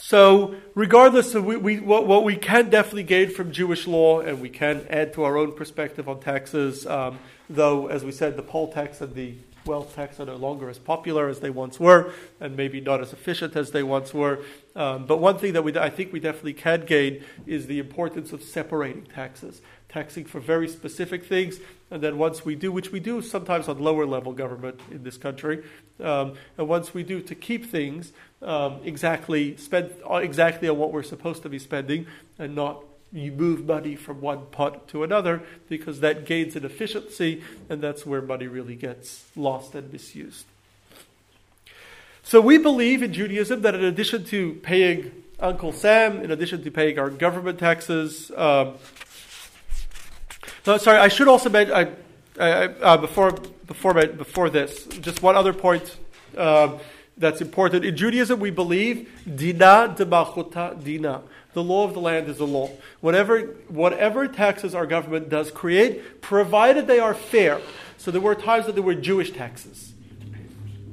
so, 0.00 0.54
regardless 0.74 1.34
of 1.34 1.44
we, 1.44 1.56
we, 1.56 1.78
what, 1.78 2.06
what, 2.06 2.24
we 2.24 2.34
can 2.34 2.70
definitely 2.70 3.02
gain 3.02 3.30
from 3.30 3.52
Jewish 3.52 3.86
law, 3.86 4.20
and 4.20 4.40
we 4.40 4.48
can 4.48 4.86
add 4.88 5.12
to 5.14 5.24
our 5.24 5.36
own 5.36 5.52
perspective 5.52 6.08
on 6.08 6.20
taxes, 6.20 6.86
um, 6.86 7.18
though, 7.50 7.86
as 7.88 8.02
we 8.02 8.10
said, 8.10 8.36
the 8.36 8.42
poll 8.42 8.72
tax 8.72 9.02
and 9.02 9.14
the 9.14 9.34
wealth 9.66 9.94
tax 9.94 10.18
are 10.18 10.24
no 10.24 10.36
longer 10.36 10.70
as 10.70 10.78
popular 10.78 11.28
as 11.28 11.40
they 11.40 11.50
once 11.50 11.78
were, 11.78 12.12
and 12.40 12.56
maybe 12.56 12.80
not 12.80 13.02
as 13.02 13.12
efficient 13.12 13.54
as 13.56 13.72
they 13.72 13.82
once 13.82 14.14
were. 14.14 14.40
Um, 14.74 15.04
but 15.04 15.18
one 15.18 15.36
thing 15.36 15.52
that 15.52 15.62
we, 15.62 15.76
I 15.76 15.90
think 15.90 16.12
we 16.12 16.20
definitely 16.20 16.54
can 16.54 16.86
gain 16.86 17.22
is 17.46 17.66
the 17.66 17.78
importance 17.78 18.32
of 18.32 18.42
separating 18.42 19.04
taxes, 19.04 19.60
taxing 19.90 20.24
for 20.24 20.40
very 20.40 20.66
specific 20.66 21.26
things, 21.26 21.60
and 21.90 22.02
then 22.02 22.16
once 22.16 22.42
we 22.44 22.54
do, 22.54 22.72
which 22.72 22.90
we 22.90 23.00
do 23.00 23.20
sometimes 23.20 23.68
on 23.68 23.78
lower 23.78 24.06
level 24.06 24.32
government 24.32 24.80
in 24.90 25.02
this 25.02 25.18
country, 25.18 25.62
um, 26.02 26.34
and 26.56 26.66
once 26.66 26.94
we 26.94 27.02
do 27.02 27.20
to 27.20 27.34
keep 27.34 27.66
things 27.66 28.12
um, 28.42 28.80
exactly 28.84 29.56
spend 29.56 29.92
exactly 30.10 30.68
on 30.68 30.78
what 30.78 30.92
we're 30.92 31.02
supposed 31.02 31.42
to 31.42 31.48
be 31.48 31.58
spending, 31.58 32.06
and 32.38 32.54
not 32.54 32.84
you 33.12 33.32
move 33.32 33.66
money 33.66 33.96
from 33.96 34.20
one 34.20 34.46
pot 34.52 34.86
to 34.88 35.02
another 35.02 35.42
because 35.68 36.00
that 36.00 36.24
gains 36.24 36.54
in 36.56 36.64
efficiency, 36.64 37.42
and 37.68 37.80
that's 37.80 38.06
where 38.06 38.22
money 38.22 38.46
really 38.46 38.76
gets 38.76 39.26
lost 39.36 39.74
and 39.74 39.92
misused. 39.92 40.46
So 42.22 42.40
we 42.40 42.58
believe 42.58 43.02
in 43.02 43.12
Judaism 43.12 43.62
that 43.62 43.74
in 43.74 43.82
addition 43.82 44.24
to 44.26 44.54
paying 44.62 45.10
Uncle 45.40 45.72
Sam, 45.72 46.20
in 46.20 46.30
addition 46.30 46.62
to 46.62 46.70
paying 46.70 46.98
our 46.98 47.10
government 47.10 47.58
taxes, 47.58 48.30
um, 48.36 48.74
no, 50.66 50.76
sorry, 50.76 50.98
I 50.98 51.08
should 51.08 51.28
also 51.28 51.48
mention 51.48 51.74
I, 51.74 51.88
I, 52.38 52.66
uh, 52.66 52.96
before 52.98 53.32
before 53.66 53.94
before 53.94 54.50
this, 54.50 54.84
just 54.86 55.22
one 55.22 55.36
other 55.36 55.52
point. 55.52 55.96
Uh, 56.36 56.78
that's 57.20 57.42
important. 57.42 57.84
In 57.84 57.96
Judaism, 57.96 58.40
we 58.40 58.50
believe 58.50 59.08
dina 59.36 59.94
de 59.94 60.06
malchuta 60.06 60.82
dina. 60.82 61.22
The 61.52 61.62
law 61.62 61.84
of 61.84 61.92
the 61.92 62.00
land 62.00 62.28
is 62.28 62.38
the 62.38 62.46
law. 62.46 62.70
Whatever, 63.00 63.40
whatever 63.68 64.26
taxes 64.26 64.74
our 64.74 64.86
government 64.86 65.28
does 65.28 65.50
create, 65.50 66.22
provided 66.22 66.86
they 66.86 66.98
are 66.98 67.14
fair. 67.14 67.60
So 67.98 68.10
there 68.10 68.20
were 68.20 68.34
times 68.34 68.66
that 68.66 68.74
there 68.74 68.82
were 68.82 68.94
Jewish 68.94 69.32
taxes. 69.32 69.92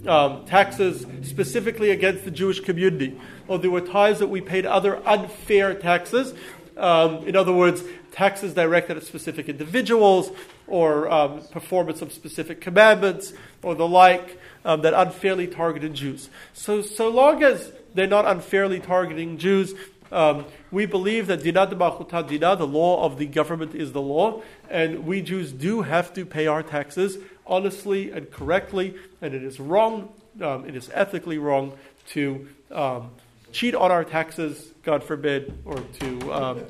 Um, 0.05 0.45
taxes 0.45 1.05
specifically 1.23 1.91
against 1.91 2.25
the 2.25 2.31
Jewish 2.31 2.59
community. 2.59 3.19
Or 3.47 3.57
there 3.57 3.71
were 3.71 3.81
times 3.81 4.19
that 4.19 4.27
we 4.27 4.41
paid 4.41 4.65
other 4.65 5.01
unfair 5.07 5.73
taxes. 5.75 6.33
Um, 6.75 7.27
in 7.27 7.35
other 7.35 7.53
words, 7.53 7.83
taxes 8.17 8.55
directed 8.55 8.97
at 8.97 9.03
specific 9.03 9.47
individuals 9.47 10.31
or 10.65 11.07
um, 11.07 11.39
performance 11.51 12.01
of 12.01 12.11
specific 12.11 12.59
commandments 12.59 13.31
or 13.61 13.75
the 13.75 13.87
like 13.87 14.39
um, 14.65 14.81
that 14.81 14.95
unfairly 14.95 15.45
targeted 15.45 15.93
Jews. 15.93 16.27
So, 16.53 16.81
so 16.81 17.09
long 17.09 17.43
as 17.43 17.71
they're 17.93 18.07
not 18.07 18.25
unfairly 18.25 18.79
targeting 18.79 19.37
Jews, 19.37 19.75
um, 20.11 20.45
we 20.71 20.87
believe 20.87 21.27
that 21.27 21.43
dinah 21.43 21.67
de 21.67 21.75
dinah, 21.75 22.55
the 22.55 22.65
law 22.65 23.05
of 23.05 23.19
the 23.19 23.27
government 23.27 23.75
is 23.75 23.91
the 23.91 24.01
law, 24.01 24.41
and 24.67 25.05
we 25.05 25.21
Jews 25.21 25.51
do 25.51 25.83
have 25.83 26.11
to 26.15 26.25
pay 26.25 26.47
our 26.47 26.63
taxes 26.63 27.19
honestly 27.45 28.09
and 28.09 28.31
correctly, 28.31 28.95
and 29.21 29.35
it 29.35 29.43
is 29.43 29.59
wrong, 29.59 30.09
um, 30.41 30.65
it 30.67 30.75
is 30.75 30.89
ethically 30.91 31.37
wrong 31.37 31.77
to 32.07 32.47
um, 32.71 33.11
cheat 33.51 33.75
on 33.75 33.91
our 33.91 34.03
taxes, 34.03 34.73
God 34.83 35.03
forbid, 35.03 35.57
or 35.65 35.77
to 35.99 36.33
um, 36.33 36.63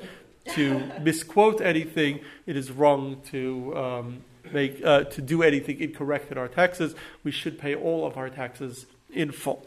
to 0.54 0.92
misquote 1.02 1.62
anything. 1.62 2.22
It 2.46 2.56
is 2.56 2.72
wrong 2.72 3.22
to 3.32 3.78
um, 3.78 4.24
make 4.52 4.84
uh, 4.84 5.04
to 5.06 5.22
do 5.22 5.44
anything 5.44 5.80
incorrect 5.80 6.32
in 6.32 6.38
our 6.38 6.48
taxes. 6.48 6.96
We 7.24 7.32
should 7.32 7.60
pay 7.60 7.76
all 7.76 8.06
of 8.06 8.18
our 8.18 8.30
taxes 8.30 8.86
in 9.12 9.32
full. 9.32 9.66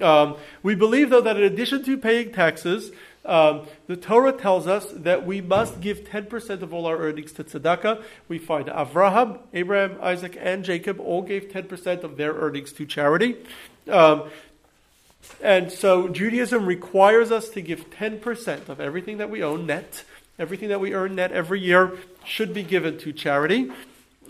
Um, 0.00 0.36
we 0.62 0.74
believe, 0.74 1.10
though, 1.10 1.20
that 1.20 1.36
in 1.36 1.44
addition 1.44 1.84
to 1.84 1.96
paying 1.96 2.32
taxes, 2.32 2.90
um, 3.24 3.66
the 3.86 3.96
Torah 3.96 4.32
tells 4.32 4.66
us 4.66 4.86
that 4.92 5.24
we 5.24 5.40
must 5.40 5.80
give 5.80 6.04
10% 6.04 6.62
of 6.62 6.74
all 6.74 6.86
our 6.86 6.98
earnings 6.98 7.32
to 7.32 7.44
tzedakah. 7.44 8.02
We 8.28 8.38
find 8.38 8.66
Avraham, 8.66 9.38
Abraham, 9.52 9.98
Isaac, 10.02 10.36
and 10.38 10.64
Jacob 10.64 11.00
all 11.00 11.22
gave 11.22 11.48
10% 11.48 12.02
of 12.02 12.16
their 12.16 12.34
earnings 12.34 12.72
to 12.72 12.86
charity. 12.86 13.36
Um, 13.88 14.24
and 15.42 15.70
so 15.70 16.08
Judaism 16.08 16.66
requires 16.66 17.30
us 17.30 17.48
to 17.50 17.60
give 17.60 17.90
10% 17.90 18.68
of 18.68 18.80
everything 18.80 19.18
that 19.18 19.30
we 19.30 19.42
own 19.42 19.66
net, 19.66 20.04
everything 20.38 20.68
that 20.68 20.80
we 20.80 20.94
earn 20.94 21.14
net 21.14 21.32
every 21.32 21.60
year 21.60 21.98
should 22.24 22.54
be 22.54 22.62
given 22.62 22.98
to 22.98 23.12
charity. 23.12 23.70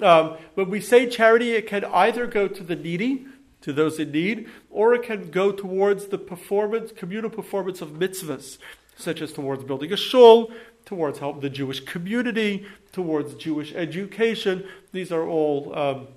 Um, 0.03 0.37
when 0.55 0.71
we 0.71 0.81
say 0.81 1.09
charity, 1.09 1.53
it 1.53 1.67
can 1.67 1.85
either 1.85 2.27
go 2.27 2.49
to 2.49 2.63
the 2.63 2.77
needy, 2.77 3.27
to 3.61 3.73
those 3.73 3.99
in 3.99 4.13
need, 4.13 4.49
or 4.71 4.95
it 4.95 5.05
can 5.05 5.31
go 5.31 5.51
towards 5.51 6.07
the 6.09 6.19
performance, 6.19 6.93
communal 6.93 7.31
performance 7.31 7.81
of 7.81 7.91
mitzvahs, 7.91 8.59
such 8.97 9.23
as 9.23 9.33
towards 9.33 9.65
building 9.65 9.93
a 9.93 9.97
shul, 9.97 10.53
towards 10.85 11.19
help 11.19 11.41
the 11.41 11.49
Jewish 11.49 11.81
community, 11.81 12.67
towards 12.93 13.35
Jewish 13.35 13.73
education. 13.75 14.67
These 14.93 15.11
are 15.11 15.27
all, 15.27 15.77
um, 15.77 16.09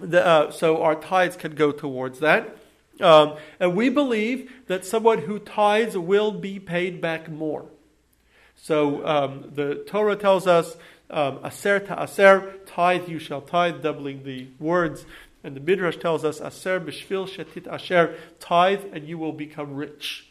the, 0.00 0.24
uh, 0.24 0.50
so 0.50 0.82
our 0.82 0.96
tithes 0.96 1.36
can 1.36 1.54
go 1.54 1.70
towards 1.70 2.18
that. 2.20 2.57
Um, 3.00 3.36
and 3.60 3.76
we 3.76 3.88
believe 3.88 4.50
that 4.66 4.84
someone 4.84 5.18
who 5.18 5.38
tithes 5.38 5.96
will 5.96 6.32
be 6.32 6.58
paid 6.58 7.00
back 7.00 7.30
more. 7.30 7.66
So 8.56 9.06
um, 9.06 9.52
the 9.54 9.76
Torah 9.86 10.16
tells 10.16 10.46
us, 10.46 10.76
um, 11.10 11.38
aser 11.44 11.80
te'aser, 11.80 12.66
tithe 12.66 13.08
you 13.08 13.18
shall 13.18 13.40
tithe, 13.40 13.82
doubling 13.82 14.24
the 14.24 14.48
words. 14.58 15.06
And 15.44 15.54
the 15.54 15.60
Midrash 15.60 15.96
tells 15.96 16.24
us, 16.24 16.40
Aser 16.40 16.80
b'shvil 16.80 17.28
shetitasher, 17.28 18.16
tithe 18.40 18.84
and 18.92 19.06
you 19.06 19.16
will 19.16 19.32
become 19.32 19.74
rich. 19.74 20.28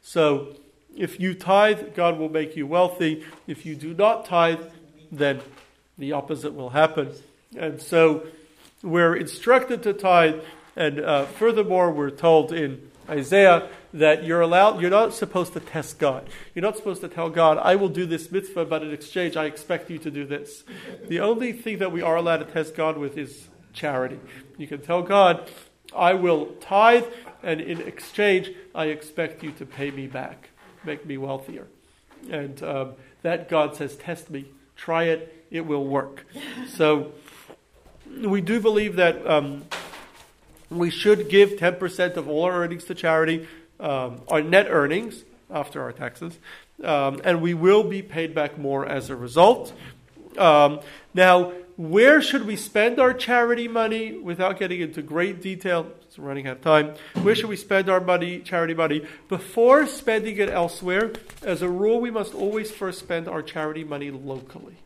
So, 0.00 0.56
if 0.96 1.20
you 1.20 1.34
tithe, 1.34 1.94
God 1.94 2.18
will 2.18 2.30
make 2.30 2.56
you 2.56 2.66
wealthy. 2.66 3.24
If 3.46 3.66
you 3.66 3.74
do 3.74 3.92
not 3.92 4.24
tithe, 4.24 4.62
then 5.12 5.40
the 5.98 6.12
opposite 6.12 6.54
will 6.54 6.70
happen. 6.70 7.12
And 7.56 7.82
so, 7.82 8.26
we're 8.82 9.16
instructed 9.16 9.82
to 9.82 9.92
tithe, 9.92 10.40
and 10.76 11.00
uh, 11.00 11.24
furthermore, 11.24 11.90
we're 11.90 12.10
told 12.10 12.52
in 12.52 12.90
Isaiah 13.08 13.68
that 13.94 14.24
you're 14.24 14.42
allowed, 14.42 14.80
you're 14.80 14.90
not 14.90 15.14
supposed 15.14 15.54
to 15.54 15.60
test 15.60 15.98
God. 15.98 16.28
You're 16.54 16.62
not 16.62 16.76
supposed 16.76 17.00
to 17.00 17.08
tell 17.08 17.30
God, 17.30 17.56
I 17.56 17.76
will 17.76 17.88
do 17.88 18.04
this 18.04 18.30
mitzvah, 18.30 18.66
but 18.66 18.82
in 18.82 18.92
exchange, 18.92 19.36
I 19.36 19.46
expect 19.46 19.90
you 19.90 19.98
to 19.98 20.10
do 20.10 20.26
this. 20.26 20.64
The 21.08 21.20
only 21.20 21.52
thing 21.52 21.78
that 21.78 21.92
we 21.92 22.02
are 22.02 22.16
allowed 22.16 22.38
to 22.38 22.44
test 22.44 22.74
God 22.74 22.98
with 22.98 23.16
is 23.16 23.48
charity. 23.72 24.20
You 24.58 24.66
can 24.66 24.82
tell 24.82 25.02
God, 25.02 25.50
I 25.96 26.14
will 26.14 26.46
tithe, 26.60 27.04
and 27.42 27.60
in 27.60 27.80
exchange, 27.80 28.50
I 28.74 28.86
expect 28.86 29.42
you 29.42 29.52
to 29.52 29.64
pay 29.64 29.90
me 29.90 30.06
back, 30.08 30.50
make 30.84 31.06
me 31.06 31.16
wealthier. 31.16 31.68
And 32.30 32.62
um, 32.62 32.92
that 33.22 33.48
God 33.48 33.76
says, 33.76 33.96
test 33.96 34.30
me, 34.30 34.46
try 34.76 35.04
it, 35.04 35.46
it 35.50 35.64
will 35.64 35.84
work. 35.86 36.26
So 36.68 37.12
we 38.20 38.40
do 38.40 38.60
believe 38.60 38.96
that 38.96 39.26
um, 39.26 39.64
we 40.70 40.90
should 40.90 41.28
give 41.28 41.52
10% 41.52 42.16
of 42.16 42.28
all 42.28 42.44
our 42.44 42.62
earnings 42.62 42.84
to 42.84 42.94
charity, 42.94 43.46
um, 43.80 44.20
our 44.28 44.42
net 44.42 44.66
earnings 44.68 45.24
after 45.50 45.82
our 45.82 45.92
taxes, 45.92 46.38
um, 46.82 47.20
and 47.24 47.40
we 47.40 47.54
will 47.54 47.84
be 47.84 48.02
paid 48.02 48.34
back 48.34 48.58
more 48.58 48.86
as 48.86 49.10
a 49.10 49.16
result. 49.16 49.72
Um, 50.36 50.80
now, 51.14 51.52
where 51.76 52.22
should 52.22 52.46
we 52.46 52.56
spend 52.56 52.98
our 52.98 53.12
charity 53.12 53.68
money 53.68 54.16
without 54.16 54.58
getting 54.58 54.80
into 54.80 55.02
great 55.02 55.42
detail? 55.42 55.86
It's 56.02 56.18
running 56.18 56.46
out 56.46 56.56
of 56.56 56.62
time. 56.62 56.94
Where 57.22 57.34
should 57.34 57.50
we 57.50 57.56
spend 57.56 57.90
our 57.90 58.00
money, 58.00 58.40
charity 58.40 58.74
money? 58.74 59.06
Before 59.28 59.86
spending 59.86 60.38
it 60.38 60.48
elsewhere, 60.48 61.12
as 61.42 61.62
a 61.62 61.68
rule, 61.68 62.00
we 62.00 62.10
must 62.10 62.34
always 62.34 62.70
first 62.70 62.98
spend 62.98 63.28
our 63.28 63.42
charity 63.42 63.84
money 63.84 64.10
locally. 64.10 64.76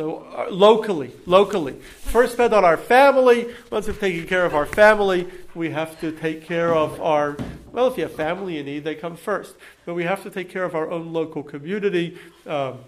So, 0.00 0.24
uh, 0.34 0.46
locally, 0.48 1.10
locally. 1.26 1.74
First 1.74 2.32
spend 2.32 2.54
on 2.54 2.64
our 2.64 2.78
family. 2.78 3.54
Once 3.70 3.86
we've 3.86 4.00
taken 4.00 4.26
care 4.26 4.46
of 4.46 4.54
our 4.54 4.64
family, 4.64 5.28
we 5.54 5.68
have 5.72 6.00
to 6.00 6.10
take 6.10 6.46
care 6.46 6.74
of 6.74 6.98
our, 7.02 7.36
well, 7.70 7.86
if 7.88 7.98
you 7.98 8.04
have 8.04 8.14
family 8.14 8.56
in 8.56 8.64
need, 8.64 8.84
they 8.84 8.94
come 8.94 9.14
first. 9.14 9.56
But 9.84 9.92
we 9.92 10.04
have 10.04 10.22
to 10.22 10.30
take 10.30 10.48
care 10.48 10.64
of 10.64 10.74
our 10.74 10.90
own 10.90 11.12
local 11.12 11.42
community. 11.42 12.16
Um, 12.46 12.78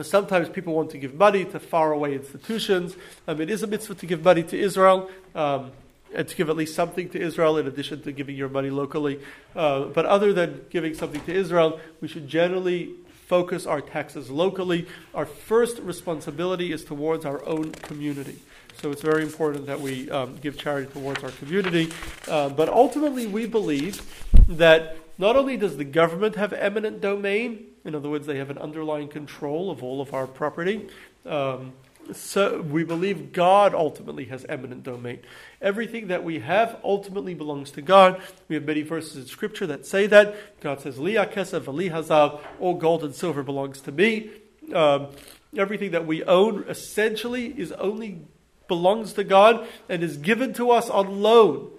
sometimes 0.00 0.48
people 0.48 0.72
want 0.72 0.88
to 0.92 0.96
give 0.96 1.16
money 1.16 1.44
to 1.44 1.60
faraway 1.60 2.14
institutions. 2.14 2.96
Um, 3.28 3.38
it 3.42 3.50
is 3.50 3.62
a 3.62 3.66
mitzvah 3.66 3.96
to 3.96 4.06
give 4.06 4.24
money 4.24 4.42
to 4.44 4.58
Israel. 4.58 5.10
Um, 5.34 5.72
and 6.14 6.26
to 6.26 6.34
give 6.34 6.48
at 6.48 6.56
least 6.56 6.74
something 6.74 7.10
to 7.10 7.20
Israel 7.20 7.58
in 7.58 7.66
addition 7.66 8.00
to 8.04 8.10
giving 8.10 8.36
your 8.36 8.48
money 8.48 8.70
locally. 8.70 9.20
Uh, 9.54 9.84
but 9.84 10.06
other 10.06 10.32
than 10.32 10.64
giving 10.70 10.94
something 10.94 11.20
to 11.26 11.32
Israel, 11.34 11.78
we 12.00 12.08
should 12.08 12.26
generally 12.26 12.94
focus 13.30 13.64
our 13.64 13.80
taxes 13.80 14.28
locally. 14.28 14.88
Our 15.14 15.24
first 15.24 15.78
responsibility 15.78 16.72
is 16.72 16.84
towards 16.84 17.24
our 17.24 17.46
own 17.46 17.70
community. 17.70 18.40
So 18.82 18.90
it's 18.90 19.02
very 19.02 19.22
important 19.22 19.66
that 19.66 19.80
we 19.80 20.10
um, 20.10 20.36
give 20.38 20.58
charity 20.58 20.90
towards 20.92 21.22
our 21.22 21.30
community. 21.30 21.92
Uh, 22.26 22.48
but 22.48 22.68
ultimately, 22.68 23.28
we 23.28 23.46
believe 23.46 24.02
that 24.48 24.96
not 25.16 25.36
only 25.36 25.56
does 25.56 25.76
the 25.76 25.84
government 25.84 26.34
have 26.34 26.52
eminent 26.52 27.00
domain, 27.00 27.66
in 27.84 27.94
other 27.94 28.08
words, 28.08 28.26
they 28.26 28.38
have 28.38 28.50
an 28.50 28.58
underlying 28.58 29.06
control 29.06 29.70
of 29.70 29.84
all 29.84 30.00
of 30.00 30.12
our 30.12 30.26
property. 30.26 30.88
Um, 31.24 31.72
so 32.14 32.60
we 32.60 32.84
believe 32.84 33.32
God 33.32 33.74
ultimately 33.74 34.26
has 34.26 34.44
eminent 34.48 34.82
domain. 34.82 35.20
Everything 35.60 36.08
that 36.08 36.24
we 36.24 36.40
have 36.40 36.78
ultimately 36.84 37.34
belongs 37.34 37.70
to 37.72 37.82
God. 37.82 38.20
We 38.48 38.56
have 38.56 38.64
many 38.64 38.82
verses 38.82 39.16
in 39.16 39.26
Scripture 39.26 39.66
that 39.66 39.86
say 39.86 40.06
that. 40.06 40.60
God 40.60 40.80
says, 40.80 40.98
Liya 40.98 41.32
kesef 41.32 41.68
ali 41.68 41.90
hazav, 41.90 42.40
all 42.58 42.74
gold 42.74 43.04
and 43.04 43.14
silver 43.14 43.42
belongs 43.42 43.80
to 43.82 43.92
me. 43.92 44.30
Um, 44.74 45.08
everything 45.56 45.90
that 45.92 46.06
we 46.06 46.22
own 46.24 46.64
essentially 46.68 47.46
is 47.58 47.72
only 47.72 48.22
belongs 48.68 49.12
to 49.14 49.24
God 49.24 49.66
and 49.88 50.02
is 50.02 50.16
given 50.16 50.52
to 50.54 50.70
us 50.70 50.88
on 50.88 51.20
loan. 51.22 51.70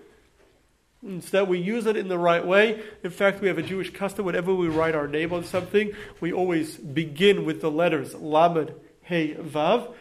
So 1.04 1.32
that 1.32 1.48
we 1.48 1.58
use 1.58 1.88
it 1.88 1.98
in 1.98 2.10
the 2.10 2.20
right 2.20 2.46
way. 2.46 2.84
In 3.04 3.10
fact, 3.10 3.42
we 3.42 3.48
have 3.48 3.58
a 3.58 3.64
Jewish 3.64 3.92
custom 3.92 4.24
whenever 4.24 4.54
we 4.54 4.68
write 4.68 4.94
our 4.94 5.08
name 5.08 5.34
on 5.34 5.44
something, 5.44 5.94
we 6.20 6.32
always 6.32 6.78
begin 6.78 7.44
with 7.44 7.60
the 7.60 7.72
letters 7.72 8.14
Lamed, 8.14 8.76
Hey, 9.02 9.34
Vav, 9.34 9.94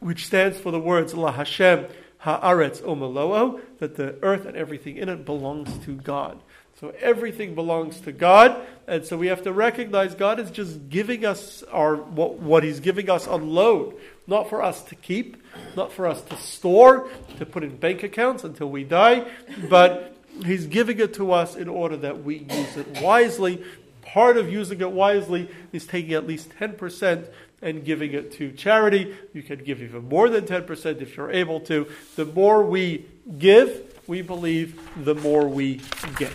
which 0.00 0.26
stands 0.26 0.58
for 0.58 0.70
the 0.70 0.80
words 0.80 1.14
La 1.14 1.32
Hashem, 1.32 1.86
Haaretz 2.22 2.80
Omaloo, 2.82 3.60
that 3.78 3.96
the 3.96 4.16
earth 4.22 4.46
and 4.46 4.56
everything 4.56 4.96
in 4.96 5.08
it 5.08 5.24
belongs 5.24 5.76
to 5.84 5.94
God. 5.94 6.40
So 6.80 6.92
everything 7.00 7.54
belongs 7.54 8.00
to 8.00 8.12
God, 8.12 8.60
and 8.88 9.06
so 9.06 9.16
we 9.16 9.28
have 9.28 9.44
to 9.44 9.52
recognize 9.52 10.14
God 10.14 10.40
is 10.40 10.50
just 10.50 10.88
giving 10.88 11.24
us 11.24 11.62
our 11.70 11.96
what, 11.96 12.40
what 12.40 12.64
He's 12.64 12.80
giving 12.80 13.08
us 13.08 13.28
on 13.28 13.48
loan, 13.50 13.94
not 14.26 14.50
for 14.50 14.60
us 14.60 14.82
to 14.84 14.94
keep, 14.96 15.42
not 15.76 15.92
for 15.92 16.06
us 16.06 16.20
to 16.22 16.36
store, 16.36 17.08
to 17.38 17.46
put 17.46 17.62
in 17.62 17.76
bank 17.76 18.02
accounts 18.02 18.42
until 18.42 18.68
we 18.68 18.82
die, 18.82 19.24
but 19.70 20.16
He's 20.44 20.66
giving 20.66 20.98
it 20.98 21.14
to 21.14 21.30
us 21.30 21.54
in 21.54 21.68
order 21.68 21.96
that 21.98 22.24
we 22.24 22.38
use 22.38 22.76
it 22.76 23.00
wisely. 23.00 23.64
Part 24.02 24.36
of 24.36 24.52
using 24.52 24.80
it 24.80 24.90
wisely 24.90 25.48
is 25.72 25.86
taking 25.86 26.12
at 26.14 26.26
least 26.26 26.50
ten 26.58 26.72
percent 26.72 27.26
and 27.64 27.84
giving 27.84 28.12
it 28.12 28.30
to 28.32 28.52
charity. 28.52 29.16
You 29.32 29.42
can 29.42 29.64
give 29.64 29.82
even 29.82 30.08
more 30.08 30.28
than 30.28 30.44
10% 30.44 31.00
if 31.00 31.16
you're 31.16 31.32
able 31.32 31.60
to. 31.60 31.88
The 32.14 32.26
more 32.26 32.62
we 32.62 33.06
give, 33.38 34.00
we 34.06 34.22
believe, 34.22 34.78
the 35.02 35.14
more 35.14 35.48
we 35.48 35.80
get. 36.16 36.32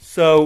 So 0.00 0.44